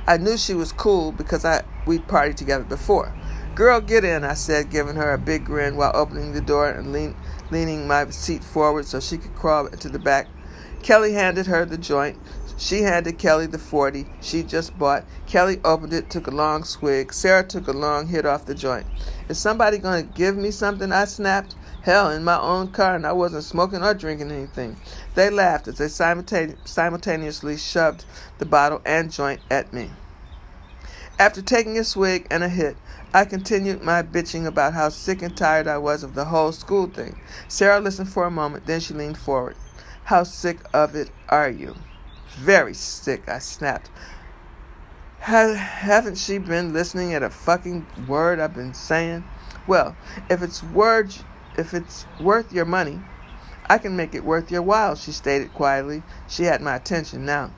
I 0.06 0.16
knew 0.16 0.36
she 0.36 0.54
was 0.54 0.72
cool 0.72 1.12
because 1.12 1.44
I 1.44 1.62
we'd 1.86 2.06
partied 2.06 2.36
together 2.36 2.64
before. 2.64 3.14
Girl, 3.54 3.80
get 3.80 4.04
in, 4.04 4.24
I 4.24 4.34
said, 4.34 4.70
giving 4.70 4.96
her 4.96 5.12
a 5.12 5.18
big 5.18 5.44
grin 5.44 5.76
while 5.76 5.92
opening 5.94 6.32
the 6.32 6.40
door 6.40 6.68
and 6.68 6.92
lean, 6.92 7.14
leaning 7.50 7.86
my 7.86 8.10
seat 8.10 8.42
forward 8.42 8.86
so 8.86 9.00
she 9.00 9.16
could 9.16 9.34
crawl 9.34 9.66
into 9.66 9.88
the 9.88 9.98
back. 9.98 10.26
Kelly 10.82 11.12
handed 11.12 11.46
her 11.46 11.64
the 11.64 11.78
joint. 11.78 12.18
She 12.56 12.82
handed 12.82 13.18
Kelly 13.18 13.46
the 13.46 13.58
40 13.58 14.06
she 14.20 14.42
just 14.42 14.78
bought. 14.78 15.04
Kelly 15.26 15.60
opened 15.64 15.92
it, 15.92 16.10
took 16.10 16.26
a 16.26 16.30
long 16.30 16.64
swig. 16.64 17.12
Sarah 17.12 17.46
took 17.46 17.66
a 17.68 17.72
long 17.72 18.06
hit 18.08 18.26
off 18.26 18.46
the 18.46 18.54
joint. 18.54 18.86
Is 19.28 19.38
somebody 19.38 19.78
going 19.78 20.06
to 20.06 20.14
give 20.14 20.36
me 20.36 20.50
something? 20.50 20.92
I 20.92 21.04
snapped. 21.06 21.54
Hell, 21.84 22.10
in 22.10 22.24
my 22.24 22.40
own 22.40 22.68
car, 22.68 22.96
and 22.96 23.06
I 23.06 23.12
wasn't 23.12 23.44
smoking 23.44 23.82
or 23.82 23.92
drinking 23.92 24.30
anything. 24.30 24.78
They 25.14 25.28
laughed 25.28 25.68
as 25.68 25.76
they 25.76 25.88
simultaneously 25.88 27.58
shoved 27.58 28.06
the 28.38 28.46
bottle 28.46 28.80
and 28.86 29.12
joint 29.12 29.40
at 29.50 29.70
me. 29.74 29.90
After 31.18 31.42
taking 31.42 31.78
a 31.78 31.84
swig 31.84 32.26
and 32.30 32.42
a 32.42 32.48
hit, 32.48 32.78
I 33.12 33.26
continued 33.26 33.82
my 33.82 34.02
bitching 34.02 34.46
about 34.46 34.72
how 34.72 34.88
sick 34.88 35.20
and 35.20 35.36
tired 35.36 35.68
I 35.68 35.76
was 35.76 36.02
of 36.02 36.14
the 36.14 36.24
whole 36.24 36.52
school 36.52 36.86
thing. 36.86 37.20
Sarah 37.48 37.80
listened 37.80 38.08
for 38.08 38.24
a 38.24 38.30
moment, 38.30 38.64
then 38.64 38.80
she 38.80 38.94
leaned 38.94 39.18
forward. 39.18 39.54
How 40.04 40.24
sick 40.24 40.60
of 40.72 40.96
it 40.96 41.10
are 41.28 41.50
you? 41.50 41.76
Very 42.38 42.72
sick, 42.72 43.28
I 43.28 43.40
snapped. 43.40 43.90
Haven't 45.20 46.16
she 46.16 46.38
been 46.38 46.72
listening 46.72 47.12
at 47.12 47.22
a 47.22 47.28
fucking 47.28 47.86
word 48.08 48.40
I've 48.40 48.54
been 48.54 48.72
saying? 48.72 49.24
Well, 49.66 49.94
if 50.30 50.42
it's 50.42 50.62
words 50.62 51.22
if 51.56 51.74
it's 51.74 52.06
worth 52.20 52.52
your 52.52 52.64
money, 52.64 53.00
I 53.66 53.78
can 53.78 53.96
make 53.96 54.14
it 54.14 54.24
worth 54.24 54.50
your 54.50 54.62
while, 54.62 54.94
she 54.94 55.12
stated 55.12 55.54
quietly. 55.54 56.02
She 56.28 56.44
had 56.44 56.60
my 56.60 56.76
attention 56.76 57.24
now. 57.24 57.50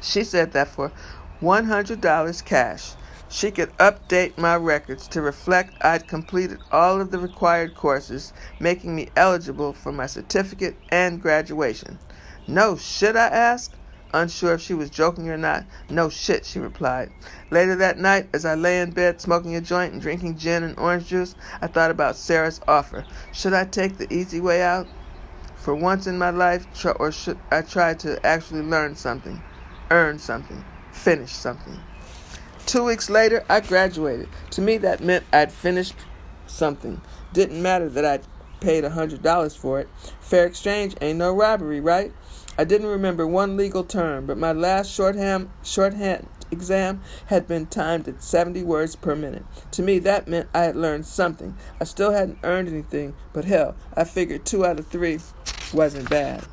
She 0.00 0.24
said 0.24 0.52
that 0.52 0.68
for 0.68 0.92
$100 1.40 2.44
cash, 2.44 2.94
she 3.28 3.50
could 3.50 3.76
update 3.78 4.38
my 4.38 4.56
records 4.56 5.08
to 5.08 5.20
reflect 5.20 5.74
I'd 5.80 6.06
completed 6.06 6.58
all 6.70 7.00
of 7.00 7.10
the 7.10 7.18
required 7.18 7.74
courses, 7.74 8.32
making 8.60 8.94
me 8.94 9.08
eligible 9.16 9.72
for 9.72 9.92
my 9.92 10.06
certificate 10.06 10.76
and 10.90 11.20
graduation. 11.20 11.98
No, 12.46 12.76
should 12.76 13.16
I 13.16 13.26
ask? 13.26 13.72
Unsure 14.14 14.54
if 14.54 14.60
she 14.60 14.74
was 14.74 14.90
joking 14.90 15.28
or 15.28 15.36
not. 15.36 15.64
No 15.90 16.08
shit, 16.08 16.46
she 16.46 16.60
replied. 16.60 17.10
Later 17.50 17.74
that 17.74 17.98
night, 17.98 18.28
as 18.32 18.44
I 18.44 18.54
lay 18.54 18.80
in 18.80 18.92
bed 18.92 19.20
smoking 19.20 19.56
a 19.56 19.60
joint 19.60 19.92
and 19.92 20.00
drinking 20.00 20.38
gin 20.38 20.62
and 20.62 20.78
orange 20.78 21.08
juice, 21.08 21.34
I 21.60 21.66
thought 21.66 21.90
about 21.90 22.14
Sarah's 22.14 22.60
offer. 22.68 23.04
Should 23.32 23.54
I 23.54 23.64
take 23.64 23.98
the 23.98 24.10
easy 24.14 24.40
way 24.40 24.62
out? 24.62 24.86
For 25.56 25.74
once 25.74 26.06
in 26.06 26.16
my 26.16 26.30
life, 26.30 26.64
or 27.00 27.10
should 27.10 27.38
I 27.50 27.62
try 27.62 27.94
to 27.94 28.24
actually 28.24 28.62
learn 28.62 28.94
something, 28.94 29.42
earn 29.90 30.20
something, 30.20 30.64
finish 30.92 31.32
something? 31.32 31.80
Two 32.66 32.84
weeks 32.84 33.10
later, 33.10 33.44
I 33.48 33.60
graduated. 33.60 34.28
To 34.50 34.62
me, 34.62 34.76
that 34.78 35.00
meant 35.00 35.24
I'd 35.32 35.50
finished 35.50 35.96
something. 36.46 37.00
Didn't 37.32 37.60
matter 37.60 37.88
that 37.88 38.04
I'd 38.04 38.22
paid 38.60 38.84
a 38.84 38.90
$100 38.90 39.56
for 39.56 39.80
it. 39.80 39.88
Fair 40.20 40.46
exchange 40.46 40.94
ain't 41.00 41.18
no 41.18 41.34
robbery, 41.34 41.80
right? 41.80 42.12
I 42.56 42.62
didn't 42.62 42.86
remember 42.86 43.26
one 43.26 43.56
legal 43.56 43.82
term, 43.82 44.26
but 44.26 44.38
my 44.38 44.52
last 44.52 44.92
shorthand, 44.92 45.50
shorthand 45.64 46.28
exam 46.52 47.02
had 47.26 47.48
been 47.48 47.66
timed 47.66 48.06
at 48.06 48.22
70 48.22 48.62
words 48.62 48.94
per 48.94 49.16
minute. 49.16 49.44
To 49.72 49.82
me, 49.82 49.98
that 50.00 50.28
meant 50.28 50.48
I 50.54 50.60
had 50.60 50.76
learned 50.76 51.04
something. 51.04 51.56
I 51.80 51.84
still 51.84 52.12
hadn't 52.12 52.38
earned 52.44 52.68
anything, 52.68 53.16
but 53.32 53.44
hell, 53.44 53.74
I 53.96 54.04
figured 54.04 54.46
two 54.46 54.64
out 54.64 54.78
of 54.78 54.86
three 54.86 55.18
wasn't 55.72 56.08
bad. 56.08 56.44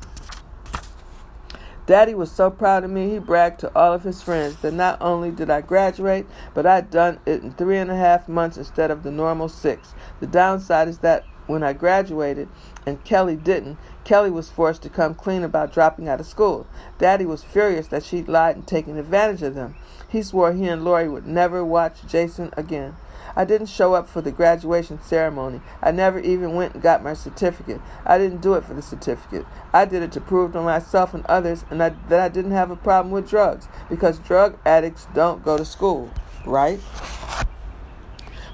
Daddy 1.86 2.14
was 2.14 2.30
so 2.30 2.50
proud 2.50 2.84
of 2.84 2.90
me, 2.90 3.10
he 3.10 3.18
bragged 3.18 3.60
to 3.60 3.76
all 3.76 3.92
of 3.92 4.04
his 4.04 4.22
friends 4.22 4.56
that 4.62 4.72
not 4.72 5.00
only 5.00 5.30
did 5.30 5.50
I 5.50 5.60
graduate, 5.60 6.26
but 6.54 6.64
I'd 6.64 6.90
done 6.90 7.20
it 7.26 7.42
in 7.42 7.52
three 7.52 7.78
and 7.78 7.90
a 7.90 7.96
half 7.96 8.28
months 8.28 8.56
instead 8.56 8.90
of 8.90 9.02
the 9.02 9.10
normal 9.10 9.48
six. 9.48 9.94
The 10.20 10.26
downside 10.26 10.88
is 10.88 10.98
that 10.98 11.24
when 11.52 11.62
I 11.62 11.74
graduated 11.74 12.48
and 12.86 13.04
Kelly 13.04 13.36
didn't, 13.36 13.78
Kelly 14.04 14.30
was 14.30 14.50
forced 14.50 14.82
to 14.82 14.88
come 14.88 15.14
clean 15.14 15.44
about 15.44 15.72
dropping 15.72 16.08
out 16.08 16.18
of 16.18 16.26
school. 16.26 16.66
Daddy 16.98 17.26
was 17.26 17.44
furious 17.44 17.86
that 17.88 18.02
she'd 18.02 18.26
lied 18.26 18.56
and 18.56 18.66
taken 18.66 18.96
advantage 18.96 19.42
of 19.42 19.54
them. 19.54 19.76
He 20.08 20.22
swore 20.22 20.52
he 20.52 20.66
and 20.66 20.84
Lori 20.84 21.08
would 21.08 21.26
never 21.26 21.64
watch 21.64 22.06
Jason 22.08 22.52
again. 22.56 22.96
I 23.36 23.44
didn't 23.44 23.68
show 23.68 23.94
up 23.94 24.08
for 24.08 24.20
the 24.20 24.32
graduation 24.32 25.00
ceremony. 25.02 25.60
I 25.82 25.90
never 25.90 26.18
even 26.18 26.54
went 26.54 26.74
and 26.74 26.82
got 26.82 27.02
my 27.04 27.14
certificate. 27.14 27.80
I 28.04 28.18
didn't 28.18 28.42
do 28.42 28.54
it 28.54 28.64
for 28.64 28.74
the 28.74 28.82
certificate. 28.82 29.46
I 29.72 29.84
did 29.84 30.02
it 30.02 30.12
to 30.12 30.20
prove 30.20 30.52
to 30.52 30.62
myself 30.62 31.14
and 31.14 31.24
others 31.26 31.64
and 31.70 31.82
I, 31.82 31.90
that 32.08 32.20
I 32.20 32.28
didn't 32.28 32.50
have 32.50 32.70
a 32.70 32.76
problem 32.76 33.12
with 33.12 33.28
drugs 33.28 33.68
because 33.88 34.18
drug 34.18 34.58
addicts 34.66 35.06
don't 35.14 35.44
go 35.44 35.56
to 35.56 35.64
school, 35.64 36.10
right? 36.44 36.80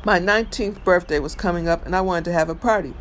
My 0.05 0.21
19th 0.21 0.85
birthday 0.85 1.19
was 1.19 1.35
coming 1.35 1.67
up 1.67 1.85
and 1.85 1.95
I 1.95 2.03
wanted 2.03 2.27
to 2.27 2.33
have 2.33 2.49
a 2.49 2.55
party. 2.55 2.95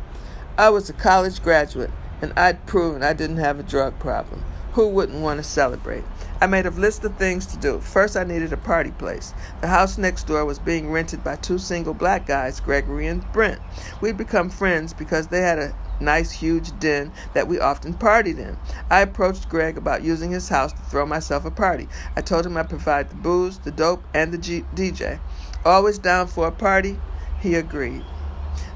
I 0.58 0.70
was 0.70 0.90
a 0.90 0.92
college 0.92 1.40
graduate 1.40 1.92
and 2.20 2.32
I'd 2.36 2.66
proven 2.66 3.04
I 3.04 3.12
didn't 3.12 3.36
have 3.36 3.60
a 3.60 3.62
drug 3.62 3.96
problem. 4.00 4.44
Who 4.72 4.88
wouldn't 4.88 5.22
want 5.22 5.38
to 5.38 5.44
celebrate? 5.44 6.02
I 6.40 6.48
made 6.48 6.66
a 6.66 6.70
list 6.70 7.04
of 7.04 7.16
things 7.16 7.46
to 7.46 7.56
do. 7.56 7.78
First, 7.78 8.16
I 8.16 8.24
needed 8.24 8.52
a 8.52 8.56
party 8.56 8.90
place. 8.90 9.32
The 9.60 9.68
house 9.68 9.96
next 9.96 10.26
door 10.26 10.44
was 10.44 10.58
being 10.58 10.90
rented 10.90 11.22
by 11.22 11.36
two 11.36 11.58
single 11.58 11.94
black 11.94 12.26
guys, 12.26 12.58
Gregory 12.58 13.06
and 13.06 13.24
Brent. 13.32 13.60
We'd 14.00 14.16
become 14.16 14.50
friends 14.50 14.92
because 14.92 15.28
they 15.28 15.40
had 15.40 15.60
a 15.60 15.74
nice 16.00 16.32
huge 16.32 16.76
den 16.80 17.12
that 17.32 17.46
we 17.46 17.60
often 17.60 17.94
partied 17.94 18.38
in. 18.38 18.56
I 18.90 19.00
approached 19.02 19.48
Greg 19.48 19.78
about 19.78 20.02
using 20.02 20.32
his 20.32 20.48
house 20.48 20.72
to 20.72 20.82
throw 20.82 21.06
myself 21.06 21.44
a 21.44 21.50
party. 21.52 21.88
I 22.16 22.22
told 22.22 22.44
him 22.44 22.56
I'd 22.56 22.68
provide 22.68 23.10
the 23.10 23.16
booze, 23.16 23.58
the 23.58 23.70
dope, 23.70 24.04
and 24.14 24.32
the 24.32 24.38
G- 24.38 24.64
DJ. 24.74 25.20
Always 25.64 25.98
down 25.98 26.28
for 26.28 26.46
a 26.46 26.52
party, 26.52 26.98
he 27.40 27.54
agreed. 27.54 28.04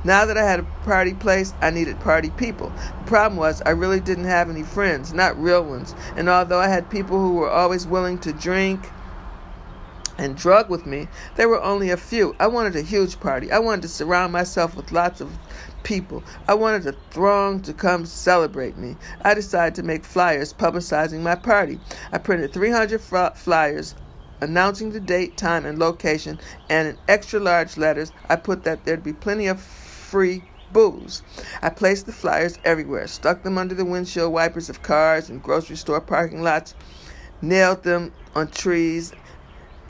Now 0.04 0.24
that 0.24 0.36
I 0.36 0.44
had 0.44 0.60
a 0.60 0.66
party 0.84 1.14
place, 1.14 1.54
I 1.60 1.70
needed 1.70 2.00
party 2.00 2.30
people. 2.30 2.70
The 2.70 3.04
problem 3.06 3.38
was 3.38 3.62
I 3.62 3.70
really 3.70 4.00
didn't 4.00 4.24
have 4.24 4.50
any 4.50 4.64
friends, 4.64 5.12
not 5.12 5.40
real 5.40 5.62
ones. 5.62 5.94
And 6.16 6.28
although 6.28 6.58
I 6.58 6.66
had 6.66 6.90
people 6.90 7.20
who 7.20 7.34
were 7.34 7.50
always 7.50 7.86
willing 7.86 8.18
to 8.20 8.32
drink 8.32 8.90
and 10.18 10.36
drug 10.36 10.68
with 10.68 10.86
me, 10.86 11.08
there 11.36 11.48
were 11.48 11.62
only 11.62 11.90
a 11.90 11.96
few. 11.96 12.34
I 12.40 12.48
wanted 12.48 12.74
a 12.74 12.82
huge 12.82 13.20
party. 13.20 13.52
I 13.52 13.60
wanted 13.60 13.82
to 13.82 13.88
surround 13.88 14.32
myself 14.32 14.76
with 14.76 14.92
lots 14.92 15.20
of 15.20 15.38
people. 15.84 16.22
I 16.48 16.54
wanted 16.54 16.86
a 16.86 16.96
throng 17.10 17.60
to 17.62 17.72
come 17.72 18.04
celebrate 18.04 18.76
me. 18.76 18.96
I 19.22 19.34
decided 19.34 19.76
to 19.76 19.82
make 19.82 20.04
flyers 20.04 20.52
publicizing 20.52 21.20
my 21.20 21.36
party. 21.36 21.78
I 22.10 22.18
printed 22.18 22.52
300 22.52 23.00
flyers 23.00 23.94
announcing 24.42 24.90
the 24.90 25.00
date, 25.00 25.36
time, 25.36 25.64
and 25.64 25.78
location, 25.78 26.38
and 26.68 26.88
in 26.88 26.98
extra 27.08 27.38
large 27.38 27.76
letters, 27.76 28.12
I 28.28 28.36
put 28.36 28.64
that 28.64 28.84
there'd 28.84 29.04
be 29.04 29.12
plenty 29.12 29.46
of 29.46 29.60
free 29.60 30.44
booze. 30.72 31.22
I 31.62 31.70
placed 31.70 32.06
the 32.06 32.12
flyers 32.12 32.58
everywhere, 32.64 33.06
stuck 33.06 33.44
them 33.44 33.56
under 33.56 33.74
the 33.74 33.84
windshield 33.84 34.32
wipers 34.32 34.68
of 34.68 34.82
cars 34.82 35.30
and 35.30 35.42
grocery 35.42 35.76
store 35.76 36.00
parking 36.00 36.42
lots, 36.42 36.74
nailed 37.40 37.84
them 37.84 38.12
on 38.34 38.48
trees, 38.48 39.12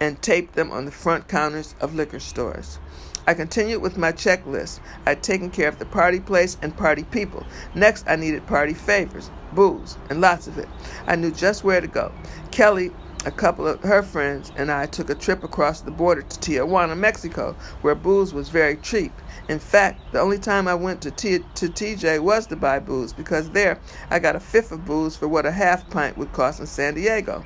and 0.01 0.21
taped 0.21 0.55
them 0.55 0.71
on 0.71 0.85
the 0.85 0.91
front 0.91 1.29
counters 1.29 1.75
of 1.81 1.95
liquor 1.95 2.21
stores. 2.21 2.79
I 3.27 3.35
continued 3.35 3.83
with 3.83 3.97
my 3.97 4.11
checklist. 4.11 4.81
I'd 5.07 5.23
taken 5.23 5.49
care 5.51 5.69
of 5.69 5.79
the 5.79 5.87
party 5.87 6.19
place 6.19 6.57
and 6.61 6.77
party 6.77 7.05
people. 7.05 7.47
Next, 7.75 8.05
I 8.09 8.17
needed 8.17 8.47
party 8.49 8.75
favors, 8.75 9.31
booze, 9.53 9.97
and 10.11 10.21
lots 10.21 10.49
of 10.49 10.59
it. 10.59 10.69
I 11.07 11.15
knew 11.15 11.31
just 11.31 11.63
where 11.63 11.81
to 11.81 11.87
go. 11.87 12.13
Kelly 12.51 12.91
a 13.25 13.31
couple 13.31 13.67
of 13.67 13.81
her 13.83 14.03
friends 14.03 14.53
and 14.57 14.71
I 14.71 14.87
took 14.87 15.11
a 15.11 15.15
trip 15.15 15.45
across 15.45 15.81
the 15.81 15.91
border 15.91 16.23
to 16.23 16.41
Tijuana, 16.41 16.97
Mexico, 16.97 17.55
where 17.83 17.95
booze 17.95 18.35
was 18.35 18.49
very 18.49 18.77
cheap. 18.77 19.13
In 19.49 19.59
fact, 19.59 20.01
the 20.13 20.21
only 20.21 20.39
time 20.39 20.69
I 20.69 20.75
went 20.75 21.03
to, 21.03 21.11
T- 21.11 21.39
to 21.39 21.69
TJ 21.69 22.21
was 22.21 22.47
to 22.49 22.57
buy 22.57 22.79
booze 22.79 23.13
because 23.13 23.51
there 23.51 23.79
I 24.11 24.19
got 24.19 24.37
a 24.37 24.41
fifth 24.41 24.73
of 24.73 24.85
booze 24.85 25.17
for 25.17 25.29
what 25.29 25.47
a 25.47 25.53
half 25.53 25.89
pint 25.91 26.17
would 26.19 26.33
cost 26.33 26.61
in 26.61 26.67
San 26.67 26.95
Diego. 26.95 27.45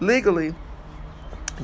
Legally, 0.00 0.54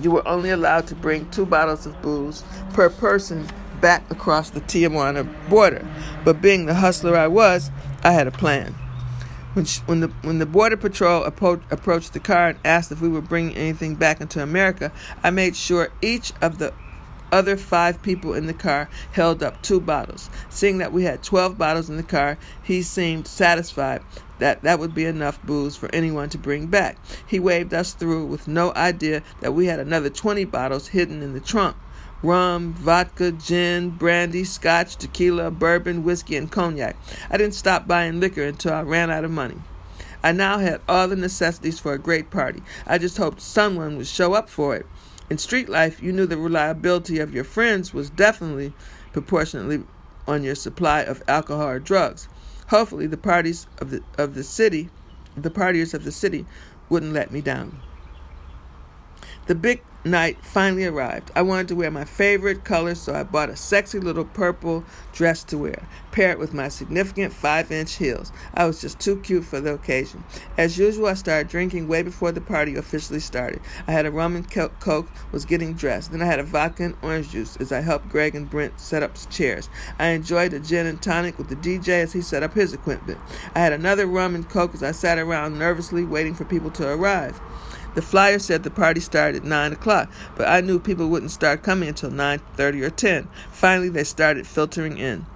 you 0.01 0.11
were 0.11 0.27
only 0.27 0.51
allowed 0.51 0.87
to 0.89 0.95
bring 0.95 1.29
two 1.31 1.47
bottles 1.47 1.87
of 1.87 2.01
booze 2.03 2.45
per 2.73 2.89
person 2.89 3.47
back 3.81 4.09
across 4.11 4.51
the 4.51 4.61
Tijuana 4.63 5.29
border. 5.49 5.87
But 6.25 6.41
being 6.41 6.67
the 6.67 6.75
hustler 6.75 7.17
I 7.17 7.29
was, 7.29 7.71
I 8.03 8.13
had 8.13 8.27
a 8.27 8.33
plan. 8.33 8.75
When, 9.55 9.65
she, 9.65 9.81
when, 9.83 10.01
the, 10.01 10.09
when 10.23 10.39
the 10.39 10.47
Border 10.47 10.77
Patrol 10.77 11.25
appro- 11.25 11.63
approached 11.71 12.13
the 12.13 12.21
car 12.21 12.51
and 12.51 12.59
asked 12.65 12.93
if 12.93 13.01
we 13.01 13.09
were 13.09 13.23
bringing 13.23 13.57
anything 13.57 13.95
back 13.95 14.21
into 14.21 14.43
America, 14.43 14.93
I 15.23 15.31
made 15.31 15.57
sure 15.57 15.91
each 16.03 16.33
of 16.41 16.59
the 16.59 16.73
other 17.33 17.57
five 17.57 18.01
people 18.03 18.35
in 18.35 18.47
the 18.47 18.55
car 18.55 18.89
held 19.13 19.43
up 19.43 19.61
two 19.63 19.81
bottles. 19.81 20.31
Seeing 20.49 20.79
that 20.79 20.93
we 20.93 21.05
had 21.05 21.23
12 21.23 21.59
bottles 21.59 21.91
in 21.91 21.97
the 21.97 22.03
car, 22.03 22.39
he 22.63 22.83
seemed 22.83 23.27
satisfied 23.27 24.03
that 24.39 24.63
that 24.63 24.79
would 24.79 24.95
be 24.95 25.05
enough 25.05 25.43
booze 25.43 25.77
for 25.77 25.93
anyone 25.95 26.29
to 26.31 26.39
bring 26.39 26.67
back. 26.67 26.97
He 27.27 27.41
waved 27.41 27.75
us 27.75 27.93
through 27.93 28.27
with 28.27 28.49
no 28.49 28.73
idea 28.75 29.23
that 29.41 29.53
we 29.53 29.67
had 29.67 29.81
another 29.81 30.11
20 30.11 30.45
bottles 30.45 30.89
hidden 30.89 31.23
in 31.23 31.33
the 31.33 31.41
trunk 31.41 31.77
rum, 32.23 32.73
vodka, 32.75 33.33
gin, 33.33 33.91
brandy, 33.91 34.45
scotch, 34.45 34.97
tequila, 34.97 35.51
bourbon, 35.51 36.03
whiskey, 36.03 36.37
and 36.37 36.51
cognac. 36.51 36.97
I 37.31 37.37
didn't 37.37 37.55
stop 37.55 37.87
buying 37.87 38.21
liquor 38.21 38.45
until 38.45 38.73
I 38.73 38.83
ran 38.83 39.11
out 39.11 39.25
of 39.25 39.31
money. 39.31 39.57
I 40.23 40.33
now 40.33 40.59
had 40.59 40.81
all 40.89 41.07
the 41.07 41.17
necessities 41.17 41.79
for 41.79 41.93
a 41.93 41.99
great 41.99 42.31
party. 42.31 42.63
I 42.87 42.99
just 42.99 43.19
hoped 43.19 43.41
someone 43.41 43.97
would 43.97 44.09
show 44.09 44.35
up 44.35 44.49
for 44.49 44.75
it. 44.75 44.87
In 45.31 45.39
street 45.39 45.69
life, 45.69 46.03
you 46.03 46.13
knew 46.13 46.27
the 46.27 46.37
reliability 46.37 47.19
of 47.21 47.35
your 47.35 47.45
friends 47.45 47.95
was 47.95 48.11
definitely 48.11 48.73
proportionately 49.13 49.85
on 50.27 50.43
your 50.43 50.55
supply 50.55 51.01
of 51.01 51.23
alcohol 51.29 51.69
or 51.69 51.79
drugs. 51.79 52.29
Hopefully, 52.69 53.07
the 53.07 53.17
parties 53.17 53.67
of 53.79 53.91
the 53.91 54.03
of 54.17 54.35
the 54.35 54.45
city, 54.45 54.91
the 55.37 55.51
partiers 55.51 55.95
of 55.95 56.05
the 56.05 56.13
city, 56.13 56.47
wouldn't 56.89 57.13
let 57.13 57.31
me 57.31 57.41
down. 57.41 57.81
The 59.47 59.55
big 59.55 59.83
night 60.05 60.39
finally 60.45 60.85
arrived. 60.85 61.31
I 61.35 61.43
wanted 61.43 61.69
to 61.69 61.75
wear 61.75 61.91
my 61.91 62.05
favorite 62.05 62.65
color, 62.65 62.95
so 62.95 63.15
I 63.15 63.23
bought 63.25 63.51
a 63.51 63.57
sexy 63.57 63.99
little 63.99 64.25
purple 64.25 64.85
dress 65.13 65.43
to 65.45 65.59
wear, 65.59 65.87
paired 66.13 66.39
with 66.39 66.55
my 66.55 66.69
significant 66.69 67.33
5 67.33 67.73
inch 67.73 67.95
heels. 67.95 68.33
I 68.55 68.65
was 68.65 68.81
just 68.81 69.01
too 69.01 69.21
cute 69.21 69.45
for 69.45 69.61
the 69.61 69.75
occasion. 69.75 70.25
As 70.57 70.79
usual, 70.79 71.07
I 71.07 71.15
started 71.15 71.49
drinking 71.49 71.89
way 71.89 72.03
before 72.03 72.33
the 72.33 72.41
party 72.41 72.77
officially 72.77 73.21
started. 73.21 73.61
I 73.87 73.93
had 73.93 74.07
a 74.07 74.11
rum 74.11 74.37
and 74.37 74.49
coke, 74.49 75.09
was 75.33 75.45
getting 75.45 75.75
dressed. 75.75 76.13
Then 76.13 76.23
I 76.23 76.27
had 76.27 76.39
a 76.39 76.45
vodka 76.45 76.85
and 76.85 76.97
orange 77.03 77.31
juice 77.31 77.57
as 77.57 77.73
I 77.73 77.81
helped 77.81 78.09
Greg 78.09 78.35
and 78.35 78.49
Brent 78.49 78.81
set 78.81 79.03
up 79.03 79.17
chairs. 79.31 79.69
I 79.99 80.09
enjoyed 80.09 80.53
a 80.53 80.61
gin 80.61 80.87
and 80.87 81.03
tonic 81.03 81.39
with 81.39 81.49
the 81.49 81.57
DJ 81.57 81.89
as 82.03 82.13
he 82.13 82.21
set 82.21 82.43
up 82.43 82.55
his 82.55 82.73
equipment. 82.73 83.19
I 83.55 83.61
had 83.61 83.73
another 83.73 84.07
rum 84.07 84.35
and 84.35 84.49
coke 84.49 84.75
as 84.75 84.83
I 84.83 84.93
sat 84.93 85.19
around 85.19 85.59
nervously 85.59 86.05
waiting 86.05 86.35
for 86.35 86.45
people 86.45 86.71
to 86.73 86.89
arrive. 86.89 87.41
The 87.95 88.03
flyer 88.03 88.39
said 88.39 88.63
the 88.63 88.71
party 88.71 89.01
started 89.01 89.43
at 89.43 89.49
9 89.49 89.73
o'clock, 89.73 90.11
but 90.37 90.47
I 90.47 90.61
knew 90.61 90.79
people 90.79 91.09
wouldn't 91.09 91.33
start 91.33 91.63
coming 91.63 91.89
until 91.89 92.11
9.30 92.11 92.83
or 92.83 92.91
10. 92.91 93.29
Finally, 93.51 93.89
they 93.89 94.05
started 94.05 94.47
filtering 94.47 94.99
in. 94.99 95.27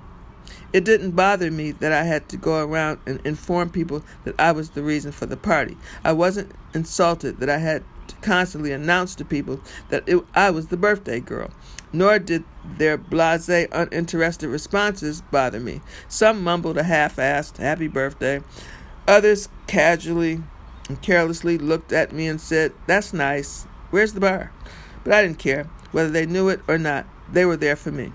It 0.72 0.84
didn't 0.84 1.10
bother 1.12 1.50
me 1.50 1.72
that 1.72 1.92
I 1.92 2.04
had 2.04 2.28
to 2.30 2.36
go 2.36 2.64
around 2.64 3.00
and 3.04 3.20
inform 3.26 3.70
people 3.70 4.02
that 4.24 4.34
I 4.38 4.52
was 4.52 4.70
the 4.70 4.82
reason 4.82 5.12
for 5.12 5.26
the 5.26 5.36
party. 5.36 5.76
I 6.02 6.12
wasn't 6.12 6.52
insulted 6.72 7.40
that 7.40 7.50
I 7.50 7.58
had 7.58 7.84
to 8.08 8.14
constantly 8.16 8.72
announce 8.72 9.14
to 9.16 9.24
people 9.24 9.60
that 9.90 10.04
it, 10.06 10.24
I 10.34 10.50
was 10.50 10.68
the 10.68 10.78
birthday 10.78 11.20
girl. 11.20 11.50
Nor 11.92 12.18
did 12.18 12.44
their 12.78 12.96
blase, 12.96 13.68
uninterested 13.70 14.48
responses 14.48 15.20
bother 15.20 15.60
me. 15.60 15.82
Some 16.08 16.42
mumbled 16.42 16.78
a 16.78 16.84
half 16.84 17.16
assed 17.16 17.58
happy 17.58 17.88
birthday, 17.88 18.40
others 19.06 19.50
casually 19.66 20.42
carelessly 21.00 21.58
looked 21.58 21.92
at 21.92 22.12
me 22.12 22.26
and 22.26 22.40
said, 22.40 22.72
That's 22.86 23.12
nice. 23.12 23.64
Where's 23.90 24.12
the 24.12 24.20
bar? 24.20 24.50
But 25.04 25.12
I 25.12 25.22
didn't 25.22 25.38
care. 25.38 25.64
Whether 25.92 26.10
they 26.10 26.26
knew 26.26 26.48
it 26.48 26.60
or 26.68 26.78
not, 26.78 27.06
they 27.30 27.44
were 27.44 27.56
there 27.56 27.76
for 27.76 27.90
me. 27.90 28.12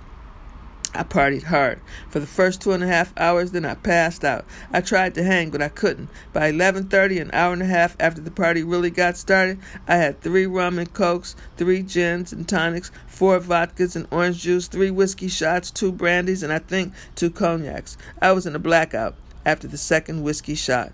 I 0.98 1.04
partied 1.04 1.44
hard 1.44 1.80
for 2.10 2.20
the 2.20 2.26
first 2.26 2.62
two 2.62 2.72
and 2.72 2.84
a 2.84 2.88
half 2.88 3.14
hours, 3.18 3.52
then 3.52 3.66
I 3.66 3.76
passed 3.76 4.26
out. 4.26 4.46
I 4.74 4.82
tried 4.82 5.14
to 5.16 5.24
hang, 5.24 5.52
but 5.52 5.62
I 5.62 5.70
couldn't. 5.70 6.10
By 6.34 6.52
11:30, 6.52 7.20
an 7.20 7.30
hour 7.34 7.54
and 7.54 7.62
a 7.62 7.66
half 7.66 7.96
after 8.00 8.20
the 8.20 8.32
party 8.32 8.64
really 8.64 8.90
got 8.90 9.16
started, 9.16 9.60
I 9.88 9.98
had 9.98 10.22
three 10.22 10.48
rum 10.48 10.80
and 10.80 10.92
cokes, 10.92 11.36
three 11.56 11.84
gins 11.84 12.34
and 12.34 12.48
tonics, 12.48 12.90
four 13.06 13.40
vodkas 13.40 13.96
and 13.96 14.08
orange 14.10 14.42
juice, 14.42 14.68
three 14.68 14.90
whiskey 14.90 15.28
shots, 15.28 15.70
two 15.70 15.92
brandies, 15.92 16.42
and 16.42 16.52
I 16.52 16.60
think 16.60 16.94
two 17.16 17.30
cognacs. 17.30 17.96
I 18.20 18.32
was 18.32 18.48
in 18.48 18.56
a 18.56 18.60
blackout 18.60 19.14
after 19.46 19.68
the 19.68 19.78
second 19.78 20.24
whiskey 20.24 20.56
shot. 20.56 20.94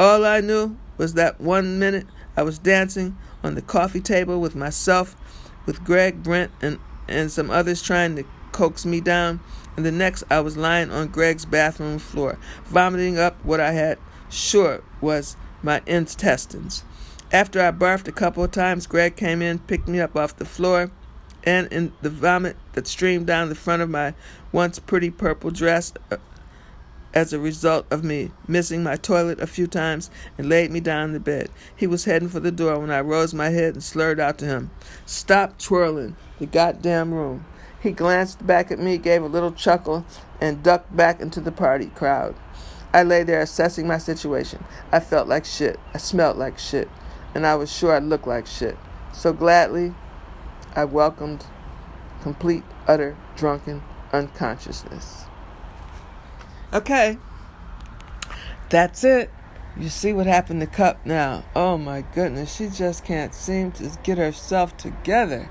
All 0.00 0.24
I 0.24 0.40
knew 0.40 0.78
was 0.96 1.12
that 1.12 1.42
one 1.42 1.78
minute 1.78 2.06
I 2.34 2.42
was 2.42 2.58
dancing 2.58 3.18
on 3.44 3.54
the 3.54 3.60
coffee 3.60 4.00
table 4.00 4.40
with 4.40 4.56
myself, 4.56 5.14
with 5.66 5.84
Greg, 5.84 6.22
Brent, 6.22 6.50
and, 6.62 6.78
and 7.06 7.30
some 7.30 7.50
others 7.50 7.82
trying 7.82 8.16
to 8.16 8.24
coax 8.50 8.86
me 8.86 9.02
down, 9.02 9.40
and 9.76 9.84
the 9.84 9.92
next 9.92 10.24
I 10.30 10.40
was 10.40 10.56
lying 10.56 10.90
on 10.90 11.08
Greg's 11.08 11.44
bathroom 11.44 11.98
floor, 11.98 12.38
vomiting 12.64 13.18
up 13.18 13.44
what 13.44 13.60
I 13.60 13.72
had 13.72 13.98
sure 14.30 14.82
was 15.02 15.36
my 15.62 15.82
intestines. 15.86 16.82
After 17.30 17.60
I 17.60 17.70
barfed 17.70 18.08
a 18.08 18.12
couple 18.12 18.42
of 18.42 18.52
times, 18.52 18.86
Greg 18.86 19.16
came 19.16 19.42
in, 19.42 19.58
picked 19.58 19.86
me 19.86 20.00
up 20.00 20.16
off 20.16 20.34
the 20.34 20.46
floor, 20.46 20.90
and 21.44 21.70
in 21.70 21.92
the 22.00 22.08
vomit 22.08 22.56
that 22.72 22.86
streamed 22.86 23.26
down 23.26 23.50
the 23.50 23.54
front 23.54 23.82
of 23.82 23.90
my 23.90 24.14
once 24.50 24.78
pretty 24.78 25.10
purple 25.10 25.50
dress, 25.50 25.92
uh, 26.10 26.16
as 27.14 27.32
a 27.32 27.38
result 27.38 27.86
of 27.90 28.04
me 28.04 28.30
missing 28.46 28.82
my 28.82 28.96
toilet 28.96 29.40
a 29.40 29.46
few 29.46 29.66
times 29.66 30.10
and 30.38 30.48
laid 30.48 30.70
me 30.70 30.80
down 30.80 31.06
in 31.06 31.12
the 31.12 31.20
bed. 31.20 31.50
He 31.74 31.86
was 31.86 32.04
heading 32.04 32.28
for 32.28 32.40
the 32.40 32.52
door 32.52 32.78
when 32.78 32.90
I 32.90 33.00
rose 33.00 33.34
my 33.34 33.48
head 33.48 33.74
and 33.74 33.82
slurred 33.82 34.20
out 34.20 34.38
to 34.38 34.46
him, 34.46 34.70
Stop 35.06 35.58
twirling 35.58 36.16
the 36.38 36.46
goddamn 36.46 37.12
room. 37.12 37.44
He 37.82 37.92
glanced 37.92 38.46
back 38.46 38.70
at 38.70 38.78
me, 38.78 38.98
gave 38.98 39.22
a 39.22 39.26
little 39.26 39.52
chuckle, 39.52 40.04
and 40.40 40.62
ducked 40.62 40.94
back 40.94 41.20
into 41.20 41.40
the 41.40 41.52
party 41.52 41.86
crowd. 41.86 42.34
I 42.92 43.04
lay 43.04 43.22
there 43.22 43.40
assessing 43.40 43.86
my 43.86 43.98
situation. 43.98 44.64
I 44.92 45.00
felt 45.00 45.28
like 45.28 45.44
shit. 45.44 45.78
I 45.94 45.98
smelled 45.98 46.36
like 46.36 46.58
shit. 46.58 46.88
And 47.34 47.46
I 47.46 47.54
was 47.54 47.72
sure 47.72 47.94
I 47.94 48.00
looked 48.00 48.26
like 48.26 48.46
shit. 48.46 48.76
So 49.12 49.32
gladly, 49.32 49.94
I 50.74 50.84
welcomed 50.84 51.46
complete, 52.22 52.64
utter, 52.86 53.16
drunken 53.36 53.82
unconsciousness. 54.12 55.26
Okay. 56.72 57.18
That's 58.68 59.02
it. 59.02 59.30
You 59.76 59.88
see 59.88 60.12
what 60.12 60.26
happened 60.26 60.60
to 60.60 60.66
Cup 60.66 61.04
now. 61.04 61.44
Oh 61.54 61.78
my 61.78 62.02
goodness, 62.14 62.54
she 62.54 62.68
just 62.68 63.04
can't 63.04 63.34
seem 63.34 63.72
to 63.72 63.90
get 64.02 64.18
herself 64.18 64.76
together. 64.76 65.48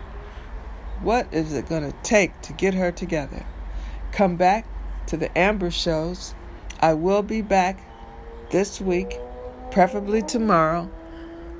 What 1.02 1.34
is 1.34 1.54
it 1.54 1.68
going 1.68 1.90
to 1.90 1.98
take 2.04 2.40
to 2.44 2.54
get 2.54 2.74
her 2.74 2.92
together? 2.92 3.46
Come 4.12 4.36
back 4.36 4.66
to 5.08 5.18
the 5.18 5.36
Amber 5.38 5.72
shows. 5.72 6.36
I 6.82 6.94
will 6.94 7.24
be 7.24 7.42
back 7.42 7.80
this 8.52 8.80
week, 8.82 9.18
preferably 9.72 10.22
tomorrow 10.22 10.90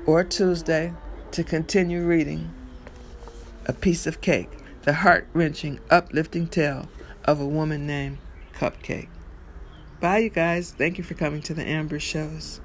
or 0.06 0.24
Tuesday, 0.24 0.92
to 1.32 1.44
continue 1.44 2.06
reading 2.06 2.52
A 3.66 3.72
Piece 3.72 4.06
of 4.06 4.20
Cake, 4.20 4.50
the 4.82 4.94
heart 4.94 5.28
wrenching, 5.32 5.80
uplifting 5.90 6.46
tale 6.46 6.88
of 7.24 7.40
a 7.40 7.46
woman 7.46 7.86
named 7.86 8.18
Cupcake. 8.54 9.08
Bye, 10.00 10.18
you 10.18 10.30
guys. 10.30 10.72
Thank 10.72 10.96
you 10.96 11.04
for 11.04 11.12
coming 11.12 11.42
to 11.42 11.52
the 11.52 11.62
Amber 11.62 12.00
Shows. 12.00 12.62